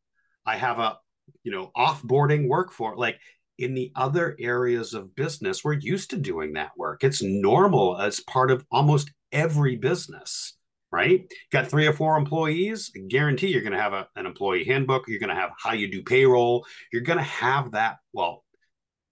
I 0.45 0.59
have 0.59 0.81
a 0.81 0.99
you 1.45 1.51
know 1.51 1.71
offboarding 1.75 2.47
work 2.47 2.73
form. 2.73 2.99
Like 2.99 3.19
in 3.57 3.73
the 3.73 3.91
other 3.97 4.37
areas 4.39 4.93
of 4.93 5.17
business, 5.17 5.65
we're 5.65 5.73
used 5.73 6.11
to 6.11 6.19
doing 6.19 6.53
that 6.53 6.73
work. 6.77 7.05
It's 7.05 7.23
normal 7.23 7.99
as 7.99 8.21
part 8.21 8.51
of 8.51 8.67
almost 8.71 9.11
every 9.33 9.77
business, 9.77 10.55
right? 10.91 11.31
Got 11.53 11.69
three 11.69 11.87
or 11.87 11.93
four 11.93 12.17
employees, 12.17 12.91
I 12.97 13.01
guarantee 13.09 13.49
you're 13.49 13.63
going 13.63 13.73
to 13.73 13.81
have 13.81 13.93
a, 13.93 14.09
an 14.17 14.27
employee 14.27 14.65
handbook. 14.65 15.09
You're 15.09 15.21
going 15.21 15.35
to 15.35 15.41
have 15.41 15.51
how 15.59 15.73
you 15.73 15.91
do 15.91 16.03
payroll. 16.03 16.67
You're 16.93 17.03
going 17.03 17.19
to 17.19 17.25
have 17.25 17.73
that. 17.73 17.99
Well, 18.13 18.45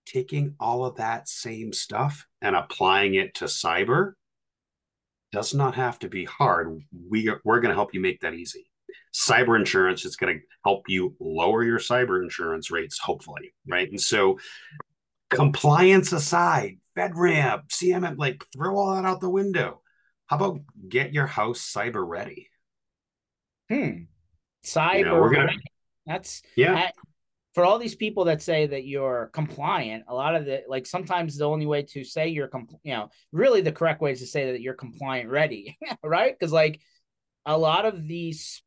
taking 0.07 0.55
all 0.59 0.85
of 0.85 0.97
that 0.97 1.29
same 1.29 1.73
stuff 1.73 2.27
and 2.41 2.57
applying 2.57 3.15
it 3.15 3.35
to 3.35 3.45
cyber 3.45 4.13
does 5.33 5.55
not 5.55 5.75
have 5.75 5.99
to 6.01 6.09
be 6.09 6.25
hard. 6.25 6.81
We 7.09 7.29
are, 7.29 7.41
we're 7.45 7.61
going 7.61 7.71
to 7.71 7.77
help 7.77 7.95
you 7.95 8.01
make 8.01 8.21
that 8.21 8.35
easy. 8.35 8.71
Cyber 9.15 9.59
insurance 9.59 10.05
is 10.05 10.17
going 10.17 10.39
to 10.39 10.45
help 10.65 10.85
you 10.89 11.15
lower 11.21 11.63
your 11.63 11.79
cyber 11.79 12.23
insurance 12.23 12.71
rates, 12.71 12.99
hopefully, 12.99 13.53
right? 13.67 13.91
And 13.91 14.01
so, 14.01 14.39
compliance 15.31 16.13
aside, 16.13 16.79
FedRAMP, 16.97 17.69
CMM, 17.69 18.17
like 18.17 18.45
throw 18.55 18.77
all 18.77 18.95
that 18.95 19.05
out 19.05 19.21
the 19.21 19.29
window. 19.29 19.83
How 20.29 20.37
about 20.37 20.61
get 20.89 21.13
your 21.13 21.27
house 21.27 21.61
cyber 21.61 22.07
ready? 22.07 22.49
Hmm. 23.69 24.05
Cyber. 24.65 24.99
You 24.99 25.05
know, 25.05 25.21
we're 25.21 25.35
gonna, 25.35 25.53
That's 26.07 26.43
yeah 26.57 26.91
for 27.59 27.65
all 27.65 27.81
these 27.81 27.97
people 27.97 28.27
that 28.27 28.41
say 28.41 28.69
that 28.69 28.87
you're 28.87 29.31
compliant, 29.33 30.05
a 30.07 30.15
lot 30.15 30.37
of 30.37 30.45
the 30.45 30.63
like 30.69 30.87
sometimes 30.87 31.37
the 31.37 31.45
only 31.45 31.67
way 31.67 31.83
to 31.83 32.05
say 32.05 32.29
you're 32.29 32.47
compl- 32.47 32.79
you 32.85 32.93
know, 32.93 33.09
really 33.33 33.63
the 33.63 33.73
correct 33.73 34.01
way 34.01 34.13
is 34.13 34.21
to 34.21 34.29
say 34.29 34.53
that 34.53 34.61
you're 34.61 34.75
compliant 34.75 35.29
ready, 35.29 35.77
right? 36.05 36.39
Because 36.39 36.53
like 36.53 36.81
a 37.47 37.59
lot 37.59 37.85
of 37.85 38.07
these 38.07 38.63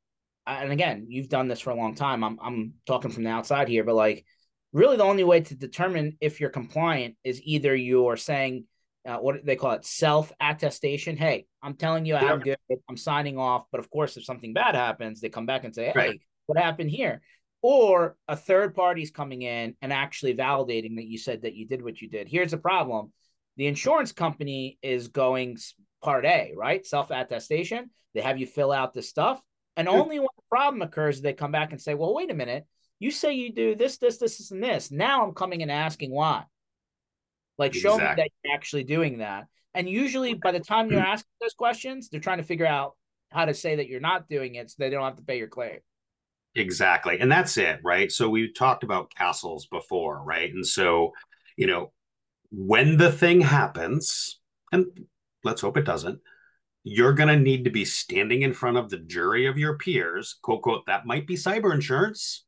and 0.45 0.74
again, 0.74 1.06
you've 1.08 1.30
done 1.30 1.47
this 1.47 1.62
for 1.62 1.69
a 1.69 1.76
long 1.76 1.95
time. 1.95 2.21
I'm 2.21 2.38
I'm 2.41 2.74
talking 2.86 3.12
from 3.12 3.24
the 3.24 3.30
outside 3.30 3.69
here, 3.69 3.86
but 3.86 3.95
like 3.95 4.26
really 4.74 4.97
the 4.97 5.04
only 5.04 5.24
way 5.24 5.39
to 5.39 5.56
determine 5.56 6.17
if 6.19 6.41
you're 6.41 6.50
compliant 6.50 7.15
is 7.24 7.41
either 7.45 7.74
you're 7.74 8.17
saying 8.17 8.65
uh, 9.08 9.19
what 9.19 9.45
they 9.45 9.56
call 9.56 9.71
it 9.71 9.86
self 9.86 10.34
attestation. 10.41 11.15
Hey, 11.15 11.45
I'm 11.63 11.76
telling 11.76 12.06
you 12.06 12.15
I'm 12.15 12.39
good. 12.39 12.58
I'm 12.89 12.97
signing 12.97 13.38
off. 13.38 13.65
But 13.71 13.80
of 13.80 13.89
course, 13.89 14.17
if 14.17 14.26
something 14.26 14.54
bad 14.54 14.76
happens, 14.76 15.21
they 15.21 15.30
come 15.30 15.45
back 15.45 15.63
and 15.63 15.74
say, 15.74 15.86
Hey, 15.86 15.93
right. 15.95 16.21
what 16.47 16.58
happened 16.58 16.91
here? 16.91 17.21
or 17.62 18.17
a 18.28 18.36
third 18.36 18.76
party's 18.76 19.12
coming 19.12 19.43
in 19.43 19.76
and 19.82 19.93
actually 19.93 20.34
validating 20.34 20.95
that 20.95 21.06
you 21.06 21.17
said 21.17 21.43
that 21.43 21.54
you 21.54 21.67
did 21.67 21.84
what 21.84 22.02
you 22.02 22.10
did. 22.10 22.28
Here's 22.28 22.52
the 22.52 22.58
problem 22.58 23.12
the 23.58 23.67
insurance 23.67 24.12
company 24.12 24.80
is 24.82 25.10
going 25.10 25.58
part 26.02 26.26
A, 26.26 26.54
right? 26.56 26.86
Self 26.86 27.12
attestation. 27.12 27.91
They 28.13 28.21
have 28.21 28.39
you 28.39 28.47
fill 28.47 28.71
out 28.71 28.93
the 28.93 29.02
stuff. 29.02 29.41
And 29.78 29.88
only 29.88 30.19
when 30.19 30.28
the 30.36 30.43
problem 30.50 30.82
occurs, 30.82 31.21
they 31.21 31.34
come 31.34 31.52
back 31.52 31.71
and 31.71 31.82
say, 31.82 31.93
well, 31.93 32.13
wait 32.13 32.32
a 32.32 32.34
minute. 32.34 32.65
You 33.00 33.10
say 33.10 33.34
you 33.34 33.54
do 33.54 33.76
this, 33.76 33.97
this, 33.97 34.17
this, 34.17 34.52
and 34.52 34.62
this. 34.62 34.91
Now 34.91 35.26
I'm 35.26 35.34
coming 35.34 35.62
and 35.62 35.71
asking 35.71 36.12
why. 36.12 36.43
Like, 37.58 37.74
show 37.74 37.95
exactly. 37.95 38.24
me 38.24 38.24
that 38.24 38.32
you're 38.43 38.54
actually 38.54 38.84
doing 38.84 39.19
that. 39.19 39.45
And 39.74 39.90
usually, 39.90 40.34
by 40.34 40.52
the 40.52 40.60
time 40.60 40.92
you're 40.92 41.00
asking 41.14 41.32
those 41.42 41.54
questions, 41.54 42.10
they're 42.10 42.20
trying 42.20 42.40
to 42.40 42.44
figure 42.44 42.66
out 42.66 42.96
how 43.32 43.46
to 43.46 43.54
say 43.54 43.76
that 43.78 43.88
you're 43.88 44.02
not 44.02 44.28
doing 44.30 44.56
it 44.56 44.70
so 44.70 44.76
they 44.80 44.90
don't 44.90 45.04
have 45.04 45.16
to 45.16 45.24
pay 45.24 45.38
your 45.38 45.48
claim. 45.48 45.80
Exactly. 46.56 47.20
And 47.20 47.32
that's 47.32 47.58
it, 47.58 47.80
right? 47.84 48.12
So 48.12 48.30
we 48.30 48.52
talked 48.52 48.84
about 48.84 49.16
castles 49.16 49.68
before, 49.68 50.22
right? 50.24 50.54
And 50.54 50.68
so, 50.68 51.14
you 51.56 51.66
know, 51.66 51.94
when 52.52 52.98
the 52.98 53.12
thing 53.12 53.40
happens, 53.40 54.40
and 54.72 54.86
let's 55.44 55.62
hope 55.62 55.78
it 55.78 55.86
doesn't, 55.86 56.20
you're 56.84 57.14
going 57.14 57.30
to 57.30 57.38
need 57.38 57.64
to 57.64 57.70
be 57.70 57.86
standing 57.86 58.42
in 58.42 58.54
front 58.54 58.78
of 58.78 58.90
the 58.90 58.98
jury 58.98 59.46
of 59.46 59.58
your 59.58 59.78
peers, 59.78 60.38
quote, 60.42 60.64
quote, 60.64 60.86
that 60.88 61.06
might 61.06 61.28
be 61.28 61.36
cyber 61.36 61.74
insurance, 61.74 62.46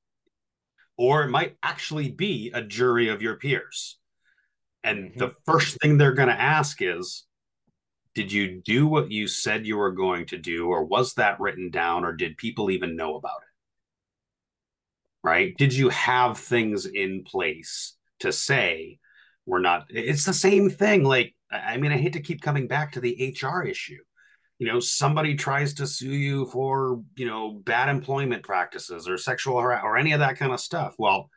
or 0.98 1.24
it 1.24 1.30
might 1.30 1.56
actually 1.64 2.10
be 2.10 2.52
a 2.54 2.62
jury 2.62 3.08
of 3.08 3.22
your 3.22 3.38
peers. 3.38 4.00
And 4.84 5.10
mm-hmm. 5.10 5.20
the 5.20 5.34
first 5.46 5.80
thing 5.82 5.98
they're 5.98 6.14
going 6.14 6.30
to 6.30 6.40
ask 6.40 6.82
is, 6.82 7.26
did 8.16 8.32
you 8.32 8.62
do 8.62 8.86
what 8.86 9.12
you 9.12 9.28
said 9.28 9.66
you 9.66 9.78
were 9.78 9.92
going 9.92 10.28
to 10.28 10.38
do, 10.38 10.68
or 10.68 10.84
was 10.84 11.14
that 11.16 11.40
written 11.40 11.72
down, 11.72 12.06
or 12.06 12.12
did 12.14 12.38
people 12.38 12.70
even 12.70 12.96
know 12.96 13.16
about 13.16 13.42
it? 13.42 13.54
right? 15.24 15.56
Did 15.58 15.74
you 15.74 15.90
have 15.90 16.38
things 16.38 16.86
in 16.86 17.24
place 17.24 17.96
to 18.20 18.32
say 18.32 19.00
we're 19.46 19.62
not? 19.62 19.86
It's 19.90 20.26
the 20.26 20.34
same 20.34 20.70
thing. 20.70 21.04
Like, 21.04 21.34
I 21.50 21.78
mean, 21.78 21.92
I 21.92 21.98
hate 21.98 22.14
to 22.14 22.22
keep 22.22 22.42
coming 22.42 22.68
back 22.68 22.92
to 22.94 23.00
the 23.00 23.36
HR 23.42 23.64
issue. 23.64 24.00
You 24.60 24.68
know, 24.68 24.80
somebody 24.80 25.36
tries 25.36 25.74
to 25.76 25.88
sue 25.88 26.14
you 26.14 26.46
for, 26.48 27.02
you 27.16 27.26
know, 27.26 27.52
bad 27.52 27.90
employment 27.90 28.44
practices 28.44 29.10
or 29.10 29.18
sexual 29.18 29.60
harassment 29.60 29.86
or 29.86 29.98
any 29.98 30.12
of 30.12 30.20
that 30.20 30.38
kind 30.38 30.54
of 30.54 30.60
stuff. 30.60 30.96
Well, 31.00 31.30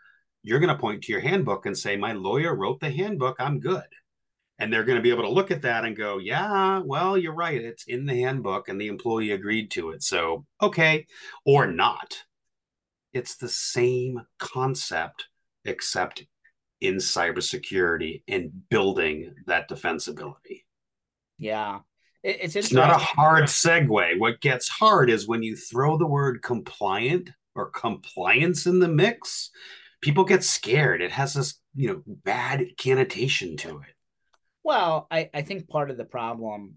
you're 0.47 0.61
going 0.61 0.75
to 0.75 0.81
point 0.81 1.03
to 1.03 1.13
your 1.13 1.21
handbook 1.21 1.67
and 1.67 1.77
say, 1.77 1.97
my 1.97 2.13
lawyer 2.13 2.55
wrote 2.55 2.79
the 2.79 2.91
handbook. 2.91 3.37
I'm 3.41 3.59
good. 3.59 3.83
And 4.59 4.73
they're 4.73 4.85
going 4.85 4.97
to 4.97 5.03
be 5.03 5.11
able 5.11 5.25
to 5.25 5.29
look 5.29 5.51
at 5.51 5.63
that 5.63 5.85
and 5.85 5.97
go, 5.97 6.19
yeah, 6.19 6.81
well, 6.85 7.19
you're 7.19 7.35
right. 7.35 7.61
It's 7.61 7.85
in 7.85 8.07
the 8.07 8.23
handbook 8.23 8.69
and 8.69 8.81
the 8.81 8.87
employee 8.87 9.33
agreed 9.33 9.71
to 9.73 9.91
it. 9.91 10.03
So, 10.03 10.47
okay, 10.63 11.07
or 11.45 11.67
not 11.67 12.17
it's 13.13 13.37
the 13.37 13.49
same 13.49 14.21
concept, 14.39 15.27
except 15.65 16.25
in 16.81 16.97
cybersecurity 16.97 18.23
and 18.29 18.51
building 18.69 19.35
that 19.47 19.69
defensibility. 19.69 20.65
Yeah. 21.39 21.81
It's, 22.23 22.57
it's 22.57 22.73
not 22.73 22.91
a 22.91 22.99
hard 22.99 23.45
segue. 23.45 24.19
What 24.19 24.41
gets 24.41 24.69
hard 24.69 25.11
is 25.11 25.27
when 25.27 25.43
you 25.43 25.57
throw 25.57 25.97
the 25.97 26.07
word 26.07 26.43
compliant 26.43 27.31
or 27.55 27.71
compliance 27.71 28.67
in 28.67 28.81
the 28.81 28.89
mix, 28.89 29.51
people 30.01 30.25
get 30.25 30.45
scared. 30.45 31.01
It 31.03 31.13
has 31.13 31.35
this, 31.35 31.61
you 31.75 31.89
know, 31.89 32.03
bad 32.07 32.65
connotation 32.81 33.57
to 33.59 33.79
it. 33.79 33.95
Well, 34.63 35.07
I, 35.11 35.31
I 35.33 35.43
think 35.43 35.69
part 35.69 35.91
of 35.91 35.97
the 35.97 36.05
problem, 36.05 36.75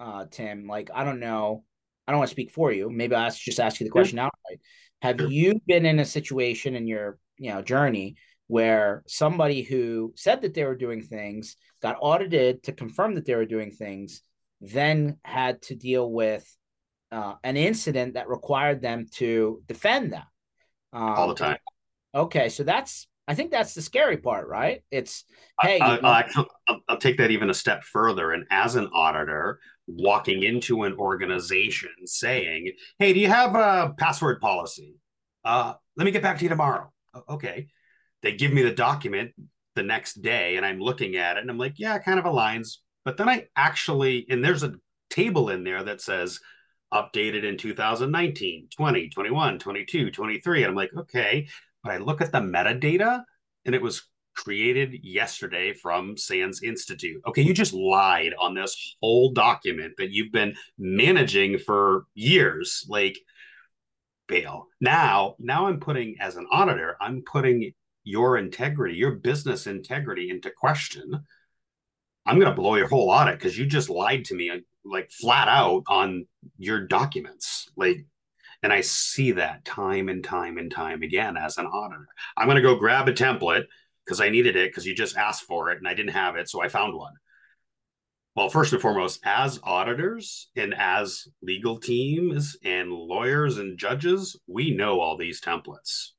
uh, 0.00 0.26
Tim, 0.30 0.66
like 0.66 0.90
I 0.92 1.04
don't 1.04 1.20
know, 1.20 1.64
I 2.06 2.12
don't 2.12 2.18
want 2.18 2.28
to 2.28 2.34
speak 2.34 2.50
for 2.50 2.72
you. 2.72 2.90
Maybe 2.90 3.14
I'll 3.14 3.26
ask, 3.26 3.40
just 3.40 3.60
ask 3.60 3.80
you 3.80 3.84
the 3.84 3.90
question 3.90 4.18
outright. 4.18 4.60
Have 5.02 5.20
you 5.20 5.60
been 5.66 5.86
in 5.86 6.00
a 6.00 6.04
situation 6.04 6.74
in 6.74 6.86
your 6.86 7.18
you 7.36 7.52
know 7.52 7.62
journey 7.62 8.16
where 8.48 9.02
somebody 9.06 9.62
who 9.62 10.12
said 10.16 10.42
that 10.42 10.54
they 10.54 10.64
were 10.64 10.74
doing 10.74 11.02
things 11.02 11.56
got 11.82 11.96
audited 12.00 12.62
to 12.64 12.72
confirm 12.72 13.14
that 13.14 13.24
they 13.24 13.34
were 13.34 13.46
doing 13.46 13.70
things, 13.70 14.22
then 14.60 15.18
had 15.22 15.62
to 15.62 15.76
deal 15.76 16.10
with 16.10 16.44
uh, 17.12 17.34
an 17.44 17.56
incident 17.56 18.14
that 18.14 18.28
required 18.28 18.82
them 18.82 19.06
to 19.12 19.62
defend 19.66 20.12
that 20.12 20.26
um, 20.92 21.02
all 21.02 21.28
the 21.28 21.34
time? 21.34 21.58
Okay, 22.14 22.48
so 22.48 22.62
that's 22.62 23.06
I 23.26 23.34
think 23.34 23.50
that's 23.50 23.74
the 23.74 23.82
scary 23.82 24.16
part, 24.16 24.48
right? 24.48 24.82
It's 24.90 25.24
hey, 25.60 25.78
I, 25.80 25.98
I, 25.98 26.28
I'll, 26.66 26.80
I'll 26.88 26.96
take 26.96 27.18
that 27.18 27.30
even 27.30 27.50
a 27.50 27.54
step 27.54 27.84
further. 27.84 28.32
And 28.32 28.46
as 28.50 28.74
an 28.74 28.88
auditor, 28.94 29.60
walking 29.86 30.42
into 30.42 30.84
an 30.84 30.94
organization 30.94 31.90
saying, 32.06 32.72
"Hey, 32.98 33.12
do 33.12 33.20
you 33.20 33.28
have 33.28 33.54
a 33.54 33.94
password 33.98 34.40
policy? 34.40 34.96
Uh, 35.44 35.74
let 35.96 36.04
me 36.06 36.10
get 36.10 36.22
back 36.22 36.38
to 36.38 36.44
you 36.44 36.48
tomorrow." 36.48 36.90
Okay. 37.28 37.68
They 38.22 38.32
give 38.32 38.52
me 38.52 38.62
the 38.62 38.72
document 38.72 39.32
the 39.74 39.82
next 39.82 40.22
day, 40.22 40.56
and 40.56 40.64
I'm 40.64 40.80
looking 40.80 41.16
at 41.16 41.36
it, 41.36 41.40
and 41.40 41.50
I'm 41.50 41.58
like, 41.58 41.74
"Yeah, 41.78 41.96
it 41.96 42.04
kind 42.04 42.18
of 42.18 42.24
aligns." 42.24 42.78
But 43.04 43.18
then 43.18 43.28
I 43.28 43.48
actually, 43.54 44.26
and 44.30 44.42
there's 44.42 44.62
a 44.62 44.74
table 45.10 45.50
in 45.50 45.64
there 45.64 45.82
that 45.82 46.00
says 46.00 46.40
updated 46.92 47.44
in 47.44 47.58
2019, 47.58 48.68
20, 48.74 49.08
21, 49.10 49.58
22, 49.58 50.10
23. 50.10 50.62
And 50.62 50.70
I'm 50.70 50.76
like, 50.76 50.90
okay. 50.96 51.48
But 51.82 51.92
I 51.92 51.98
look 51.98 52.20
at 52.20 52.32
the 52.32 52.40
metadata 52.40 53.22
and 53.64 53.74
it 53.74 53.82
was 53.82 54.08
created 54.34 54.94
yesterday 55.02 55.72
from 55.72 56.16
SANS 56.16 56.62
Institute. 56.62 57.20
Okay, 57.26 57.42
you 57.42 57.52
just 57.52 57.72
lied 57.72 58.34
on 58.38 58.54
this 58.54 58.96
whole 59.02 59.32
document 59.32 59.94
that 59.98 60.10
you've 60.10 60.32
been 60.32 60.54
managing 60.78 61.58
for 61.58 62.04
years. 62.14 62.86
Like, 62.88 63.18
bail. 64.28 64.68
Now, 64.80 65.34
now 65.38 65.66
I'm 65.66 65.80
putting 65.80 66.16
as 66.20 66.36
an 66.36 66.46
auditor, 66.52 66.96
I'm 67.00 67.22
putting 67.22 67.72
your 68.04 68.36
integrity, 68.38 68.96
your 68.96 69.16
business 69.16 69.66
integrity 69.66 70.30
into 70.30 70.50
question. 70.50 71.24
I'm 72.24 72.38
going 72.38 72.50
to 72.50 72.60
blow 72.60 72.76
your 72.76 72.88
whole 72.88 73.10
audit 73.10 73.38
because 73.38 73.58
you 73.58 73.66
just 73.66 73.90
lied 73.90 74.26
to 74.26 74.34
me 74.34 74.52
like 74.84 75.10
flat 75.10 75.48
out 75.48 75.82
on 75.88 76.26
your 76.58 76.86
documents. 76.86 77.68
Like, 77.76 78.06
and 78.62 78.72
I 78.72 78.80
see 78.80 79.32
that 79.32 79.64
time 79.64 80.08
and 80.08 80.22
time 80.22 80.58
and 80.58 80.70
time 80.70 81.02
again 81.02 81.36
as 81.36 81.58
an 81.58 81.66
auditor. 81.66 82.08
I'm 82.36 82.46
going 82.46 82.56
to 82.56 82.62
go 82.62 82.76
grab 82.76 83.08
a 83.08 83.12
template 83.12 83.64
because 84.04 84.20
I 84.20 84.30
needed 84.30 84.56
it 84.56 84.70
because 84.70 84.86
you 84.86 84.94
just 84.94 85.16
asked 85.16 85.42
for 85.42 85.70
it 85.70 85.78
and 85.78 85.86
I 85.86 85.94
didn't 85.94 86.12
have 86.12 86.36
it, 86.36 86.48
so 86.48 86.62
I 86.62 86.68
found 86.68 86.96
one. 86.96 87.12
Well, 88.34 88.48
first 88.48 88.72
and 88.72 88.80
foremost, 88.80 89.20
as 89.24 89.58
auditors 89.64 90.48
and 90.54 90.72
as 90.72 91.26
legal 91.42 91.80
teams 91.80 92.56
and 92.64 92.92
lawyers 92.92 93.58
and 93.58 93.76
judges, 93.76 94.38
we 94.46 94.70
know 94.70 95.00
all 95.00 95.16
these 95.16 95.40
templates. 95.40 96.10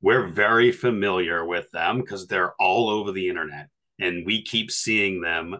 We're 0.00 0.26
very 0.26 0.72
familiar 0.72 1.44
with 1.44 1.70
them 1.70 2.00
because 2.00 2.26
they're 2.26 2.54
all 2.60 2.88
over 2.90 3.12
the 3.12 3.28
internet 3.28 3.68
and 3.98 4.26
we 4.26 4.42
keep 4.42 4.70
seeing 4.70 5.20
them 5.20 5.58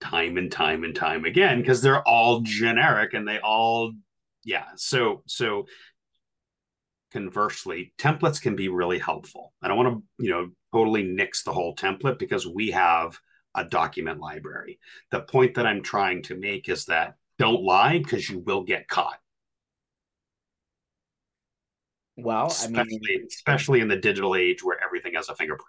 time 0.00 0.36
and 0.36 0.50
time 0.50 0.84
and 0.84 0.94
time 0.94 1.24
again 1.24 1.60
because 1.60 1.82
they're 1.82 2.06
all 2.06 2.40
generic 2.40 3.14
and 3.14 3.26
they 3.26 3.38
all 3.38 3.92
yeah 4.44 4.66
so 4.76 5.22
so 5.26 5.66
conversely 7.12 7.92
templates 7.98 8.40
can 8.40 8.56
be 8.56 8.68
really 8.68 8.98
helpful 8.98 9.52
i 9.62 9.68
don't 9.68 9.76
want 9.76 9.88
to 9.88 10.24
you 10.24 10.30
know 10.30 10.48
totally 10.72 11.02
nix 11.02 11.42
the 11.42 11.52
whole 11.52 11.76
template 11.76 12.18
because 12.18 12.46
we 12.46 12.70
have 12.70 13.18
a 13.54 13.64
document 13.64 14.18
library 14.18 14.78
the 15.10 15.20
point 15.20 15.54
that 15.54 15.66
i'm 15.66 15.82
trying 15.82 16.22
to 16.22 16.36
make 16.36 16.68
is 16.68 16.86
that 16.86 17.14
don't 17.38 17.62
lie 17.62 17.98
because 17.98 18.28
you 18.28 18.38
will 18.40 18.62
get 18.62 18.88
caught 18.88 19.18
well 22.16 22.46
especially, 22.46 23.00
I 23.02 23.16
mean, 23.18 23.26
especially 23.26 23.80
in 23.80 23.88
the 23.88 23.96
digital 23.96 24.34
age 24.34 24.62
where 24.62 24.82
everything 24.82 25.14
has 25.14 25.28
a 25.28 25.34
fingerprint 25.34 25.68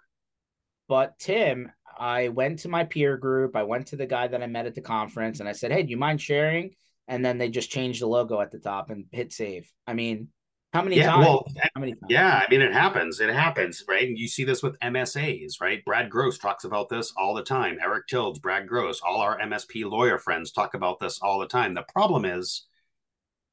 but 0.88 1.18
tim 1.18 1.70
I 1.96 2.28
went 2.28 2.60
to 2.60 2.68
my 2.68 2.84
peer 2.84 3.16
group. 3.16 3.54
I 3.54 3.62
went 3.62 3.86
to 3.88 3.96
the 3.96 4.06
guy 4.06 4.26
that 4.26 4.42
I 4.42 4.46
met 4.46 4.66
at 4.66 4.74
the 4.74 4.80
conference 4.80 5.40
and 5.40 5.48
I 5.48 5.52
said, 5.52 5.70
Hey, 5.70 5.82
do 5.82 5.90
you 5.90 5.96
mind 5.96 6.20
sharing? 6.20 6.74
And 7.06 7.24
then 7.24 7.38
they 7.38 7.50
just 7.50 7.70
change 7.70 8.00
the 8.00 8.06
logo 8.06 8.40
at 8.40 8.50
the 8.50 8.58
top 8.58 8.90
and 8.90 9.06
hit 9.12 9.32
save. 9.32 9.70
I 9.86 9.92
mean, 9.92 10.28
how 10.72 10.82
many 10.82 10.96
yeah, 10.96 11.12
times? 11.12 11.26
Well, 11.26 11.46
how 11.74 11.80
many 11.80 11.92
times? 11.92 12.06
Yeah, 12.08 12.42
I 12.44 12.50
mean, 12.50 12.60
it 12.60 12.72
happens. 12.72 13.20
It 13.20 13.32
happens, 13.32 13.84
right? 13.86 14.08
And 14.08 14.18
you 14.18 14.26
see 14.26 14.42
this 14.42 14.62
with 14.62 14.78
MSAs, 14.80 15.60
right? 15.60 15.84
Brad 15.84 16.10
Gross 16.10 16.36
talks 16.36 16.64
about 16.64 16.88
this 16.88 17.12
all 17.16 17.34
the 17.34 17.44
time. 17.44 17.78
Eric 17.80 18.08
Tilds, 18.08 18.40
Brad 18.40 18.66
Gross, 18.66 19.00
all 19.00 19.20
our 19.20 19.38
MSP 19.38 19.88
lawyer 19.88 20.18
friends 20.18 20.50
talk 20.50 20.74
about 20.74 20.98
this 20.98 21.20
all 21.22 21.38
the 21.38 21.46
time. 21.46 21.74
The 21.74 21.84
problem 21.92 22.24
is, 22.24 22.66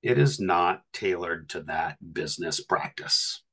it 0.01 0.17
is 0.17 0.39
not 0.39 0.81
tailored 0.93 1.49
to 1.49 1.61
that 1.63 1.97
business 2.13 2.59
practice. 2.59 3.43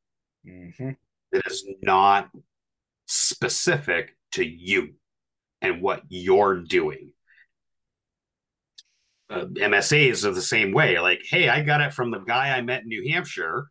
Mm-hmm. 0.46 0.92
It 1.32 1.42
is 1.46 1.66
not 1.82 2.30
specific 3.06 4.16
to 4.32 4.44
you 4.46 4.94
and 5.60 5.82
what 5.82 6.02
you're 6.08 6.62
doing. 6.62 7.12
Uh, 9.30 9.44
MSAs 9.44 10.24
are 10.24 10.32
the 10.32 10.40
same 10.40 10.72
way. 10.72 10.98
Like, 10.98 11.20
hey, 11.28 11.48
I 11.48 11.62
got 11.62 11.80
it 11.80 11.92
from 11.92 12.10
the 12.10 12.20
guy 12.20 12.56
I 12.56 12.62
met 12.62 12.82
in 12.82 12.88
New 12.88 13.10
Hampshire, 13.10 13.68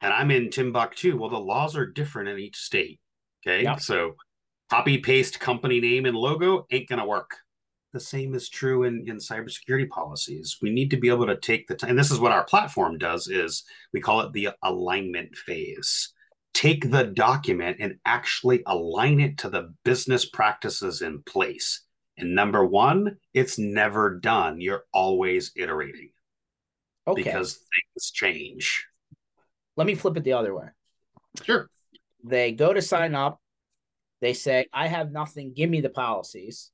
and 0.00 0.12
I'm 0.12 0.30
in 0.30 0.50
Timbuktu. 0.50 1.16
Well, 1.16 1.30
the 1.30 1.38
laws 1.38 1.76
are 1.76 1.86
different 1.86 2.28
in 2.28 2.38
each 2.38 2.56
state. 2.56 3.00
Okay, 3.46 3.62
yep. 3.62 3.80
so 3.80 4.16
copy 4.70 4.98
paste 4.98 5.38
company 5.38 5.80
name 5.80 6.06
and 6.06 6.16
logo 6.16 6.66
ain't 6.70 6.88
gonna 6.88 7.06
work. 7.06 7.30
The 7.92 8.00
same 8.00 8.34
is 8.34 8.48
true 8.48 8.82
in 8.82 9.04
in 9.08 9.18
cybersecurity 9.18 9.88
policies. 9.88 10.58
We 10.60 10.70
need 10.70 10.90
to 10.90 10.96
be 10.96 11.08
able 11.08 11.26
to 11.26 11.36
take 11.36 11.68
the 11.68 11.76
time. 11.76 11.90
And 11.90 11.98
this 11.98 12.10
is 12.10 12.18
what 12.18 12.32
our 12.32 12.44
platform 12.44 12.98
does: 12.98 13.28
is 13.28 13.62
we 13.92 14.00
call 14.00 14.20
it 14.20 14.32
the 14.32 14.50
alignment 14.62 15.36
phase 15.36 16.12
take 16.56 16.90
the 16.90 17.04
document 17.04 17.76
and 17.80 17.96
actually 18.06 18.62
align 18.64 19.20
it 19.20 19.36
to 19.36 19.50
the 19.50 19.74
business 19.84 20.24
practices 20.24 21.02
in 21.02 21.22
place. 21.24 21.82
And 22.18 22.34
number 22.34 22.64
one, 22.64 23.18
it's 23.34 23.58
never 23.58 24.18
done. 24.18 24.60
You're 24.60 24.84
always 24.92 25.52
iterating. 25.56 26.10
Okay. 27.06 27.22
Because 27.22 27.54
things 27.54 28.10
change. 28.10 28.86
Let 29.76 29.86
me 29.86 29.94
flip 29.94 30.16
it 30.16 30.24
the 30.24 30.32
other 30.32 30.54
way. 30.54 30.68
Sure. 31.42 31.68
They 32.24 32.52
go 32.52 32.72
to 32.72 32.80
sign 32.82 33.14
up. 33.14 33.40
They 34.20 34.32
say, 34.32 34.66
I 34.72 34.86
have 34.86 35.12
nothing. 35.12 35.52
Give 35.54 35.68
me 35.68 35.82
the 35.82 35.90
policies. 35.90 36.70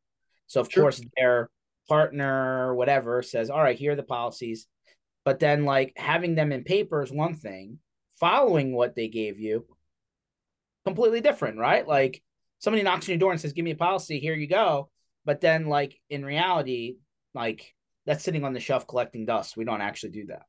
So, 0.46 0.60
of 0.60 0.70
sure. 0.70 0.84
course, 0.84 1.02
their 1.16 1.50
partner, 1.88 2.74
whatever, 2.74 3.22
says, 3.22 3.50
All 3.50 3.60
right, 3.60 3.76
here 3.76 3.92
are 3.92 3.96
the 3.96 4.04
policies. 4.04 4.68
But 5.24 5.40
then, 5.40 5.64
like, 5.64 5.92
having 5.96 6.34
them 6.36 6.52
in 6.52 6.62
paper 6.62 7.02
is 7.02 7.10
one 7.10 7.34
thing 7.34 7.78
following 8.22 8.72
what 8.72 8.94
they 8.94 9.08
gave 9.08 9.40
you 9.40 9.66
completely 10.84 11.20
different, 11.20 11.58
right? 11.58 11.86
Like 11.86 12.22
somebody 12.60 12.84
knocks 12.84 13.08
on 13.08 13.14
your 13.14 13.18
door 13.18 13.32
and 13.32 13.40
says, 13.40 13.52
"Give 13.52 13.64
me 13.64 13.72
a 13.72 13.76
policy, 13.76 14.20
here 14.20 14.34
you 14.34 14.46
go," 14.46 14.91
but 15.24 15.40
then 15.40 15.66
like 15.66 15.98
in 16.10 16.24
reality, 16.24 16.96
like 17.34 17.74
that's 18.06 18.24
sitting 18.24 18.44
on 18.44 18.52
the 18.52 18.60
shelf 18.60 18.86
collecting 18.86 19.26
dust. 19.26 19.56
We 19.56 19.64
don't 19.64 19.80
actually 19.80 20.10
do 20.10 20.26
that. 20.26 20.42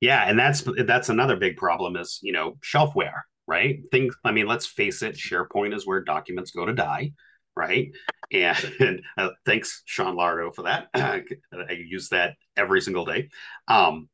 Yeah, 0.00 0.28
and 0.28 0.38
that's 0.38 0.64
that's 0.86 1.08
another 1.08 1.36
big 1.36 1.56
problem 1.56 1.96
is 1.96 2.18
you 2.22 2.32
know 2.32 2.56
shelfware, 2.62 3.22
right? 3.46 3.80
Things. 3.90 4.14
I 4.24 4.32
mean, 4.32 4.46
let's 4.46 4.66
face 4.66 5.02
it, 5.02 5.16
SharePoint 5.16 5.74
is 5.74 5.86
where 5.86 6.02
documents 6.02 6.50
go 6.50 6.66
to 6.66 6.74
die, 6.74 7.12
right? 7.56 7.90
And, 8.32 9.02
uh, 9.16 9.28
thanks, 9.46 9.82
Sean 9.84 10.16
Lardo, 10.16 10.52
for 10.52 10.62
that. 10.62 10.88
I 10.94 11.22
use 11.70 12.08
that 12.08 12.34
every 12.56 12.80
single 12.80 13.04
day. 13.04 13.28
Um, 13.68 14.08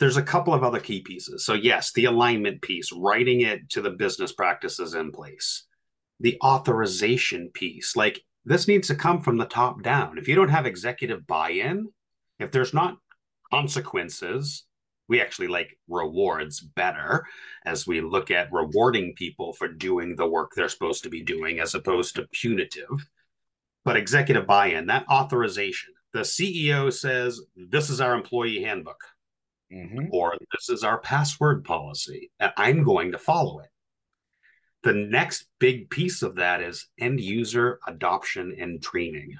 there's 0.00 0.16
a 0.16 0.22
couple 0.22 0.54
of 0.54 0.64
other 0.64 0.80
key 0.80 1.02
pieces. 1.02 1.44
So, 1.44 1.52
yes, 1.52 1.92
the 1.92 2.06
alignment 2.06 2.62
piece, 2.62 2.90
writing 2.92 3.42
it 3.42 3.68
to 3.70 3.82
the 3.82 3.90
business 3.90 4.32
practices 4.32 4.94
in 4.94 5.12
place, 5.12 5.66
the 6.18 6.38
authorization 6.42 7.50
piece, 7.52 7.94
like 7.94 8.22
this 8.48 8.68
needs 8.68 8.88
to 8.88 8.94
come 8.94 9.20
from 9.20 9.36
the 9.36 9.46
top 9.46 9.82
down. 9.82 10.18
If 10.18 10.28
you 10.28 10.34
don't 10.34 10.48
have 10.48 10.66
executive 10.66 11.26
buy 11.26 11.50
in, 11.50 11.88
if 12.38 12.50
there's 12.50 12.74
not 12.74 12.98
consequences, 13.50 14.64
we 15.08 15.20
actually 15.20 15.48
like 15.48 15.78
rewards 15.88 16.60
better 16.60 17.26
as 17.64 17.86
we 17.86 18.00
look 18.00 18.30
at 18.30 18.52
rewarding 18.52 19.14
people 19.14 19.52
for 19.52 19.68
doing 19.68 20.16
the 20.16 20.28
work 20.28 20.52
they're 20.54 20.68
supposed 20.68 21.02
to 21.04 21.10
be 21.10 21.22
doing 21.22 21.60
as 21.60 21.74
opposed 21.74 22.14
to 22.16 22.28
punitive. 22.32 23.08
But 23.84 23.96
executive 23.96 24.46
buy 24.46 24.66
in, 24.66 24.86
that 24.86 25.08
authorization, 25.08 25.94
the 26.12 26.20
CEO 26.20 26.92
says, 26.92 27.40
This 27.56 27.90
is 27.90 28.00
our 28.00 28.14
employee 28.14 28.62
handbook 28.62 29.02
mm-hmm. 29.72 30.06
or 30.10 30.36
this 30.52 30.68
is 30.68 30.84
our 30.84 30.98
password 30.98 31.64
policy, 31.64 32.30
and 32.40 32.52
I'm 32.56 32.82
going 32.82 33.12
to 33.12 33.18
follow 33.18 33.60
it. 33.60 33.70
The 34.84 34.92
next 34.92 35.46
big 35.58 35.90
piece 35.90 36.22
of 36.22 36.36
that 36.36 36.62
is 36.62 36.86
end 37.00 37.20
user 37.20 37.80
adoption 37.86 38.56
and 38.58 38.82
training. 38.82 39.36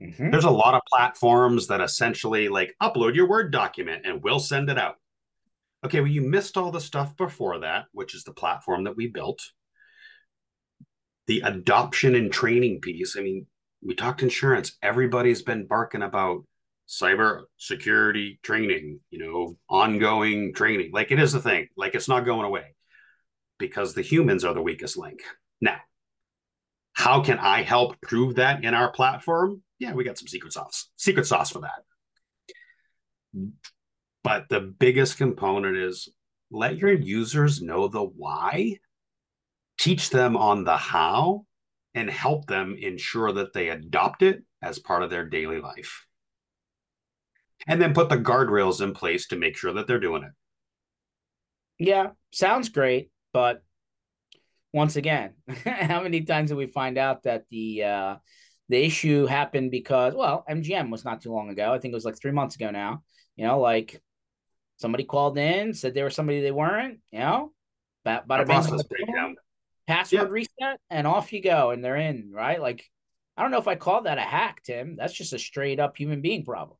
Mm-hmm. 0.00 0.30
There's 0.30 0.44
a 0.44 0.50
lot 0.50 0.74
of 0.74 0.82
platforms 0.88 1.66
that 1.66 1.80
essentially 1.80 2.48
like 2.48 2.74
upload 2.80 3.14
your 3.14 3.28
Word 3.28 3.50
document 3.50 4.06
and 4.06 4.22
we'll 4.22 4.38
send 4.38 4.70
it 4.70 4.78
out. 4.78 4.96
Okay, 5.84 6.00
well, 6.00 6.10
you 6.10 6.22
missed 6.22 6.56
all 6.56 6.70
the 6.70 6.80
stuff 6.80 7.16
before 7.16 7.60
that, 7.60 7.86
which 7.92 8.14
is 8.14 8.24
the 8.24 8.32
platform 8.32 8.84
that 8.84 8.96
we 8.96 9.08
built. 9.08 9.40
The 11.26 11.40
adoption 11.40 12.14
and 12.14 12.32
training 12.32 12.80
piece. 12.80 13.16
I 13.16 13.20
mean, 13.20 13.46
we 13.84 13.94
talked 13.94 14.22
insurance. 14.22 14.76
Everybody's 14.82 15.42
been 15.42 15.66
barking 15.66 16.02
about 16.02 16.44
cyber 16.88 17.42
security 17.58 18.38
training, 18.42 19.00
you 19.10 19.18
know, 19.18 19.58
ongoing 19.68 20.54
training. 20.54 20.90
Like 20.92 21.10
it 21.10 21.18
is 21.18 21.34
a 21.34 21.40
thing. 21.40 21.68
Like 21.76 21.94
it's 21.94 22.08
not 22.08 22.24
going 22.24 22.46
away 22.46 22.74
because 23.58 23.94
the 23.94 24.02
humans 24.02 24.44
are 24.44 24.54
the 24.54 24.62
weakest 24.62 24.96
link. 24.96 25.20
Now, 25.60 25.78
how 26.92 27.22
can 27.22 27.38
I 27.38 27.62
help 27.62 28.00
prove 28.00 28.36
that 28.36 28.64
in 28.64 28.74
our 28.74 28.90
platform? 28.90 29.62
Yeah, 29.78 29.92
we 29.92 30.04
got 30.04 30.18
some 30.18 30.28
secret 30.28 30.52
sauce. 30.52 30.88
Secret 30.96 31.26
sauce 31.26 31.50
for 31.50 31.60
that. 31.60 33.50
But 34.24 34.48
the 34.48 34.60
biggest 34.60 35.16
component 35.16 35.76
is 35.76 36.08
let 36.50 36.78
your 36.78 36.92
users 36.92 37.62
know 37.62 37.88
the 37.88 38.02
why, 38.02 38.78
teach 39.78 40.10
them 40.10 40.36
on 40.36 40.64
the 40.64 40.76
how, 40.76 41.44
and 41.94 42.10
help 42.10 42.46
them 42.46 42.76
ensure 42.78 43.32
that 43.32 43.52
they 43.52 43.68
adopt 43.68 44.22
it 44.22 44.42
as 44.62 44.78
part 44.78 45.02
of 45.02 45.10
their 45.10 45.24
daily 45.24 45.60
life 45.60 46.06
and 47.66 47.80
then 47.80 47.94
put 47.94 48.08
the 48.08 48.16
guardrails 48.16 48.80
in 48.80 48.92
place 48.92 49.26
to 49.28 49.36
make 49.36 49.56
sure 49.56 49.72
that 49.72 49.86
they're 49.86 50.00
doing 50.00 50.22
it. 50.22 50.32
Yeah, 51.78 52.08
sounds 52.32 52.68
great, 52.68 53.10
but 53.32 53.62
once 54.72 54.96
again, 54.96 55.34
how 55.64 56.02
many 56.02 56.22
times 56.22 56.50
do 56.50 56.56
we 56.56 56.66
find 56.66 56.98
out 56.98 57.22
that 57.24 57.44
the 57.50 57.84
uh, 57.84 58.16
the 58.68 58.84
issue 58.84 59.26
happened 59.26 59.70
because 59.70 60.14
well, 60.14 60.44
MGM 60.48 60.90
was 60.90 61.04
not 61.04 61.20
too 61.20 61.32
long 61.32 61.50
ago. 61.50 61.72
I 61.72 61.78
think 61.78 61.92
it 61.92 61.96
was 61.96 62.04
like 62.04 62.18
three 62.18 62.32
months 62.32 62.56
ago 62.56 62.70
now. 62.70 63.02
You 63.36 63.46
know, 63.46 63.60
like 63.60 64.00
somebody 64.76 65.04
called 65.04 65.38
in, 65.38 65.74
said 65.74 65.94
they 65.94 66.02
were 66.02 66.10
somebody 66.10 66.40
they 66.40 66.50
weren't. 66.50 67.00
You 67.10 67.20
know, 67.20 67.52
but 68.04 68.26
but 68.26 68.46
process 68.46 68.82
breakdown, 68.84 69.36
password 69.86 70.30
reset, 70.30 70.80
and 70.90 71.06
off 71.06 71.32
you 71.32 71.42
go, 71.42 71.70
and 71.70 71.84
they're 71.84 71.96
in. 71.96 72.30
Right, 72.32 72.60
like 72.60 72.84
I 73.36 73.42
don't 73.42 73.50
know 73.50 73.58
if 73.58 73.68
I 73.68 73.76
call 73.76 74.02
that 74.02 74.18
a 74.18 74.22
hack, 74.22 74.62
Tim. 74.64 74.96
That's 74.96 75.14
just 75.14 75.32
a 75.32 75.38
straight 75.38 75.80
up 75.80 75.96
human 75.96 76.20
being 76.20 76.44
problem 76.44 76.76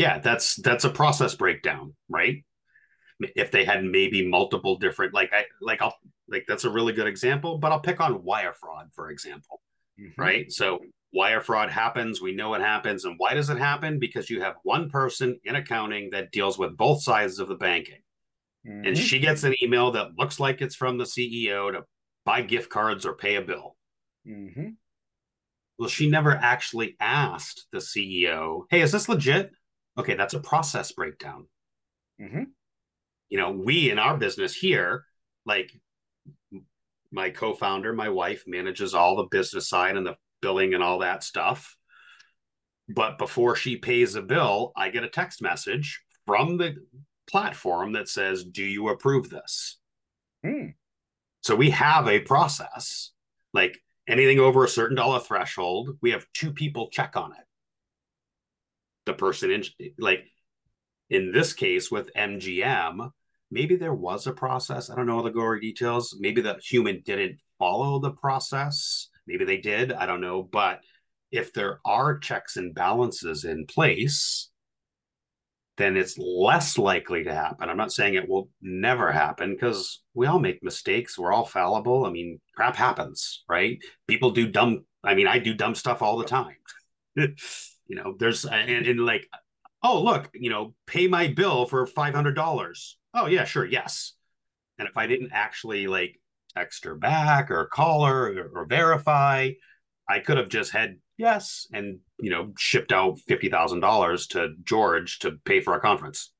yeah 0.00 0.18
that's 0.18 0.56
that's 0.56 0.84
a 0.84 0.90
process 0.90 1.34
breakdown 1.34 1.94
right 2.08 2.42
if 3.36 3.50
they 3.50 3.64
had 3.64 3.84
maybe 3.84 4.26
multiple 4.26 4.76
different 4.78 5.14
like 5.14 5.32
i 5.32 5.44
like 5.60 5.82
i'll 5.82 5.96
like 6.28 6.44
that's 6.46 6.64
a 6.64 6.70
really 6.70 6.92
good 6.92 7.06
example 7.06 7.58
but 7.58 7.72
i'll 7.72 7.80
pick 7.80 8.00
on 8.00 8.22
wire 8.24 8.54
fraud 8.54 8.88
for 8.92 9.10
example 9.10 9.60
mm-hmm. 10.00 10.20
right 10.20 10.52
so 10.52 10.80
wire 11.12 11.40
fraud 11.40 11.70
happens 11.70 12.20
we 12.20 12.34
know 12.34 12.54
it 12.54 12.60
happens 12.60 13.04
and 13.04 13.14
why 13.18 13.34
does 13.34 13.50
it 13.50 13.58
happen 13.58 13.98
because 13.98 14.30
you 14.30 14.40
have 14.40 14.54
one 14.62 14.88
person 14.88 15.38
in 15.44 15.56
accounting 15.56 16.10
that 16.10 16.30
deals 16.30 16.58
with 16.58 16.76
both 16.76 17.02
sides 17.02 17.38
of 17.38 17.48
the 17.48 17.56
banking 17.56 18.00
mm-hmm. 18.66 18.86
and 18.86 18.96
she 18.96 19.18
gets 19.18 19.42
an 19.42 19.54
email 19.62 19.90
that 19.90 20.16
looks 20.16 20.38
like 20.38 20.60
it's 20.60 20.76
from 20.76 20.98
the 20.98 21.04
ceo 21.04 21.72
to 21.72 21.82
buy 22.24 22.42
gift 22.42 22.70
cards 22.70 23.06
or 23.06 23.14
pay 23.14 23.36
a 23.36 23.42
bill. 23.42 23.76
Mm-hmm. 24.26 24.70
Well, 25.78 25.88
she 25.88 26.10
never 26.10 26.32
actually 26.32 26.96
asked 27.00 27.66
the 27.72 27.78
CEO, 27.78 28.64
hey, 28.70 28.82
is 28.82 28.92
this 28.92 29.08
legit? 29.08 29.50
Okay, 29.98 30.14
that's 30.14 30.34
a 30.34 30.40
process 30.40 30.92
breakdown. 30.92 31.46
Mm-hmm. 32.20 32.44
You 33.30 33.38
know, 33.38 33.52
we 33.52 33.90
in 33.90 33.98
our 33.98 34.16
business 34.16 34.54
here, 34.54 35.04
like 35.46 35.72
my 37.12 37.30
co-founder, 37.30 37.92
my 37.92 38.08
wife 38.08 38.44
manages 38.46 38.94
all 38.94 39.16
the 39.16 39.28
business 39.30 39.68
side 39.68 39.96
and 39.96 40.06
the 40.06 40.16
billing 40.42 40.74
and 40.74 40.82
all 40.82 40.98
that 40.98 41.22
stuff. 41.24 41.76
But 42.88 43.18
before 43.18 43.56
she 43.56 43.76
pays 43.76 44.14
a 44.16 44.22
bill, 44.22 44.72
I 44.76 44.90
get 44.90 45.04
a 45.04 45.08
text 45.08 45.42
message 45.42 46.02
from 46.26 46.56
the 46.56 46.76
platform 47.28 47.92
that 47.92 48.08
says, 48.08 48.44
Do 48.44 48.64
you 48.64 48.88
approve 48.88 49.30
this? 49.30 49.78
Hmm. 50.44 50.70
So 51.42 51.54
we 51.54 51.70
have 51.70 52.08
a 52.08 52.20
process. 52.20 53.12
Like 53.52 53.78
anything 54.06 54.38
over 54.38 54.64
a 54.64 54.68
certain 54.68 54.96
dollar 54.96 55.20
threshold, 55.20 55.98
we 56.02 56.10
have 56.10 56.26
two 56.34 56.52
people 56.52 56.90
check 56.90 57.16
on 57.16 57.32
it. 57.32 57.44
The 59.06 59.14
person 59.14 59.50
in 59.50 59.64
like 59.98 60.24
in 61.08 61.32
this 61.32 61.52
case 61.52 61.90
with 61.90 62.12
MGM, 62.14 63.10
maybe 63.50 63.76
there 63.76 63.94
was 63.94 64.26
a 64.26 64.32
process. 64.32 64.90
I 64.90 64.96
don't 64.96 65.06
know 65.06 65.16
all 65.16 65.22
the 65.22 65.30
gory 65.30 65.60
details. 65.60 66.16
Maybe 66.18 66.40
the 66.40 66.58
human 66.62 67.02
didn't 67.04 67.38
follow 67.58 67.98
the 67.98 68.12
process. 68.12 69.08
Maybe 69.26 69.44
they 69.44 69.58
did. 69.58 69.92
I 69.92 70.06
don't 70.06 70.20
know. 70.20 70.42
But 70.42 70.80
if 71.30 71.52
there 71.52 71.80
are 71.84 72.18
checks 72.18 72.56
and 72.56 72.74
balances 72.74 73.44
in 73.44 73.66
place, 73.66 74.50
then 75.80 75.96
it's 75.96 76.18
less 76.18 76.76
likely 76.76 77.24
to 77.24 77.34
happen. 77.34 77.70
I'm 77.70 77.76
not 77.76 77.92
saying 77.92 78.14
it 78.14 78.28
will 78.28 78.50
never 78.60 79.10
happen 79.10 79.54
because 79.54 80.02
we 80.12 80.26
all 80.26 80.38
make 80.38 80.62
mistakes. 80.62 81.18
We're 81.18 81.32
all 81.32 81.46
fallible. 81.46 82.04
I 82.04 82.10
mean, 82.10 82.38
crap 82.54 82.76
happens, 82.76 83.44
right? 83.48 83.78
People 84.06 84.30
do 84.30 84.46
dumb. 84.46 84.84
I 85.02 85.14
mean, 85.14 85.26
I 85.26 85.38
do 85.38 85.54
dumb 85.54 85.74
stuff 85.74 86.02
all 86.02 86.18
the 86.18 86.26
time. 86.26 86.56
you 87.16 87.34
know, 87.88 88.14
there's 88.18 88.44
and, 88.44 88.86
and 88.86 89.00
like, 89.00 89.26
oh 89.82 90.02
look, 90.02 90.28
you 90.34 90.50
know, 90.50 90.74
pay 90.86 91.06
my 91.06 91.28
bill 91.28 91.66
for 91.66 91.86
five 91.86 92.14
hundred 92.14 92.34
dollars. 92.34 92.98
Oh 93.14 93.26
yeah, 93.26 93.44
sure, 93.44 93.64
yes. 93.66 94.14
And 94.78 94.88
if 94.88 94.96
I 94.96 95.06
didn't 95.06 95.32
actually 95.32 95.86
like 95.86 96.18
text 96.56 96.84
her 96.84 96.94
back 96.94 97.50
or 97.50 97.66
call 97.66 98.04
her 98.06 98.38
or, 98.38 98.50
or 98.62 98.66
verify, 98.66 99.50
I 100.08 100.18
could 100.20 100.38
have 100.38 100.48
just 100.48 100.72
had 100.72 100.96
yes 101.18 101.66
and 101.72 101.98
you 102.18 102.30
know 102.30 102.52
shipped 102.58 102.92
out 102.92 103.18
fifty 103.20 103.48
thousand 103.48 103.80
dollars 103.80 104.26
to 104.28 104.54
George 104.64 105.18
to 105.20 105.32
pay 105.44 105.60
for 105.60 105.74
a 105.74 105.80
conference. 105.80 106.32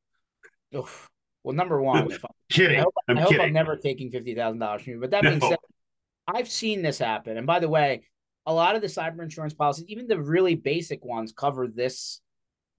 Oof. 0.75 1.09
Well, 1.45 1.55
number 1.55 1.81
one, 1.81 2.11
if 2.11 2.25
I'm 2.25 2.31
kidding, 2.51 2.81
I 2.81 2.83
hope, 2.83 2.95
I'm 3.09 3.18
I 3.18 3.21
hope 3.21 3.31
kidding. 3.31 3.47
I'm 3.49 3.53
never 3.53 3.77
taking 3.77 4.11
fifty 4.11 4.35
thousand 4.35 4.59
dollars 4.59 4.83
from 4.83 4.95
you. 4.95 5.01
But 5.01 5.11
that 5.11 5.23
being 5.23 5.41
No. 5.41 5.51
said, 5.51 5.59
I've 6.27 6.49
seen 6.51 6.83
this 6.83 6.99
happen. 6.99 7.37
And 7.37 7.47
by 7.47 7.61
the 7.61 7.68
way, 7.68 8.03
a 8.47 8.53
lot 8.55 8.77
of 8.77 8.83
the 8.83 8.89
cyber 8.89 9.23
insurance 9.23 9.55
policies, 9.55 9.87
even 9.89 10.07
the 10.07 10.21
really 10.21 10.55
basic 10.55 11.05
ones, 11.05 11.33
cover 11.33 11.66
this 11.66 12.21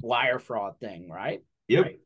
wire 0.01 0.39
fraud 0.39 0.79
thing, 0.79 1.09
right? 1.09 1.41
Yep. 1.67 1.83
Right. 1.83 1.99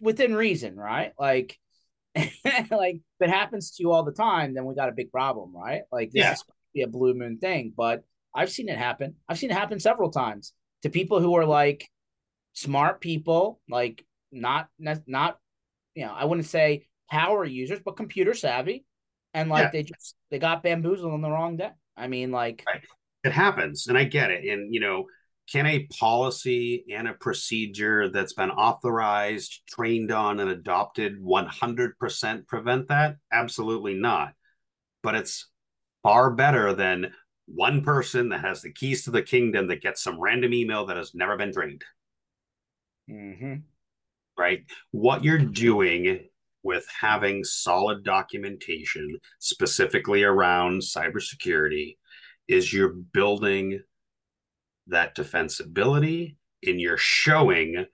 Within 0.00 0.34
reason, 0.34 0.76
right? 0.76 1.12
Like, 1.18 1.58
like 2.16 2.96
if 2.96 3.02
it 3.20 3.30
happens 3.30 3.72
to 3.72 3.82
you 3.82 3.92
all 3.92 4.04
the 4.04 4.12
time, 4.12 4.54
then 4.54 4.64
we 4.66 4.74
got 4.74 4.88
a 4.88 4.92
big 4.92 5.10
problem, 5.12 5.54
right? 5.56 5.82
Like 5.92 6.10
this 6.12 6.22
Yeah. 6.22 6.32
is 6.32 6.44
be 6.74 6.82
a 6.82 6.88
blue 6.88 7.14
moon 7.14 7.38
thing, 7.38 7.72
but 7.76 8.04
I've 8.34 8.50
seen 8.50 8.68
it 8.68 8.78
happen. 8.78 9.16
I've 9.28 9.38
seen 9.38 9.50
it 9.50 9.56
happen 9.58 9.80
several 9.80 10.10
times 10.10 10.52
to 10.82 10.90
people 10.90 11.20
who 11.20 11.34
are 11.36 11.44
like 11.46 11.88
smart 12.54 13.00
people, 13.00 13.60
like 13.68 14.04
not 14.32 14.68
not 14.80 15.38
you 15.94 16.04
know, 16.06 16.12
I 16.12 16.24
wouldn't 16.24 16.46
say 16.46 16.86
power 17.10 17.44
users, 17.44 17.80
but 17.84 17.96
computer 17.96 18.34
savvy, 18.34 18.84
and 19.34 19.50
like 19.50 19.64
Yeah. 19.64 19.72
they 19.72 19.82
just 19.82 20.16
they 20.30 20.38
got 20.38 20.62
bamboozled 20.62 21.12
on 21.12 21.20
the 21.22 21.30
wrong 21.30 21.56
day. 21.56 21.70
I 21.96 22.08
mean, 22.08 22.30
like 22.30 22.64
Right. 22.66 22.82
It 23.24 23.32
happens, 23.32 23.86
and 23.86 23.96
I 23.96 24.04
get 24.04 24.30
it. 24.30 24.44
And 24.44 24.74
you 24.74 24.80
know, 24.80 25.06
can 25.52 25.66
a 25.66 25.86
policy 26.00 26.84
and 26.90 27.06
a 27.06 27.12
procedure 27.12 28.08
that's 28.08 28.32
been 28.32 28.50
authorized, 28.50 29.60
trained 29.68 30.10
on, 30.10 30.40
and 30.40 30.48
adopted 30.48 31.20
100% 31.22 32.46
prevent 32.46 32.88
that? 32.88 33.16
Absolutely 33.30 33.94
not. 33.94 34.32
But 35.02 35.14
it's 35.16 35.50
far 36.02 36.30
better 36.30 36.72
than 36.72 37.12
one 37.46 37.82
person 37.82 38.30
that 38.30 38.40
has 38.40 38.62
the 38.62 38.72
keys 38.72 39.04
to 39.04 39.10
the 39.10 39.22
kingdom 39.22 39.66
that 39.66 39.82
gets 39.82 40.02
some 40.02 40.18
random 40.18 40.54
email 40.54 40.86
that 40.86 40.96
has 40.96 41.14
never 41.14 41.36
been 41.36 41.52
trained. 41.52 41.84
mhm. 43.08 43.62
right? 44.38 44.64
What 44.90 45.24
you're 45.24 45.38
doing 45.38 46.28
with 46.62 46.86
having 47.00 47.44
solid 47.44 48.04
documentation, 48.04 49.18
specifically 49.38 50.22
around 50.22 50.80
cybersecurity, 50.80 51.96
is 52.48 52.72
you're 52.72 52.94
building 53.12 53.82
that 54.88 55.16
defensibility 55.16 56.36
and 56.66 56.80
you're 56.80 56.96
showing 56.96 57.86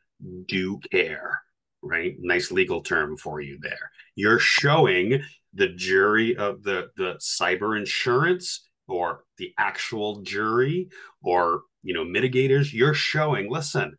due 0.46 0.80
care, 0.90 1.40
right? 1.82 2.16
Nice 2.20 2.50
legal 2.50 2.82
term 2.82 3.16
for 3.16 3.40
you 3.40 3.58
there. 3.60 3.90
You're 4.14 4.38
showing 4.38 5.22
the 5.54 5.68
jury 5.68 6.36
of 6.36 6.62
the, 6.62 6.90
the 6.96 7.14
cyber 7.14 7.78
insurance 7.78 8.66
or 8.86 9.24
the 9.38 9.52
actual 9.58 10.22
jury 10.22 10.88
or 11.22 11.62
you 11.82 11.94
know 11.94 12.04
mitigators 12.04 12.72
you're 12.72 12.94
showing 12.94 13.50
listen 13.50 13.96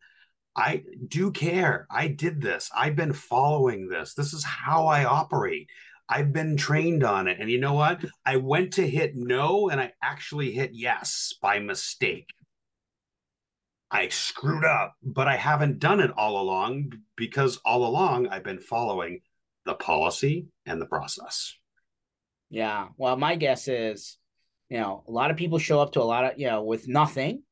I 0.55 0.83
do 1.07 1.31
care. 1.31 1.87
I 1.89 2.07
did 2.07 2.41
this. 2.41 2.69
I've 2.75 2.95
been 2.95 3.13
following 3.13 3.87
this. 3.87 4.13
This 4.13 4.33
is 4.33 4.43
how 4.43 4.87
I 4.87 5.05
operate. 5.05 5.69
I've 6.09 6.33
been 6.33 6.57
trained 6.57 7.03
on 7.03 7.27
it. 7.27 7.37
And 7.39 7.49
you 7.49 7.59
know 7.59 7.73
what? 7.73 8.03
I 8.25 8.37
went 8.37 8.73
to 8.73 8.87
hit 8.87 9.15
no 9.15 9.69
and 9.69 9.79
I 9.79 9.93
actually 10.03 10.51
hit 10.51 10.71
yes 10.73 11.33
by 11.41 11.59
mistake. 11.59 12.27
I 13.91 14.09
screwed 14.09 14.65
up, 14.65 14.95
but 15.03 15.27
I 15.27 15.35
haven't 15.35 15.79
done 15.79 15.99
it 15.99 16.11
all 16.15 16.41
along 16.41 16.93
because 17.15 17.57
all 17.65 17.85
along 17.87 18.27
I've 18.27 18.43
been 18.43 18.59
following 18.59 19.21
the 19.65 19.73
policy 19.75 20.47
and 20.65 20.81
the 20.81 20.85
process. 20.85 21.55
Yeah. 22.49 22.87
Well, 22.97 23.15
my 23.17 23.35
guess 23.35 23.67
is, 23.67 24.17
you 24.69 24.77
know, 24.77 25.03
a 25.07 25.11
lot 25.11 25.31
of 25.31 25.37
people 25.37 25.59
show 25.59 25.79
up 25.79 25.93
to 25.93 26.01
a 26.01 26.03
lot 26.03 26.25
of, 26.25 26.39
you 26.39 26.47
know, 26.47 26.63
with 26.63 26.87
nothing. 26.87 27.43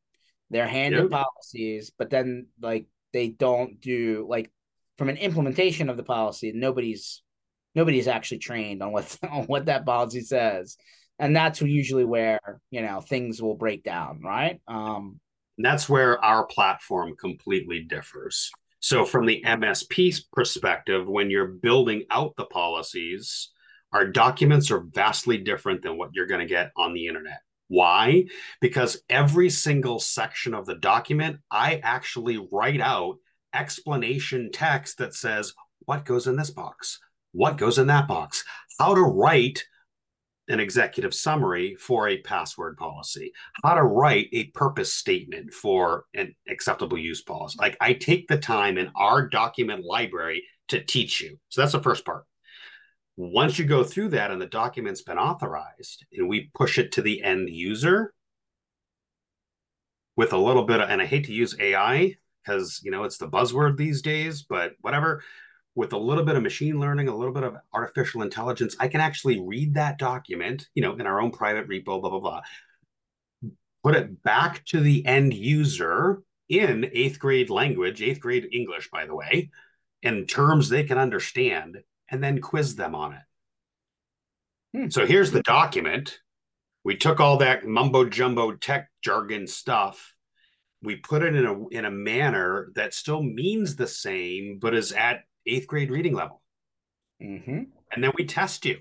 They're 0.49 0.67
handed 0.67 1.09
Yep. 1.09 1.09
policies, 1.09 1.91
but 1.97 2.09
then 2.09 2.47
like 2.61 2.87
they 3.13 3.27
don't 3.29 3.81
do 3.81 4.25
like 4.29 4.51
from 4.97 5.09
an 5.09 5.17
implementation 5.17 5.89
of 5.89 5.97
the 5.97 6.03
policy, 6.03 6.51
nobody's 6.55 7.21
nobody's 7.75 8.07
actually 8.07 8.39
trained 8.39 8.81
on 8.81 8.91
what 8.91 9.17
on 9.29 9.43
what 9.45 9.65
that 9.65 9.85
policy 9.85 10.21
says. 10.21 10.77
And 11.19 11.35
that's 11.35 11.61
usually 11.61 12.05
where, 12.05 12.39
you 12.71 12.81
know, 12.81 13.01
things 13.01 13.41
will 13.41 13.55
break 13.55 13.83
down, 13.83 14.21
right? 14.23 14.61
Um 14.67 15.19
And 15.57 15.65
that's 15.65 15.89
where 15.89 16.23
our 16.23 16.45
platform 16.45 17.15
completely 17.15 17.81
differs. 17.81 18.51
So, 18.79 19.05
from 19.05 19.25
the 19.25 19.43
MSP 19.45 20.23
perspective, 20.31 21.07
when 21.07 21.31
you're 21.31 21.47
building 21.47 22.03
out 22.11 22.35
the 22.37 22.45
policies, 22.45 23.49
our 23.91 24.05
documents 24.05 24.69
are 24.69 24.85
vastly 24.93 25.37
different 25.37 25.81
than 25.81 25.97
what 25.97 26.11
you're 26.13 26.27
going 26.27 26.41
to 26.41 26.45
get 26.45 26.71
on 26.77 26.93
the 26.93 27.07
internet. 27.07 27.41
Why? 27.69 28.25
Because 28.61 29.01
every 29.09 29.49
single 29.49 29.99
section 29.99 30.53
of 30.53 30.65
the 30.65 30.75
document, 30.75 31.39
I 31.51 31.81
actually 31.83 32.47
write 32.51 32.79
out 32.79 33.17
explanation 33.53 34.51
text 34.53 34.99
that 34.99 35.13
says 35.13 35.53
what 35.79 36.05
goes 36.05 36.27
in 36.27 36.35
this 36.35 36.51
box, 36.51 36.99
what 37.31 37.57
goes 37.57 37.77
in 37.77 37.87
that 37.87 38.07
box, 38.07 38.43
how 38.79 38.93
to 38.93 39.01
write 39.01 39.65
an 40.47 40.59
executive 40.59 41.13
summary 41.13 41.75
for 41.75 42.07
a 42.07 42.21
password 42.21 42.77
policy, 42.77 43.31
how 43.63 43.73
to 43.73 43.83
write 43.83 44.29
a 44.31 44.45
purpose 44.45 44.93
statement 44.93 45.53
for 45.53 46.05
an 46.13 46.33
acceptable 46.49 46.97
use 46.97 47.21
policy. 47.21 47.57
Like 47.59 47.77
I 47.81 47.93
take 47.93 48.27
the 48.27 48.37
time 48.37 48.77
in 48.77 48.91
our 48.95 49.27
document 49.27 49.83
library 49.83 50.43
to 50.69 50.83
teach 50.83 51.21
you. 51.21 51.37
So 51.49 51.61
that's 51.61 51.73
the 51.73 51.81
first 51.81 52.05
part. 52.05 52.25
Once 53.17 53.57
you 53.57 53.65
go 53.65 53.83
through 53.83 54.09
that 54.09 54.31
and 54.31 54.41
the 54.41 54.45
document's 54.45 55.01
been 55.01 55.17
authorized 55.17 56.05
and 56.13 56.29
we 56.29 56.51
push 56.53 56.77
it 56.77 56.91
to 56.93 57.01
the 57.01 57.23
end 57.23 57.49
user 57.49 58.13
with 60.15 60.33
a 60.33 60.37
little 60.37 60.63
bit 60.63 60.79
of, 60.79 60.89
and 60.89 61.01
I 61.01 61.05
hate 61.05 61.25
to 61.25 61.33
use 61.33 61.55
AI 61.59 62.15
because, 62.43 62.79
you 62.83 62.91
know, 62.91 63.03
it's 63.03 63.17
the 63.17 63.27
buzzword 63.27 63.75
these 63.75 64.01
days, 64.01 64.43
but 64.43 64.73
whatever, 64.81 65.23
with 65.77 65.93
a 65.93 65.97
little 65.97 66.25
bit 66.25 66.35
of 66.35 66.41
machine 66.41 66.79
learning, 66.79 67.07
a 67.07 67.15
little 67.15 67.33
bit 67.33 67.43
of 67.43 67.55
artificial 67.71 68.23
intelligence, 68.23 68.75
I 68.79 68.87
can 68.87 68.99
actually 68.99 69.39
read 69.39 69.75
that 69.75 69.99
document, 69.99 70.67
you 70.73 70.81
know, 70.81 70.95
in 70.95 71.05
our 71.05 71.21
own 71.21 71.29
private 71.29 71.69
repo, 71.69 72.01
blah, 72.01 72.09
blah, 72.09 72.19
blah, 72.19 72.41
put 73.83 73.95
it 73.95 74.23
back 74.23 74.65
to 74.65 74.79
the 74.79 75.05
end 75.05 75.35
user 75.35 76.23
in 76.49 76.89
eighth 76.93 77.19
grade 77.19 77.51
language, 77.51 78.01
eighth 78.01 78.19
grade 78.19 78.49
English, 78.51 78.89
by 78.89 79.05
the 79.05 79.13
way, 79.13 79.51
in 80.01 80.25
terms 80.25 80.67
they 80.67 80.83
can 80.83 80.97
understand, 80.97 81.83
and 82.09 82.23
then 82.23 82.41
quiz 82.41 82.75
them 82.75 82.95
on 82.95 83.13
it. 83.13 83.21
Hmm. 84.73 84.89
So 84.89 85.05
here's 85.05 85.31
the 85.31 85.43
document. 85.43 86.21
We 86.83 86.97
took 86.97 87.19
all 87.19 87.37
that 87.37 87.67
mumbo 87.67 88.05
jumbo 88.05 88.53
tech 88.53 88.89
jargon 89.03 89.45
stuff. 89.45 90.15
We 90.81 90.95
put 90.95 91.21
it 91.21 91.35
in 91.35 91.45
a 91.45 91.67
in 91.67 91.85
a 91.85 91.91
manner 91.91 92.71
that 92.73 92.95
still 92.95 93.21
means 93.21 93.75
the 93.75 93.87
same, 93.87 94.57
but 94.59 94.73
is 94.73 94.91
at 94.91 95.21
eighth 95.47 95.67
grade 95.67 95.91
reading 95.91 96.13
level. 96.13 96.41
mhm. 97.21 97.67
And 97.91 98.03
then 98.03 98.11
we 98.17 98.25
test 98.25 98.65
you. 98.65 98.79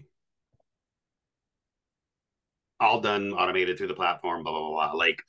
all 2.80 3.00
done 3.00 3.32
automated 3.32 3.78
through 3.78 3.86
the 3.86 3.94
platform, 3.94 4.42
blah, 4.42 4.52
blah, 4.52 4.60
blah, 4.60 4.88
blah. 4.88 4.92
Like, 4.92 5.22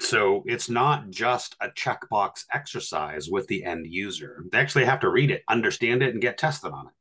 so 0.00 0.42
it's 0.46 0.68
not 0.68 1.10
just 1.10 1.56
a 1.60 1.68
checkbox 1.70 2.44
exercise 2.52 3.28
with 3.28 3.46
the 3.48 3.64
end 3.64 3.86
user. 3.88 4.44
They 4.52 4.58
actually 4.58 4.84
have 4.84 5.00
to 5.00 5.08
read 5.08 5.30
it, 5.30 5.42
understand 5.48 6.02
it, 6.02 6.12
and 6.12 6.22
get 6.22 6.38
tested 6.38 6.72
on 6.72 6.86
it. 6.86 6.92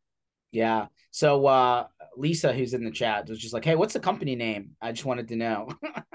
Yeah. 0.51 0.87
So 1.11 1.45
uh 1.45 1.87
Lisa, 2.15 2.53
who's 2.53 2.73
in 2.73 2.83
the 2.83 2.91
chat, 2.91 3.29
was 3.29 3.37
just 3.39 3.53
like, 3.53 3.65
"Hey, 3.65 3.75
what's 3.75 3.93
the 3.93 3.99
company 3.99 4.35
name?" 4.35 4.71
I 4.81 4.91
just 4.91 5.05
wanted 5.05 5.27
to 5.27 5.35
know. 5.35 5.69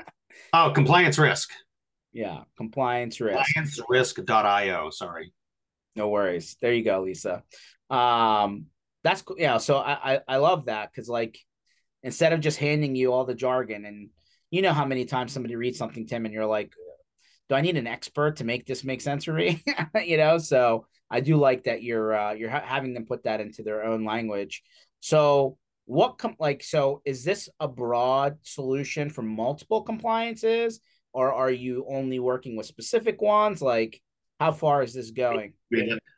oh, 0.52 0.72
compliance 0.74 1.18
risk. 1.18 1.50
Yeah, 2.12 2.40
compliance 2.56 3.20
risk. 3.20 3.38
Compliancerisk.io. 3.56 4.90
Sorry. 4.90 5.32
No 5.96 6.08
worries. 6.08 6.56
There 6.60 6.72
you 6.72 6.84
go, 6.84 7.02
Lisa. 7.02 7.42
Um, 7.90 8.66
that's 9.04 9.22
yeah. 9.36 9.58
So 9.58 9.76
I 9.76 10.14
I, 10.14 10.20
I 10.28 10.36
love 10.36 10.66
that 10.66 10.90
because 10.90 11.08
like 11.08 11.38
instead 12.02 12.32
of 12.32 12.40
just 12.40 12.58
handing 12.58 12.96
you 12.96 13.12
all 13.12 13.24
the 13.24 13.34
jargon 13.34 13.84
and 13.84 14.10
you 14.50 14.62
know 14.62 14.72
how 14.72 14.84
many 14.84 15.04
times 15.04 15.32
somebody 15.32 15.56
reads 15.56 15.78
something, 15.78 16.06
Tim, 16.06 16.24
and 16.24 16.34
you're 16.34 16.46
like, 16.46 16.72
do 17.48 17.54
I 17.54 17.60
need 17.60 17.76
an 17.76 17.86
expert 17.86 18.36
to 18.36 18.44
make 18.44 18.66
this 18.66 18.84
make 18.84 19.00
sense 19.00 19.24
for 19.24 19.32
me? 19.32 19.62
you 20.04 20.16
know, 20.16 20.38
so 20.38 20.86
I 21.10 21.20
do 21.20 21.36
like 21.36 21.64
that 21.64 21.82
you're 21.82 22.14
uh, 22.14 22.32
you're 22.32 22.50
ha- 22.50 22.64
having 22.64 22.94
them 22.94 23.06
put 23.06 23.24
that 23.24 23.40
into 23.40 23.62
their 23.62 23.84
own 23.84 24.04
language. 24.04 24.62
So 25.00 25.58
what 25.84 26.18
com- 26.18 26.36
like 26.38 26.62
so 26.62 27.02
is 27.04 27.24
this 27.24 27.48
a 27.60 27.68
broad 27.68 28.38
solution 28.42 29.10
for 29.10 29.22
multiple 29.22 29.82
compliances 29.82 30.80
or 31.12 31.32
are 31.32 31.50
you 31.50 31.84
only 31.88 32.18
working 32.18 32.56
with 32.56 32.66
specific 32.66 33.20
ones 33.20 33.60
like 33.60 34.00
how 34.40 34.52
far 34.52 34.82
is 34.82 34.94
this 34.94 35.10
going 35.10 35.52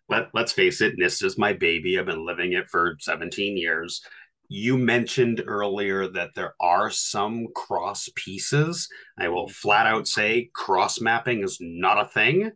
let, 0.08 0.28
let's 0.34 0.52
face 0.52 0.80
it 0.80 0.98
NIST 0.98 1.24
is 1.24 1.38
my 1.38 1.52
baby 1.52 1.98
i've 1.98 2.06
been 2.06 2.24
living 2.24 2.52
it 2.52 2.68
for 2.68 2.96
17 3.00 3.56
years 3.56 4.02
you 4.48 4.76
mentioned 4.76 5.42
earlier 5.46 6.06
that 6.08 6.30
there 6.34 6.54
are 6.60 6.90
some 6.90 7.48
cross 7.54 8.08
pieces 8.14 8.88
i 9.18 9.28
will 9.28 9.48
flat 9.48 9.86
out 9.86 10.06
say 10.06 10.50
cross 10.54 11.00
mapping 11.00 11.42
is 11.42 11.58
not 11.60 12.00
a 12.00 12.08
thing 12.08 12.50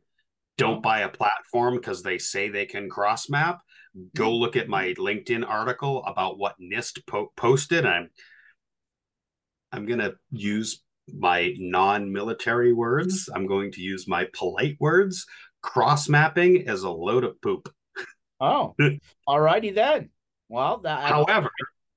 don't 0.57 0.83
buy 0.83 1.01
a 1.01 1.09
platform 1.09 1.77
because 1.77 2.03
they 2.03 2.19
say 2.19 2.49
they 2.49 2.67
can 2.67 2.89
cross 2.89 3.29
map 3.29 3.61
go 4.15 4.35
look 4.35 4.57
at 4.57 4.69
my 4.69 4.95
LinkedIn 4.95 5.49
article 5.49 6.05
about 6.05 6.39
what 6.39 6.61
NIST 6.61 7.07
po- 7.07 7.33
posted. 7.37 7.87
I'm 7.87 8.11
I'm 9.73 9.87
gonna 9.87 10.13
use 10.31 10.83
my 11.13 11.55
non-military 11.59 12.73
words. 12.73 13.29
I'm 13.35 13.47
going 13.47 13.73
to 13.73 13.81
use 13.81 14.07
my 14.07 14.27
polite 14.35 14.77
words. 14.79 15.25
Cross 15.63 16.09
mapping 16.09 16.57
is 16.57 16.83
a 16.83 16.91
load 16.91 17.25
of 17.25 17.41
poop. 17.41 17.73
Oh, 18.41 18.75
all 19.27 19.41
righty 19.41 19.71
then. 19.71 20.11
Well, 20.49 20.79
that, 20.79 21.01
however, 21.01 21.51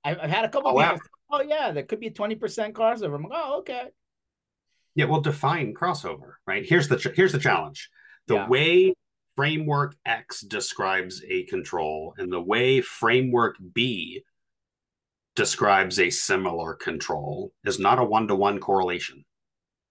I've, 0.04 0.20
I've 0.20 0.30
had 0.30 0.46
a 0.46 0.50
couple. 0.50 0.72
However, 0.72 0.94
people, 0.94 1.08
oh 1.30 1.42
yeah, 1.42 1.72
there 1.72 1.84
could 1.84 2.00
be 2.00 2.08
a 2.08 2.12
twenty 2.12 2.36
percent 2.36 2.74
crossover. 2.74 3.16
I'm 3.16 3.24
like, 3.24 3.32
oh 3.34 3.60
okay. 3.60 3.84
Yeah, 4.96 5.06
well, 5.06 5.22
define 5.22 5.74
crossover, 5.74 6.34
right? 6.46 6.66
Here's 6.66 6.88
the 6.88 6.98
ch- 6.98 7.16
here's 7.16 7.32
the 7.32 7.40
challenge. 7.40 7.90
The 8.28 8.36
yeah. 8.36 8.48
way 8.48 8.96
framework 9.36 9.96
X 10.06 10.42
describes 10.42 11.24
a 11.28 11.44
control 11.46 12.14
and 12.18 12.32
the 12.32 12.42
way 12.42 12.82
framework 12.82 13.56
B 13.74 14.24
describes 15.36 16.00
a 16.00 16.10
similar 16.10 16.74
control 16.74 17.54
is 17.64 17.80
not 17.80 18.00
a 18.00 18.04
one-to-one 18.04 18.60
correlation. 18.60 19.24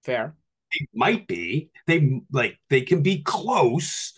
Fair. 0.04 0.34
It 0.72 0.88
might 0.94 1.26
be. 1.26 1.70
They 1.86 2.20
like 2.30 2.58
they 2.68 2.82
can 2.82 3.02
be 3.02 3.22
close, 3.22 4.12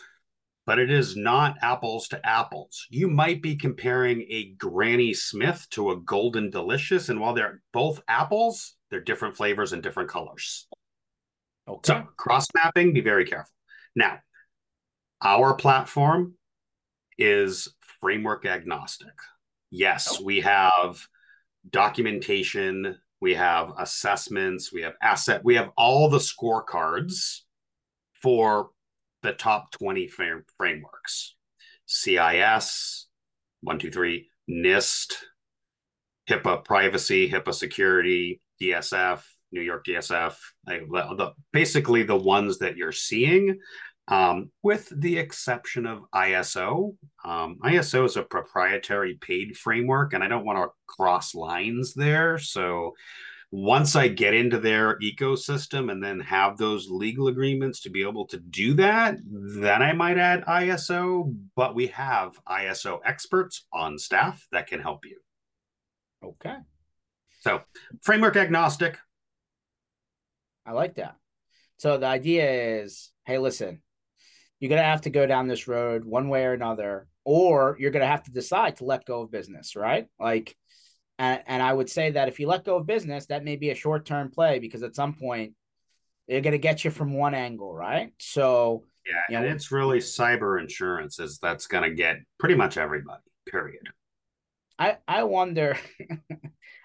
but 0.66 0.78
it 0.78 0.90
is 0.90 1.16
not 1.16 1.56
apples 1.62 2.08
to 2.08 2.26
apples. 2.26 2.86
You 2.90 3.08
might 3.08 3.42
be 3.42 3.56
comparing 3.56 4.22
a 4.28 4.52
Granny 4.58 5.14
Smith 5.14 5.66
to 5.70 5.90
a 5.90 6.00
Golden 6.00 6.50
Delicious, 6.50 7.08
and 7.08 7.20
while 7.20 7.34
they're 7.34 7.62
both 7.72 8.02
apples, 8.08 8.74
they're 8.90 9.00
different 9.00 9.36
flavors 9.36 9.72
and 9.72 9.82
different 9.82 10.10
colors. 10.10 10.66
Okay. 11.66 11.80
So 11.84 12.06
cross 12.16 12.46
mapping, 12.54 12.92
be 12.92 13.00
very 13.00 13.24
careful. 13.24 13.52
Now, 13.94 14.18
our 15.22 15.54
platform 15.54 16.34
is 17.18 17.68
framework 18.00 18.44
agnostic. 18.44 19.14
Yes, 19.70 20.18
oh. 20.18 20.24
we 20.24 20.40
have 20.40 21.06
documentation, 21.70 22.98
we 23.22 23.34
have 23.34 23.72
assessments, 23.78 24.72
we 24.72 24.82
have 24.82 24.94
asset, 25.00 25.42
we 25.44 25.54
have 25.54 25.70
all 25.76 26.10
the 26.10 26.18
scorecards 26.18 27.42
for 28.20 28.70
the 29.22 29.32
top 29.32 29.70
20 29.70 30.08
frame, 30.08 30.42
frameworks. 30.58 31.36
CIS, 31.86 33.06
123, 33.60 34.28
NIST, 34.50 35.12
HIPAA 36.28 36.64
privacy, 36.64 37.30
HIPAA 37.30 37.54
security, 37.54 38.40
DSF, 38.60 39.22
New 39.52 39.60
York 39.60 39.86
DSF, 39.86 40.34
like 40.66 40.88
the, 40.90 41.32
basically 41.52 42.02
the 42.02 42.16
ones 42.16 42.58
that 42.58 42.76
you're 42.76 42.90
seeing 42.90 43.56
um, 44.08 44.50
with 44.62 44.92
the 44.94 45.18
exception 45.18 45.86
of 45.86 46.04
ISO. 46.14 46.96
Um, 47.24 47.58
ISO 47.64 48.04
is 48.04 48.16
a 48.16 48.22
proprietary 48.22 49.14
paid 49.14 49.56
framework, 49.56 50.12
and 50.12 50.24
I 50.24 50.28
don't 50.28 50.44
want 50.44 50.58
to 50.58 50.72
cross 50.86 51.34
lines 51.34 51.94
there. 51.94 52.38
So 52.38 52.94
once 53.52 53.94
I 53.94 54.08
get 54.08 54.34
into 54.34 54.58
their 54.58 54.98
ecosystem 55.00 55.92
and 55.92 56.02
then 56.02 56.20
have 56.20 56.56
those 56.56 56.88
legal 56.90 57.28
agreements 57.28 57.82
to 57.82 57.90
be 57.90 58.02
able 58.02 58.26
to 58.28 58.38
do 58.38 58.74
that, 58.74 59.18
then 59.24 59.82
I 59.82 59.92
might 59.92 60.18
add 60.18 60.46
ISO. 60.46 61.34
But 61.54 61.74
we 61.74 61.88
have 61.88 62.40
ISO 62.48 63.00
experts 63.04 63.66
on 63.72 63.98
staff 63.98 64.46
that 64.52 64.66
can 64.66 64.80
help 64.80 65.04
you. 65.04 65.18
Okay. 66.24 66.56
So 67.40 67.60
framework 68.02 68.36
agnostic. 68.36 68.98
I 70.64 70.72
like 70.72 70.94
that. 70.94 71.16
So 71.76 71.98
the 71.98 72.06
idea 72.06 72.82
is 72.82 73.12
hey, 73.24 73.38
listen, 73.38 73.82
you're 74.62 74.68
going 74.68 74.80
to 74.80 74.86
have 74.86 75.00
to 75.00 75.10
go 75.10 75.26
down 75.26 75.48
this 75.48 75.66
road 75.66 76.04
one 76.04 76.28
way 76.28 76.44
or 76.44 76.52
another, 76.52 77.08
or 77.24 77.76
you're 77.80 77.90
going 77.90 78.02
to 78.02 78.06
have 78.06 78.22
to 78.22 78.30
decide 78.30 78.76
to 78.76 78.84
let 78.84 79.04
go 79.04 79.22
of 79.22 79.30
business, 79.32 79.74
right? 79.74 80.06
Like, 80.20 80.54
and, 81.18 81.42
and 81.48 81.60
I 81.60 81.72
would 81.72 81.90
say 81.90 82.12
that 82.12 82.28
if 82.28 82.38
you 82.38 82.46
let 82.46 82.64
go 82.64 82.76
of 82.76 82.86
business, 82.86 83.26
that 83.26 83.42
may 83.42 83.56
be 83.56 83.70
a 83.70 83.74
short 83.74 84.06
term 84.06 84.30
play 84.30 84.60
because 84.60 84.84
at 84.84 84.94
some 84.94 85.14
point 85.14 85.54
they're 86.28 86.42
going 86.42 86.52
to 86.52 86.58
get 86.58 86.84
you 86.84 86.92
from 86.92 87.12
one 87.12 87.34
angle, 87.34 87.74
right? 87.74 88.12
So, 88.20 88.84
yeah, 89.04 89.14
you 89.28 89.40
know, 89.40 89.46
and 89.46 89.56
it's 89.56 89.72
really 89.72 89.98
cyber 89.98 90.60
insurance 90.60 91.18
is 91.18 91.40
that's 91.42 91.66
going 91.66 91.82
to 91.82 91.96
get 91.96 92.18
pretty 92.38 92.54
much 92.54 92.76
everybody. 92.76 93.20
Period. 93.50 93.88
I 94.78 94.98
I 95.08 95.24
wonder. 95.24 95.76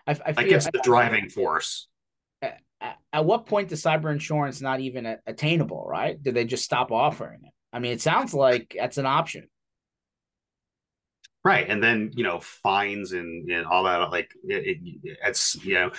I, 0.07 0.17
I 0.25 0.31
like 0.31 0.47
it's 0.47 0.65
the 0.65 0.81
driving 0.83 1.29
force. 1.29 1.87
At, 2.41 2.59
at, 3.13 3.23
what 3.23 3.45
point 3.45 3.69
does 3.69 3.83
cyber 3.83 4.11
insurance 4.11 4.61
not 4.61 4.79
even 4.79 5.17
attainable? 5.27 5.85
Right? 5.87 6.21
Did 6.21 6.33
they 6.33 6.45
just 6.45 6.63
stop 6.63 6.91
offering 6.91 7.41
it? 7.43 7.51
I 7.73 7.79
mean, 7.79 7.91
it 7.91 8.01
sounds 8.01 8.33
like 8.33 8.75
that's 8.77 8.97
an 8.97 9.05
option. 9.05 9.47
Right. 11.43 11.67
And 11.69 11.81
then, 11.81 12.11
you 12.13 12.23
know, 12.23 12.39
fines 12.39 13.13
and, 13.13 13.49
and 13.49 13.65
all 13.65 13.83
that, 13.83 14.11
like 14.11 14.33
it, 14.43 14.77
it, 14.83 15.17
it's, 15.23 15.55
you 15.63 15.75
know, 15.75 15.91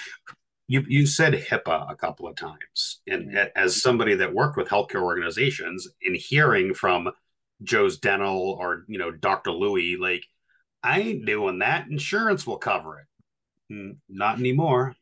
you, 0.66 0.84
you 0.86 1.06
said 1.06 1.32
HIPAA 1.32 1.90
a 1.90 1.96
couple 1.96 2.28
of 2.28 2.36
times. 2.36 3.00
And 3.06 3.30
mm-hmm. 3.30 3.46
as 3.56 3.80
somebody 3.80 4.16
that 4.16 4.34
worked 4.34 4.56
with 4.56 4.68
healthcare 4.68 5.02
organizations 5.02 5.88
in 6.02 6.14
hearing 6.14 6.74
from 6.74 7.10
Joe's 7.62 7.98
Dental 7.98 8.58
or, 8.60 8.84
you 8.88 8.98
know, 8.98 9.10
Dr. 9.10 9.52
Louie, 9.52 9.96
like, 9.96 10.24
I 10.82 11.00
ain't 11.00 11.26
doing 11.26 11.60
that. 11.60 11.88
Insurance 11.88 12.46
will 12.46 12.58
cover 12.58 13.00
it. 13.00 13.06
Mm, 13.72 13.96
not 14.08 14.38
anymore. 14.38 14.94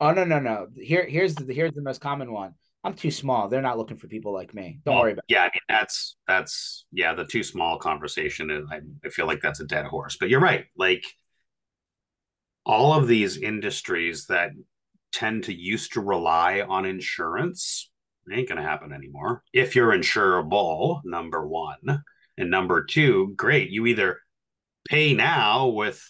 Oh 0.00 0.10
no 0.10 0.24
no 0.24 0.40
no! 0.40 0.66
Here 0.74 1.06
here's 1.06 1.36
the 1.36 1.54
here's 1.54 1.74
the 1.74 1.80
most 1.80 2.00
common 2.00 2.32
one. 2.32 2.54
I'm 2.84 2.94
too 2.94 3.10
small. 3.10 3.48
They're 3.48 3.62
not 3.62 3.78
looking 3.78 3.96
for 3.96 4.08
people 4.08 4.32
like 4.32 4.54
me. 4.54 4.80
Don't 4.84 4.94
well, 4.94 5.04
worry 5.04 5.12
about. 5.12 5.24
Yeah, 5.28 5.42
I 5.42 5.44
mean 5.44 5.60
that's 5.68 6.16
that's 6.26 6.86
yeah 6.90 7.14
the 7.14 7.24
too 7.24 7.42
small 7.44 7.78
conversation. 7.78 8.50
And 8.50 8.68
I, 8.70 8.80
I 9.04 9.10
feel 9.10 9.26
like 9.26 9.40
that's 9.40 9.60
a 9.60 9.66
dead 9.66 9.86
horse. 9.86 10.16
But 10.18 10.30
you're 10.30 10.40
right. 10.40 10.66
Like 10.76 11.04
all 12.66 12.92
of 12.94 13.06
these 13.06 13.36
industries 13.36 14.26
that 14.26 14.50
tend 15.12 15.44
to 15.44 15.54
used 15.54 15.92
to 15.92 16.00
rely 16.00 16.60
on 16.60 16.84
insurance 16.84 17.90
ain't 18.32 18.48
going 18.48 18.60
to 18.60 18.68
happen 18.68 18.92
anymore. 18.92 19.42
If 19.52 19.74
you're 19.74 19.90
insurable, 19.90 21.00
number 21.04 21.46
one, 21.46 22.02
and 22.38 22.50
number 22.50 22.84
two, 22.84 23.34
great. 23.36 23.70
You 23.70 23.86
either 23.86 24.20
pay 24.88 25.12
now 25.12 25.68
with 25.68 26.02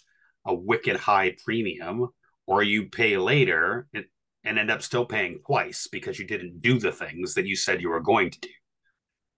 a 0.45 0.53
wicked 0.53 0.95
high 0.97 1.35
premium, 1.43 2.09
or 2.45 2.61
you 2.63 2.89
pay 2.89 3.17
later 3.17 3.87
and 4.43 4.59
end 4.59 4.71
up 4.71 4.81
still 4.81 5.05
paying 5.05 5.39
twice 5.45 5.87
because 5.87 6.19
you 6.19 6.25
didn't 6.25 6.61
do 6.61 6.79
the 6.79 6.91
things 6.91 7.35
that 7.35 7.45
you 7.45 7.55
said 7.55 7.81
you 7.81 7.89
were 7.89 8.01
going 8.01 8.31
to 8.31 8.39
do. 8.39 8.49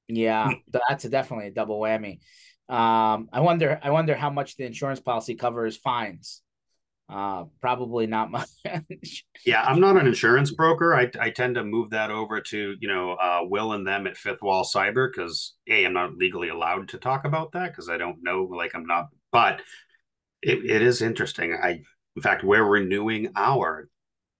Yeah, 0.08 0.52
that's 0.88 1.06
a, 1.06 1.10
definitely 1.10 1.48
a 1.48 1.52
double 1.52 1.80
whammy. 1.80 2.20
Um, 2.68 3.30
I 3.32 3.42
wonder, 3.42 3.80
I 3.82 3.92
wonder 3.92 4.16
how 4.16 4.30
much 4.30 4.56
the 4.56 4.66
insurance 4.66 5.00
policy 5.00 5.36
covers 5.36 5.78
fines. 5.78 6.42
Uh, 7.08 7.46
probably 7.62 8.08
not 8.08 8.32
much. 8.66 9.26
yeah, 9.46 9.64
I'm 9.64 9.80
not 9.80 9.98
an 9.98 10.08
insurance 10.08 10.52
broker. 10.52 10.96
I, 10.96 11.12
I 11.20 11.30
tend 11.30 11.56
to 11.56 11.64
move 11.64 11.92
that 11.92 12.10
over 12.10 12.42
to 12.42 12.76
you 12.80 12.88
know 12.88 13.12
uh, 13.12 13.42
Will 13.44 13.74
and 13.74 13.86
them 13.86 14.08
at 14.08 14.18
Fifth 14.18 14.42
Wall 14.42 14.64
Cyber 14.64 15.10
because 15.12 15.54
a 15.70 15.86
I'm 15.86 15.94
not 15.94 16.16
legally 16.16 16.50
allowed 16.50 16.90
to 16.90 16.98
talk 16.98 17.26
about 17.26 17.52
that 17.52 17.72
because 17.72 17.90
I 17.90 17.98
don't 17.98 18.24
know. 18.24 18.44
Like 18.44 18.74
I'm 18.74 18.88
not, 18.88 19.10
but 19.32 19.62
it, 20.42 20.66
it 20.66 20.82
is 20.82 21.04
interesting. 21.04 21.54
I 21.54 21.82
In 22.16 22.22
fact, 22.24 22.44
we're 22.44 22.64
renewing 22.64 23.30
our 23.36 23.88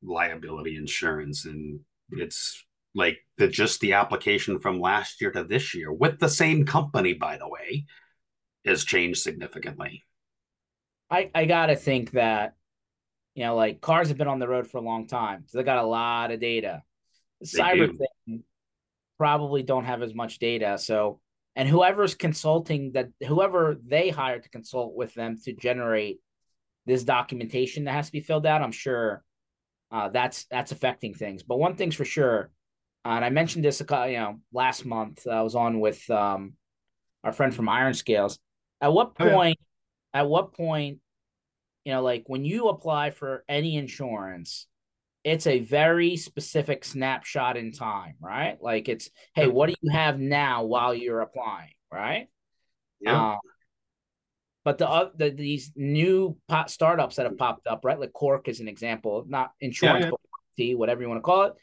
liability 0.06 0.76
insurance, 0.76 1.46
and 1.46 1.80
it's 2.12 2.64
like 2.94 3.18
the 3.38 3.48
just 3.48 3.82
the 3.82 3.94
application 3.94 4.60
from 4.60 4.80
last 4.80 5.22
year 5.22 5.32
to 5.32 5.44
this 5.44 5.76
year 5.76 5.92
with 5.92 6.20
the 6.20 6.30
same 6.30 6.66
company, 6.66 7.14
by 7.14 7.38
the 7.38 7.48
way, 7.48 7.86
has 8.66 8.86
changed 8.86 9.22
significantly. 9.22 10.04
I 11.10 11.30
I 11.36 11.46
gotta 11.46 11.76
think 11.76 12.12
that 12.12 12.54
you 13.36 13.44
know, 13.44 13.56
like 13.56 13.82
cars 13.82 14.08
have 14.08 14.18
been 14.18 14.30
on 14.30 14.40
the 14.40 14.48
road 14.48 14.68
for 14.68 14.78
a 14.78 14.82
long 14.82 15.08
time, 15.08 15.44
so 15.48 15.58
they 15.58 15.64
got 15.64 15.84
a 15.84 15.88
lot 15.88 16.32
of 16.32 16.40
data. 16.40 16.84
The 17.42 17.48
cyber 17.48 17.92
thing 17.98 18.44
probably 19.18 19.62
don't 19.62 19.86
have 19.86 20.02
as 20.02 20.16
much 20.16 20.40
data, 20.40 20.78
so 20.78 21.20
and 21.56 21.68
whoever's 21.68 22.16
consulting 22.16 22.94
that 22.94 23.10
whoever 23.26 23.78
they 23.86 24.10
hire 24.10 24.40
to 24.40 24.50
consult 24.50 24.96
with 24.96 25.14
them 25.14 25.38
to 25.44 25.54
generate 25.54 26.20
this 26.86 27.04
documentation 27.04 27.86
that 27.86 27.94
has 27.94 28.08
to 28.08 28.12
be 28.12 28.20
filled 28.20 28.46
out, 28.46 28.62
I'm 28.62 28.72
sure 28.72 29.24
uh, 29.92 30.10
that's 30.10 30.46
that's 30.46 30.72
affecting 30.72 31.14
things. 31.14 31.44
But 31.44 31.58
one 31.58 31.76
thing's 31.76 31.96
for 31.96 32.06
sure, 32.06 32.52
uh, 33.06 33.10
and 33.10 33.26
I 33.26 33.30
mentioned 33.30 33.64
this, 33.64 33.82
a 33.82 34.10
you 34.10 34.18
know, 34.18 34.40
last 34.52 34.86
month 34.86 35.28
I 35.28 35.42
was 35.42 35.56
on 35.56 35.80
with 35.80 36.10
um, 36.10 36.54
our 37.24 37.32
friend 37.32 37.54
from 37.54 37.68
Ironscales. 37.68 38.40
At 38.82 38.94
what 38.94 39.16
point? 39.16 39.58
Oh, 39.60 39.66
yeah. 40.14 40.22
At 40.22 40.30
what 40.30 40.54
point? 40.54 41.00
You 41.86 41.94
know, 41.94 42.02
like 42.02 42.24
when 42.28 42.46
you 42.46 42.70
apply 42.70 43.12
for 43.12 43.44
any 43.48 43.76
insurance, 43.76 44.68
it's 45.24 45.48
a 45.48 45.60
very 45.60 46.18
specific 46.18 46.84
snapshot 46.86 47.58
in 47.58 47.72
time, 47.72 48.16
right? 48.20 48.58
Like 48.62 48.90
it's, 48.90 49.10
hey, 49.34 49.48
what 49.48 49.70
do 49.70 49.76
you 49.82 49.92
have 49.92 50.20
now 50.20 50.64
while 50.64 50.94
you're 50.94 51.22
applying, 51.22 51.74
right? 51.92 52.28
Yeah. 53.02 53.32
Um, 53.32 53.38
but 54.66 54.80
the, 54.80 54.90
uh, 54.90 55.12
the 55.16 55.30
these 55.30 55.72
new 55.76 56.36
pot 56.50 56.72
startups 56.72 57.16
that 57.16 57.28
have 57.28 57.38
popped 57.38 57.68
up, 57.68 57.86
right? 57.86 58.00
Like 58.00 58.12
Cork 58.12 58.48
is 58.48 58.60
an 58.60 58.68
example, 58.68 59.24
not 59.28 59.52
insurance, 59.62 60.12
yeah, 60.58 60.66
yeah. 60.66 60.74
whatever 60.74 61.02
you 61.02 61.08
want 61.08 61.20
to 61.20 61.22
call 61.22 61.44
it. 61.44 61.54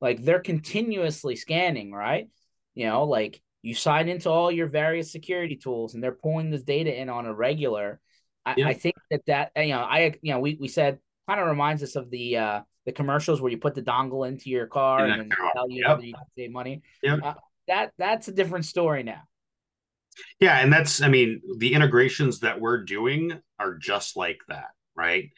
Like 0.00 0.22
they're 0.22 0.40
continuously 0.40 1.34
scanning, 1.34 1.92
right? 1.92 2.28
You 2.74 2.86
know, 2.86 3.04
like 3.04 3.42
you 3.62 3.74
sign 3.74 4.08
into 4.08 4.30
all 4.30 4.50
your 4.50 4.68
various 4.68 5.10
security 5.10 5.56
tools, 5.56 5.94
and 5.94 6.02
they're 6.02 6.12
pulling 6.12 6.50
this 6.50 6.62
data 6.62 6.98
in 6.98 7.08
on 7.08 7.26
a 7.26 7.34
regular. 7.34 8.00
I, 8.46 8.54
yeah. 8.56 8.68
I 8.68 8.74
think 8.74 8.94
that 9.10 9.26
that 9.26 9.50
you 9.56 9.68
know, 9.74 9.80
I 9.80 10.14
you 10.22 10.32
know, 10.32 10.38
we 10.38 10.56
we 10.58 10.68
said 10.68 11.00
kind 11.28 11.40
of 11.40 11.48
reminds 11.48 11.82
us 11.82 11.96
of 11.96 12.10
the 12.10 12.36
uh 12.36 12.60
the 12.86 12.92
commercials 12.92 13.40
where 13.40 13.50
you 13.50 13.58
put 13.58 13.74
the 13.74 13.82
dongle 13.82 14.26
into 14.26 14.50
your 14.50 14.66
car 14.66 15.04
and, 15.04 15.22
and 15.22 15.34
tell 15.54 15.68
you 15.68 15.84
yep. 15.86 16.00
you 16.00 16.14
can 16.14 16.22
save 16.38 16.52
money. 16.52 16.82
Yeah, 17.02 17.16
uh, 17.22 17.34
that 17.66 17.92
that's 17.98 18.28
a 18.28 18.32
different 18.32 18.66
story 18.66 19.02
now. 19.02 19.22
Yeah, 20.40 20.58
and 20.58 20.72
that's 20.72 21.02
I 21.02 21.08
mean 21.08 21.40
the 21.58 21.72
integrations 21.74 22.40
that 22.40 22.60
we're 22.60 22.84
doing 22.84 23.40
are 23.58 23.74
just 23.74 24.16
like 24.16 24.40
that, 24.48 24.70
right? 24.96 25.30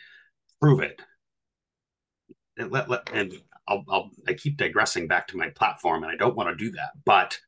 Prove 0.61 0.81
it. 0.81 1.01
And 2.57 2.71
let, 2.71 2.89
let 2.89 3.11
and 3.13 3.33
I'll, 3.67 3.85
I'll 3.89 4.11
I 4.29 4.35
keep 4.35 4.57
digressing 4.57 5.09
back 5.09 5.29
to 5.29 5.37
my 5.37 5.51
platform, 5.51 6.03
and 6.03 6.13
I 6.13 6.17
don't 6.17 6.37
want 6.37 6.51
to 6.51 6.65
do 6.65 6.73
that, 6.73 6.91
but 7.05 7.39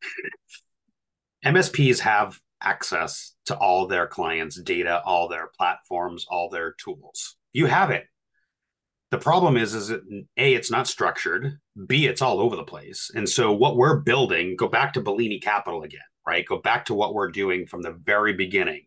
MSPs 1.44 2.00
have 2.00 2.40
access 2.62 3.34
to 3.46 3.56
all 3.56 3.86
their 3.86 4.06
clients' 4.06 4.60
data, 4.60 5.02
all 5.04 5.28
their 5.28 5.48
platforms, 5.56 6.26
all 6.28 6.48
their 6.50 6.72
tools. 6.72 7.36
You 7.52 7.66
have 7.66 7.90
it. 7.90 8.06
The 9.12 9.18
problem 9.18 9.56
is, 9.56 9.72
is 9.74 9.90
it 9.90 10.02
a 10.36 10.54
it's 10.54 10.70
not 10.70 10.88
structured. 10.88 11.60
B 11.86 12.06
it's 12.06 12.22
all 12.22 12.40
over 12.40 12.56
the 12.56 12.64
place. 12.64 13.10
And 13.14 13.28
so 13.28 13.52
what 13.52 13.76
we're 13.76 14.00
building, 14.00 14.56
go 14.56 14.66
back 14.66 14.92
to 14.94 15.00
Bellini 15.00 15.38
Capital 15.38 15.82
again 15.84 16.00
right? 16.26 16.46
Go 16.46 16.58
back 16.58 16.86
to 16.86 16.94
what 16.94 17.14
we're 17.14 17.30
doing 17.30 17.66
from 17.66 17.82
the 17.82 17.92
very 17.92 18.32
beginning. 18.32 18.86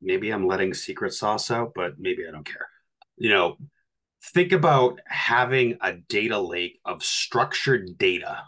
Maybe 0.00 0.30
I'm 0.30 0.46
letting 0.46 0.74
secret 0.74 1.12
sauce 1.12 1.50
out, 1.50 1.72
but 1.74 1.98
maybe 1.98 2.26
I 2.26 2.30
don't 2.30 2.46
care. 2.46 2.68
You 3.16 3.30
know, 3.30 3.56
think 4.32 4.52
about 4.52 5.00
having 5.06 5.78
a 5.80 5.94
data 5.94 6.38
lake 6.38 6.78
of 6.84 7.02
structured 7.02 7.98
data 7.98 8.42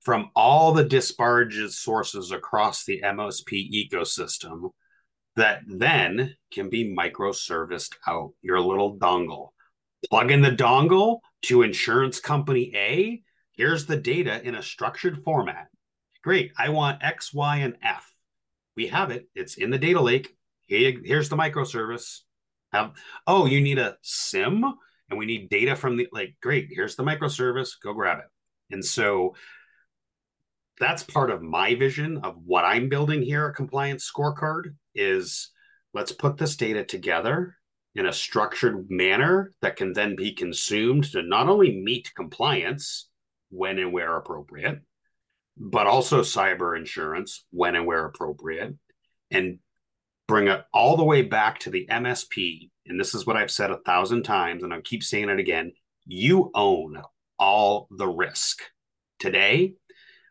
from 0.00 0.30
all 0.34 0.72
the 0.72 0.84
disparaged 0.84 1.72
sources 1.72 2.32
across 2.32 2.84
the 2.84 3.02
MSP 3.04 3.90
ecosystem 3.90 4.70
that 5.36 5.60
then 5.66 6.34
can 6.52 6.70
be 6.70 6.94
microserviced 6.96 7.94
out 8.06 8.32
your 8.42 8.60
little 8.60 8.96
dongle. 8.96 9.50
Plug 10.08 10.30
in 10.30 10.42
the 10.42 10.50
dongle 10.50 11.18
to 11.42 11.62
insurance 11.62 12.20
company 12.20 12.72
A. 12.74 13.22
Here's 13.52 13.86
the 13.86 13.96
data 13.96 14.42
in 14.42 14.54
a 14.54 14.62
structured 14.62 15.22
format. 15.24 15.68
Great. 16.28 16.52
I 16.58 16.68
want 16.68 17.02
X, 17.02 17.32
Y, 17.32 17.56
and 17.56 17.78
F. 17.82 18.12
We 18.76 18.88
have 18.88 19.10
it. 19.10 19.30
It's 19.34 19.54
in 19.54 19.70
the 19.70 19.78
data 19.78 20.02
lake. 20.02 20.36
Here, 20.66 20.92
here's 21.02 21.30
the 21.30 21.38
microservice. 21.38 22.18
Have 22.70 22.92
oh, 23.26 23.46
you 23.46 23.62
need 23.62 23.78
a 23.78 23.96
SIEM 24.02 24.62
and 25.08 25.18
we 25.18 25.24
need 25.24 25.48
data 25.48 25.74
from 25.74 25.96
the 25.96 26.06
like, 26.12 26.36
great, 26.42 26.68
here's 26.70 26.96
the 26.96 27.02
microservice. 27.02 27.70
Go 27.82 27.94
grab 27.94 28.18
it. 28.18 28.26
And 28.70 28.84
so 28.84 29.36
that's 30.78 31.02
part 31.02 31.30
of 31.30 31.40
my 31.40 31.74
vision 31.76 32.18
of 32.18 32.36
what 32.44 32.66
I'm 32.66 32.90
building 32.90 33.22
here 33.22 33.46
a 33.46 33.54
compliance 33.54 34.12
scorecard 34.14 34.74
is 34.94 35.48
let's 35.94 36.12
put 36.12 36.36
this 36.36 36.56
data 36.56 36.84
together 36.84 37.56
in 37.94 38.04
a 38.04 38.12
structured 38.12 38.90
manner 38.90 39.54
that 39.62 39.76
can 39.76 39.94
then 39.94 40.14
be 40.14 40.34
consumed 40.34 41.04
to 41.12 41.22
not 41.22 41.48
only 41.48 41.80
meet 41.80 42.12
compliance 42.14 43.08
when 43.48 43.78
and 43.78 43.94
where 43.94 44.18
appropriate, 44.18 44.82
but 45.58 45.86
also 45.86 46.20
cyber 46.20 46.76
insurance 46.78 47.44
when 47.50 47.74
and 47.74 47.86
where 47.86 48.04
appropriate, 48.04 48.74
and 49.30 49.58
bring 50.26 50.48
it 50.48 50.62
all 50.72 50.96
the 50.96 51.04
way 51.04 51.22
back 51.22 51.58
to 51.60 51.70
the 51.70 51.86
MSP. 51.90 52.70
And 52.86 52.98
this 52.98 53.14
is 53.14 53.26
what 53.26 53.36
I've 53.36 53.50
said 53.50 53.70
a 53.70 53.78
thousand 53.78 54.22
times, 54.22 54.62
and 54.62 54.72
I 54.72 54.80
keep 54.80 55.02
saying 55.02 55.28
it 55.28 55.40
again 55.40 55.72
you 56.08 56.50
own 56.54 57.02
all 57.38 57.86
the 57.90 58.08
risk. 58.08 58.62
Today, 59.18 59.74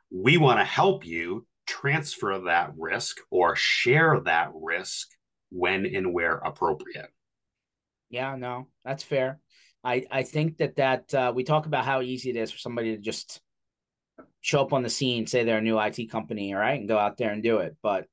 we 0.09 0.38
want 0.38 0.59
to 0.59 0.65
help 0.65 1.05
you 1.05 1.45
transfer 1.67 2.39
that 2.45 2.71
risk 2.78 3.17
or 3.30 3.55
share 3.55 4.19
that 4.25 4.49
risk 4.55 5.07
when 5.51 5.86
and 5.86 6.13
where 6.13 6.38
appropriate. 6.38 7.09
Yeah, 8.09 8.36
no, 8.36 8.67
that's 8.84 9.03
fair. 9.03 9.39
I 9.84 10.05
I 10.09 10.23
think 10.23 10.57
that 10.57 10.78
that 10.78 11.13
uh, 11.13 11.32
we 11.36 11.43
talk 11.43 11.65
about 11.65 11.86
how 11.86 12.01
easy 12.01 12.30
it 12.30 12.36
is 12.36 12.51
for 12.51 12.57
somebody 12.57 12.95
to 12.95 13.01
just 13.01 13.41
show 14.48 14.62
up 14.62 14.72
on 14.72 14.82
the 14.82 14.89
scene, 14.89 15.28
say 15.28 15.43
they're 15.43 15.58
a 15.58 15.62
new 15.62 15.78
IT 15.78 16.10
company, 16.10 16.54
all 16.54 16.60
right, 16.62 16.80
and 16.80 16.88
go 16.88 16.98
out 16.98 17.18
there 17.18 17.32
and 17.32 17.43
do 17.43 17.58
it. 17.58 17.76
But 17.84 18.06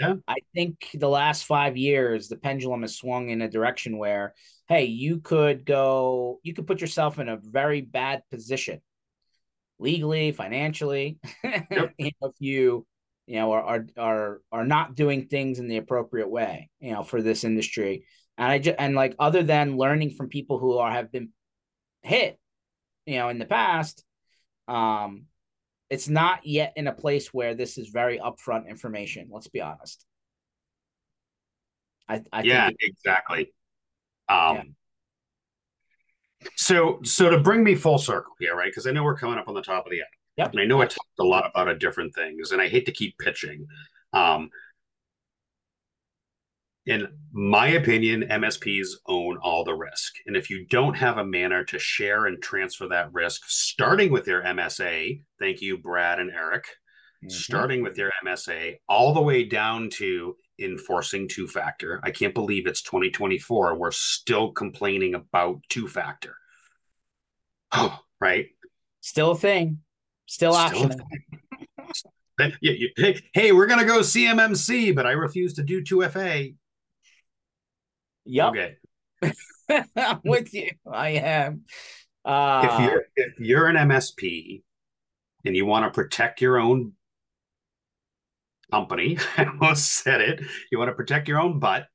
yeah. 0.00 0.14
I 0.26 0.36
think 0.54 0.88
the 0.94 1.08
last 1.08 1.44
five 1.44 1.76
years, 1.76 2.28
the 2.28 2.36
pendulum 2.36 2.80
has 2.80 2.96
swung 2.96 3.28
in 3.28 3.42
a 3.42 3.48
direction 3.48 3.98
where, 3.98 4.32
hey, 4.68 4.86
you 4.86 5.20
could 5.20 5.66
go, 5.66 6.40
you 6.42 6.54
could 6.54 6.66
put 6.66 6.80
yourself 6.80 7.18
in 7.18 7.28
a 7.28 7.36
very 7.36 7.82
bad 7.82 8.22
position 8.30 8.80
legally, 9.78 10.32
financially, 10.32 11.18
yep. 11.44 11.92
if 11.98 12.34
you, 12.38 12.86
you 13.26 13.36
know, 13.36 13.52
are, 13.52 13.62
are 13.62 13.86
are 13.98 14.40
are 14.50 14.64
not 14.64 14.94
doing 14.94 15.26
things 15.26 15.58
in 15.58 15.68
the 15.68 15.76
appropriate 15.76 16.30
way, 16.30 16.70
you 16.80 16.92
know, 16.92 17.02
for 17.02 17.20
this 17.20 17.44
industry. 17.44 18.06
And 18.38 18.50
I 18.50 18.58
just 18.60 18.76
and 18.78 18.94
like 18.94 19.14
other 19.18 19.42
than 19.42 19.76
learning 19.76 20.14
from 20.14 20.30
people 20.30 20.58
who 20.58 20.78
are 20.78 20.90
have 20.90 21.12
been 21.12 21.28
hit, 22.00 22.38
you 23.04 23.18
know, 23.18 23.28
in 23.28 23.38
the 23.38 23.44
past, 23.44 24.02
um, 24.68 25.26
it's 25.92 26.08
not 26.08 26.46
yet 26.46 26.72
in 26.76 26.86
a 26.86 26.92
place 26.92 27.34
where 27.34 27.54
this 27.54 27.76
is 27.76 27.88
very 27.88 28.18
upfront 28.18 28.66
information. 28.66 29.28
Let's 29.30 29.48
be 29.48 29.60
honest. 29.60 30.06
I, 32.08 32.22
I 32.32 32.42
yeah, 32.44 32.70
exactly. 32.80 33.52
Um, 34.26 34.74
yeah. 36.40 36.48
So, 36.56 37.00
so 37.04 37.28
to 37.28 37.38
bring 37.40 37.62
me 37.62 37.74
full 37.74 37.98
circle 37.98 38.32
here, 38.40 38.56
right? 38.56 38.70
Because 38.70 38.86
I 38.86 38.92
know 38.92 39.04
we're 39.04 39.18
coming 39.18 39.38
up 39.38 39.48
on 39.48 39.54
the 39.54 39.60
top 39.60 39.84
of 39.84 39.92
the 39.92 39.98
hour. 39.98 40.06
Yep. 40.38 40.52
And 40.52 40.60
I 40.62 40.64
know 40.64 40.80
I 40.80 40.86
talked 40.86 41.18
a 41.20 41.24
lot 41.24 41.50
about 41.54 41.68
a 41.68 41.76
different 41.76 42.14
things, 42.14 42.52
and 42.52 42.62
I 42.62 42.68
hate 42.68 42.86
to 42.86 42.92
keep 42.92 43.18
pitching. 43.18 43.66
Um, 44.14 44.48
in 46.86 47.06
my 47.32 47.68
opinion, 47.68 48.24
MSPs 48.28 48.88
own 49.06 49.38
all 49.38 49.64
the 49.64 49.74
risk. 49.74 50.14
And 50.26 50.36
if 50.36 50.50
you 50.50 50.66
don't 50.66 50.94
have 50.94 51.18
a 51.18 51.24
manner 51.24 51.64
to 51.64 51.78
share 51.78 52.26
and 52.26 52.42
transfer 52.42 52.88
that 52.88 53.12
risk, 53.12 53.42
starting 53.46 54.10
with 54.10 54.26
your 54.26 54.42
MSA, 54.42 55.22
thank 55.38 55.60
you, 55.60 55.78
Brad 55.78 56.18
and 56.18 56.30
Eric, 56.30 56.64
mm-hmm. 56.64 57.28
starting 57.28 57.82
with 57.82 57.96
your 57.96 58.10
MSA, 58.26 58.78
all 58.88 59.14
the 59.14 59.22
way 59.22 59.44
down 59.44 59.90
to 59.94 60.36
enforcing 60.58 61.28
two 61.28 61.46
factor. 61.46 62.00
I 62.02 62.10
can't 62.10 62.34
believe 62.34 62.66
it's 62.66 62.82
2024. 62.82 63.76
We're 63.76 63.90
still 63.92 64.50
complaining 64.50 65.14
about 65.14 65.60
two 65.68 65.86
factor. 65.86 66.36
Oh, 67.70 67.96
right. 68.20 68.46
Still 69.00 69.32
a 69.32 69.36
thing. 69.36 69.78
Still, 70.26 70.54
Still 70.54 70.82
optional. 70.82 71.06
hey, 72.96 73.20
hey, 73.34 73.52
we're 73.52 73.66
going 73.66 73.80
to 73.80 73.86
go 73.86 74.00
CMMC, 74.00 74.94
but 74.94 75.06
I 75.06 75.12
refuse 75.12 75.54
to 75.54 75.62
do 75.62 75.82
2FA. 75.82 76.54
Yep. 78.24 78.48
Okay. 78.50 78.76
I'm 79.96 80.20
with 80.24 80.52
you. 80.54 80.70
I 80.90 81.10
am. 81.10 81.62
Uh, 82.24 82.68
if 82.70 82.78
you're 82.80 83.04
if 83.16 83.40
you're 83.40 83.68
an 83.68 83.76
MSP 83.76 84.62
and 85.44 85.56
you 85.56 85.66
want 85.66 85.84
to 85.84 85.90
protect 85.90 86.40
your 86.40 86.58
own 86.58 86.92
company, 88.70 89.18
I 89.36 89.44
almost 89.44 89.92
said 90.02 90.20
it. 90.20 90.40
You 90.70 90.78
want 90.78 90.88
to 90.90 90.94
protect 90.94 91.28
your 91.28 91.40
own 91.40 91.58
butt. 91.58 91.86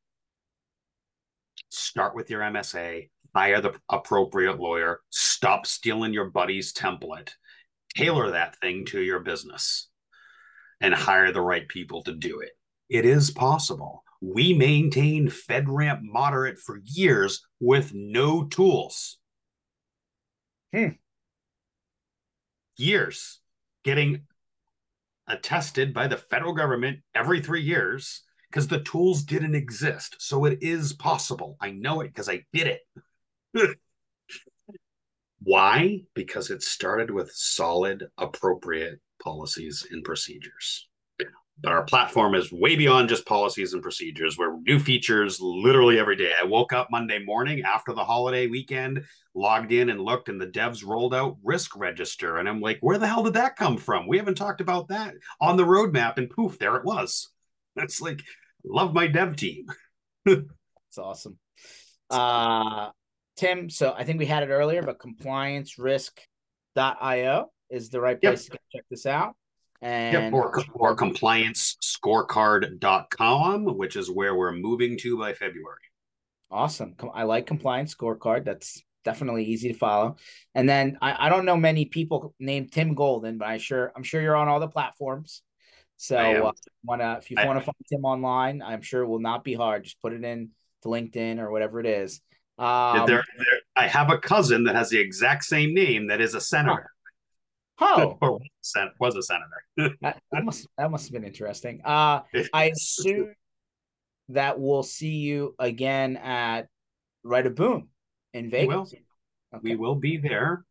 start 1.69 2.15
with 2.15 2.30
your 2.30 2.41
MSA, 2.41 3.09
hire 3.36 3.61
the 3.61 3.73
appropriate 3.89 4.59
lawyer, 4.59 5.01
stop 5.09 5.65
stealing 5.65 6.13
your 6.13 6.30
buddy's 6.30 6.73
template, 6.73 7.32
tailor 7.95 8.32
that 8.32 8.55
thing 8.59 8.86
to 8.86 9.01
your 9.01 9.19
business, 9.19 9.89
and 10.82 10.93
hire 10.93 11.32
the 11.32 11.41
right 11.41 11.67
people 11.67 12.03
to 12.03 12.13
do 12.13 12.39
it. 12.39 12.51
It 12.89 13.05
is 13.05 13.32
possible. 13.32 14.03
We 14.22 14.53
maintained 14.53 15.30
FedRAMP 15.30 16.01
moderate 16.01 16.59
for 16.59 16.80
years 16.84 17.45
with 17.59 17.93
no 17.93 18.45
tools. 18.45 19.18
Hmm. 20.74 20.89
Years 22.78 23.39
getting 23.84 24.24
attested 25.28 25.93
by 25.93 26.07
the 26.07 26.18
federal 26.18 26.53
government 26.53 26.99
every 27.13 27.41
three 27.41 27.61
years 27.61 28.24
because 28.49 28.68
the 28.68 28.82
tools 28.82 29.24
didn't 29.24 29.55
exist. 29.55 30.15
So 30.20 30.45
it 30.45 30.59
is 30.61 30.93
possible. 30.93 31.57
I 31.59 31.72
know 31.72 32.01
it 32.01 32.07
because 32.07 32.30
I 32.30 32.45
did 32.53 32.80
it. 33.53 33.78
Why? 35.43 36.01
Because 36.13 36.49
it 36.49 36.63
started 36.63 37.11
with 37.11 37.32
solid, 37.32 38.07
appropriate 38.18 38.99
policies 39.22 39.86
and 39.89 40.03
procedures. 40.03 40.88
But 41.60 41.72
our 41.72 41.84
platform 41.84 42.36
is 42.36 42.51
way 42.51 42.76
beyond 42.76 43.10
just 43.10 43.26
policies 43.26 43.74
and 43.74 43.82
procedures. 43.82 44.38
We're 44.38 44.60
new 44.62 44.78
features 44.78 45.41
literally 45.41 45.97
every 45.97 46.16
day. 46.16 46.32
I 46.39 46.45
woke 46.45 46.72
up 46.72 46.89
Monday 46.91 47.18
morning 47.24 47.64
after 47.64 47.93
the 47.93 48.05
holiday 48.05 48.45
weekend, 48.45 49.05
logged 49.34 49.72
in 49.72 49.89
and 49.89 49.99
looked, 49.99 50.30
and 50.30 50.39
the 50.39 50.45
devs 50.45 50.86
rolled 50.86 51.16
out 51.16 51.38
risk 51.43 51.76
register. 51.76 52.38
And 52.38 52.47
I'm 52.47 52.62
like, 52.62 52.78
where 52.82 52.99
the 52.99 53.08
hell 53.08 53.24
did 53.24 53.34
that 53.34 53.55
come 53.55 53.78
from? 53.78 54.08
We 54.08 54.18
haven't 54.18 54.36
talked 54.36 54.62
about 54.62 54.89
that 54.89 55.16
on 55.41 55.58
the 55.58 55.64
roadmap. 55.64 56.18
And 56.18 56.30
poof, 56.30 56.60
there 56.60 56.76
it 56.76 56.86
was. 56.86 57.30
That's 57.76 58.01
like, 58.01 58.22
love 58.64 58.93
my 58.93 59.08
dev 59.08 59.36
team. 59.36 59.66
It's 60.89 60.97
awesome. 60.97 61.38
Uh, 62.10 62.89
Tim, 63.36 63.70
so 63.70 63.93
I 63.95 64.03
think 64.03 64.18
we 64.20 64.26
had 64.26 64.41
it 64.43 64.49
earlier, 64.49 64.82
but 64.82 64.99
compliancerisk.io 64.99 67.51
is 67.70 67.89
the 67.89 68.01
right 68.01 68.20
place 68.20 68.49
yep. 68.49 68.53
to 68.53 68.60
check 68.74 68.86
this 68.89 69.05
out. 69.05 69.36
And 69.82 70.13
yep, 70.13 70.34
or, 70.34 70.63
or 70.73 70.95
compliancescorecard.com, 70.95 73.78
which 73.78 73.95
is 73.95 74.09
where 74.09 74.36
we're 74.36 74.53
moving 74.53 74.97
to 74.99 75.17
by 75.17 75.34
February. 75.34 75.82
Awesome. 76.49 76.95
I 77.13 77.23
like 77.23 77.45
compliance 77.45 77.93
scorecard. 77.93 78.45
That's 78.45 78.82
definitely 79.03 79.45
easy 79.45 79.71
to 79.71 79.78
follow. 79.78 80.15
And 80.55 80.67
then 80.67 80.97
I, 81.01 81.28
I 81.28 81.30
don't 81.30 81.45
know 81.45 81.57
many 81.57 81.86
people 81.86 82.34
named 82.39 82.71
Tim 82.71 82.95
Golden, 82.95 83.38
but 83.38 83.47
I 83.47 83.57
sure 83.57 83.91
I'm 83.95 84.03
sure 84.03 84.21
you're 84.21 84.36
on 84.36 84.47
all 84.47 84.59
the 84.59 84.67
platforms. 84.67 85.41
So 85.97 86.17
uh, 86.17 86.51
wanna 86.84 87.19
if 87.21 87.32
you 87.32 87.38
want 87.43 87.59
to 87.59 87.65
find 87.65 87.75
Tim 87.89 88.05
online, 88.05 88.61
I'm 88.61 88.82
sure 88.82 89.03
it 89.03 89.07
will 89.07 89.19
not 89.19 89.43
be 89.43 89.53
hard. 89.53 89.84
Just 89.84 90.01
put 90.01 90.13
it 90.13 90.23
in 90.23 90.51
to 90.84 90.89
LinkedIn 90.89 91.39
or 91.39 91.51
whatever 91.51 91.80
it 91.80 91.86
is. 91.86 92.21
Um, 92.59 93.05
there, 93.05 93.23
there, 93.38 93.59
I 93.75 93.88
have 93.88 94.09
a 94.09 94.17
cousin 94.17 94.63
that 94.63 94.75
has 94.75 94.89
the 94.89 94.99
exact 94.99 95.43
same 95.43 95.73
name 95.73 96.07
that 96.07 96.21
is 96.21 96.34
a 96.34 96.41
senator. 96.41 96.91
Oh, 97.80 98.17
or 98.21 98.39
was 98.99 99.15
a 99.15 99.21
senator. 99.21 99.63
that, 100.01 100.21
that, 100.32 100.43
must 100.43 100.67
that 100.78 100.89
must 100.89 101.05
have 101.05 101.13
been 101.13 101.23
interesting. 101.23 101.82
Uh, 101.86 102.21
I 102.53 102.65
assume 102.65 103.34
that 104.30 104.59
we'll 104.59 104.84
see 104.84 105.15
you 105.15 105.55
again 105.59 106.17
at 106.17 106.67
Right 107.23 107.45
of 107.45 107.55
Boom 107.55 107.89
in 108.34 108.49
Vegas. 108.49 108.67
We 108.67 108.75
will, 108.75 108.82
okay. 108.82 109.61
we 109.63 109.75
will 109.75 109.95
be 109.95 110.17
there. 110.17 110.63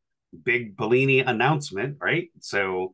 Big 0.44 0.76
Bellini 0.76 1.20
announcement, 1.20 1.96
right? 2.00 2.28
So, 2.40 2.92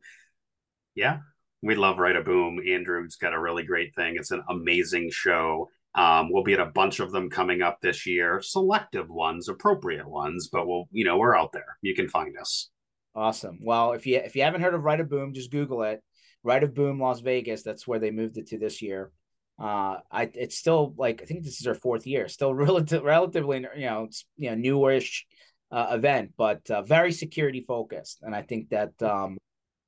yeah, 0.95 1.19
we 1.61 1.75
love 1.75 1.97
Right 1.97 2.15
of 2.15 2.25
Boom. 2.25 2.59
Andrew's 2.59 3.15
got 3.15 3.33
a 3.33 3.39
really 3.39 3.63
great 3.63 3.95
thing. 3.95 4.15
It's 4.17 4.31
an 4.31 4.43
amazing 4.49 5.09
show. 5.11 5.69
Um, 5.95 6.31
we'll 6.31 6.43
be 6.43 6.53
at 6.53 6.59
a 6.59 6.65
bunch 6.67 6.99
of 6.99 7.11
them 7.11 7.29
coming 7.29 7.61
up 7.61 7.79
this 7.81 8.05
year, 8.05 8.41
selective 8.41 9.09
ones, 9.09 9.47
appropriate 9.47 10.07
ones, 10.07 10.49
but 10.51 10.67
we'll, 10.67 10.85
you 10.91 11.03
know, 11.03 11.17
we're 11.17 11.37
out 11.37 11.51
there. 11.51 11.77
You 11.81 11.93
can 11.93 12.07
find 12.07 12.37
us. 12.37 12.69
Awesome. 13.15 13.59
Well, 13.61 13.93
if 13.93 14.05
you 14.05 14.17
if 14.17 14.35
you 14.35 14.43
haven't 14.43 14.61
heard 14.61 14.73
of 14.73 14.83
Right 14.83 14.99
of 14.99 15.09
Boom, 15.09 15.33
just 15.33 15.51
Google 15.51 15.83
it. 15.83 16.01
Right 16.43 16.63
of 16.63 16.73
Boom 16.73 16.99
Las 16.99 17.21
Vegas. 17.21 17.63
That's 17.63 17.87
where 17.87 17.99
they 17.99 18.11
moved 18.11 18.37
it 18.37 18.47
to 18.47 18.57
this 18.57 18.81
year. 18.81 19.11
Uh, 19.59 19.97
I 20.11 20.29
it's 20.33 20.57
still 20.57 20.93
like 20.97 21.21
I 21.21 21.25
think 21.25 21.43
this 21.43 21.59
is 21.59 21.67
our 21.67 21.75
fourth 21.75 22.07
year. 22.07 22.27
Still 22.27 22.53
relative, 22.55 23.03
relatively, 23.03 23.65
you 23.75 23.85
know, 23.85 24.05
it's 24.05 24.25
you 24.37 24.49
know 24.49 24.55
newish 24.55 25.25
uh, 25.71 25.87
event, 25.91 26.33
but 26.37 26.69
uh, 26.69 26.81
very 26.81 27.11
security 27.11 27.63
focused. 27.67 28.19
And 28.21 28.35
I 28.35 28.41
think 28.41 28.69
that 28.69 29.01
um, 29.01 29.37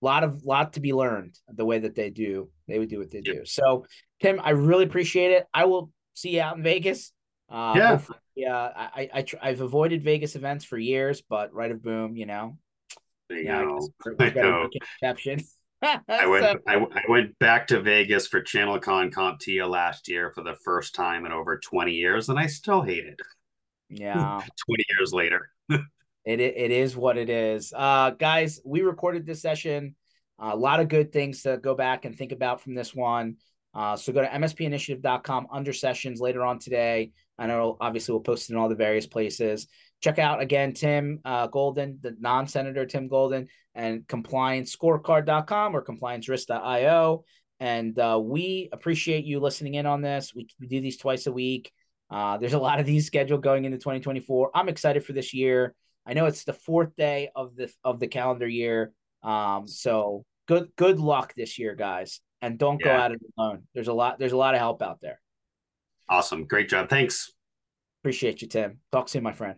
a 0.01 0.05
lot 0.05 0.23
of 0.23 0.43
lot 0.43 0.73
to 0.73 0.79
be 0.79 0.93
learned 0.93 1.37
the 1.47 1.65
way 1.65 1.79
that 1.79 1.95
they 1.95 2.09
do. 2.09 2.49
They 2.67 2.79
would 2.79 2.89
do 2.89 2.99
what 2.99 3.11
they 3.11 3.21
yep. 3.25 3.35
do. 3.35 3.45
So, 3.45 3.85
Tim, 4.21 4.39
I 4.43 4.51
really 4.51 4.83
appreciate 4.83 5.31
it. 5.31 5.45
I 5.53 5.65
will 5.65 5.91
see 6.13 6.35
you 6.35 6.41
out 6.41 6.57
in 6.57 6.63
Vegas. 6.63 7.11
Uh, 7.49 7.73
yeah, 7.75 8.01
yeah. 8.35 8.55
I, 8.75 9.09
I 9.13 9.25
I've 9.41 9.61
avoided 9.61 10.03
Vegas 10.03 10.35
events 10.35 10.65
for 10.65 10.77
years, 10.77 11.21
but 11.21 11.53
Right 11.53 11.71
of 11.71 11.83
Boom, 11.83 12.15
you 12.15 12.25
know, 12.25 12.57
yeah, 13.29 13.61
I, 13.61 14.23
I 14.23 14.29
know. 14.29 14.69
Exception. 15.01 15.39
I 15.81 16.25
went. 16.25 16.43
so, 16.43 16.55
I, 16.67 16.75
I, 16.75 17.01
went 17.09 17.37
back 17.39 17.67
to 17.67 17.81
Vegas 17.81 18.27
for 18.27 18.41
ChannelCon 18.41 19.11
CompTIA 19.11 19.69
last 19.69 20.07
year 20.07 20.31
for 20.31 20.43
the 20.43 20.55
first 20.63 20.95
time 20.95 21.25
in 21.25 21.31
over 21.31 21.59
twenty 21.59 21.93
years, 21.93 22.29
and 22.29 22.39
I 22.39 22.47
still 22.47 22.81
hate 22.81 23.05
it. 23.05 23.19
Yeah, 23.89 24.41
twenty 24.65 24.85
years 24.97 25.13
later. 25.13 25.49
it 25.69 26.39
it 26.39 26.71
is 26.71 26.95
what 26.95 27.17
it 27.17 27.29
is, 27.29 27.73
uh, 27.75 28.11
guys. 28.11 28.61
We 28.65 28.81
recorded 28.81 29.25
this 29.25 29.41
session. 29.41 29.95
Uh, 30.41 30.51
a 30.53 30.55
lot 30.55 30.79
of 30.79 30.89
good 30.89 31.13
things 31.13 31.43
to 31.43 31.57
go 31.57 31.75
back 31.75 32.05
and 32.05 32.15
think 32.15 32.31
about 32.31 32.61
from 32.61 32.75
this 32.75 32.93
one. 32.93 33.37
Uh, 33.73 33.95
so 33.95 34.13
go 34.13 34.21
to 34.21 34.27
mspinitiative.com 34.27 35.47
under 35.51 35.73
sessions 35.73 36.19
later 36.19 36.43
on 36.43 36.59
today. 36.59 37.11
I 37.37 37.47
know 37.47 37.77
obviously 37.79 38.13
we'll 38.13 38.21
post 38.21 38.49
it 38.49 38.53
in 38.53 38.59
all 38.59 38.69
the 38.69 38.75
various 38.75 39.07
places. 39.07 39.67
Check 40.01 40.19
out 40.19 40.41
again 40.41 40.73
Tim 40.73 41.19
uh, 41.25 41.47
Golden, 41.47 41.99
the 42.01 42.15
non 42.19 42.47
senator 42.47 42.85
Tim 42.85 43.07
Golden, 43.07 43.47
and 43.73 44.05
compliancescorecard.com 44.07 45.75
or 45.75 45.83
compliancerisk.io. 45.83 47.23
And 47.59 47.97
uh, 47.97 48.19
we 48.21 48.69
appreciate 48.71 49.25
you 49.25 49.39
listening 49.39 49.75
in 49.75 49.85
on 49.85 50.01
this. 50.01 50.33
We, 50.35 50.47
we 50.59 50.67
do 50.67 50.81
these 50.81 50.97
twice 50.97 51.27
a 51.27 51.31
week. 51.31 51.71
Uh, 52.09 52.37
there's 52.37 52.53
a 52.53 52.59
lot 52.59 52.79
of 52.79 52.85
these 52.85 53.07
scheduled 53.07 53.41
going 53.43 53.65
into 53.65 53.77
2024. 53.77 54.51
I'm 54.53 54.69
excited 54.69 55.05
for 55.05 55.13
this 55.13 55.33
year. 55.33 55.73
I 56.05 56.13
know 56.13 56.25
it's 56.25 56.43
the 56.43 56.53
fourth 56.53 56.95
day 56.95 57.29
of 57.35 57.55
the 57.55 57.71
of 57.83 57.99
the 57.99 58.07
calendar 58.07 58.47
year. 58.47 58.93
Um, 59.23 59.67
so 59.67 60.25
good 60.47 60.69
good 60.75 60.99
luck 60.99 61.33
this 61.35 61.57
year, 61.57 61.73
guys, 61.75 62.21
and 62.41 62.59
don't 62.59 62.79
yeah. 62.79 62.85
go 62.85 63.03
at 63.03 63.11
it 63.13 63.21
alone. 63.37 63.63
There's 63.73 63.87
a 63.87 63.93
lot 63.93 64.19
there's 64.19 64.33
a 64.33 64.37
lot 64.37 64.53
of 64.53 64.59
help 64.59 64.81
out 64.83 64.99
there. 65.01 65.19
Awesome, 66.07 66.45
great 66.45 66.69
job. 66.69 66.89
Thanks. 66.89 67.31
Appreciate 68.01 68.43
you, 68.43 68.47
Tim. 68.47 68.79
Talk 68.91 69.09
soon, 69.09 69.23
my 69.23 69.33
friend. 69.33 69.55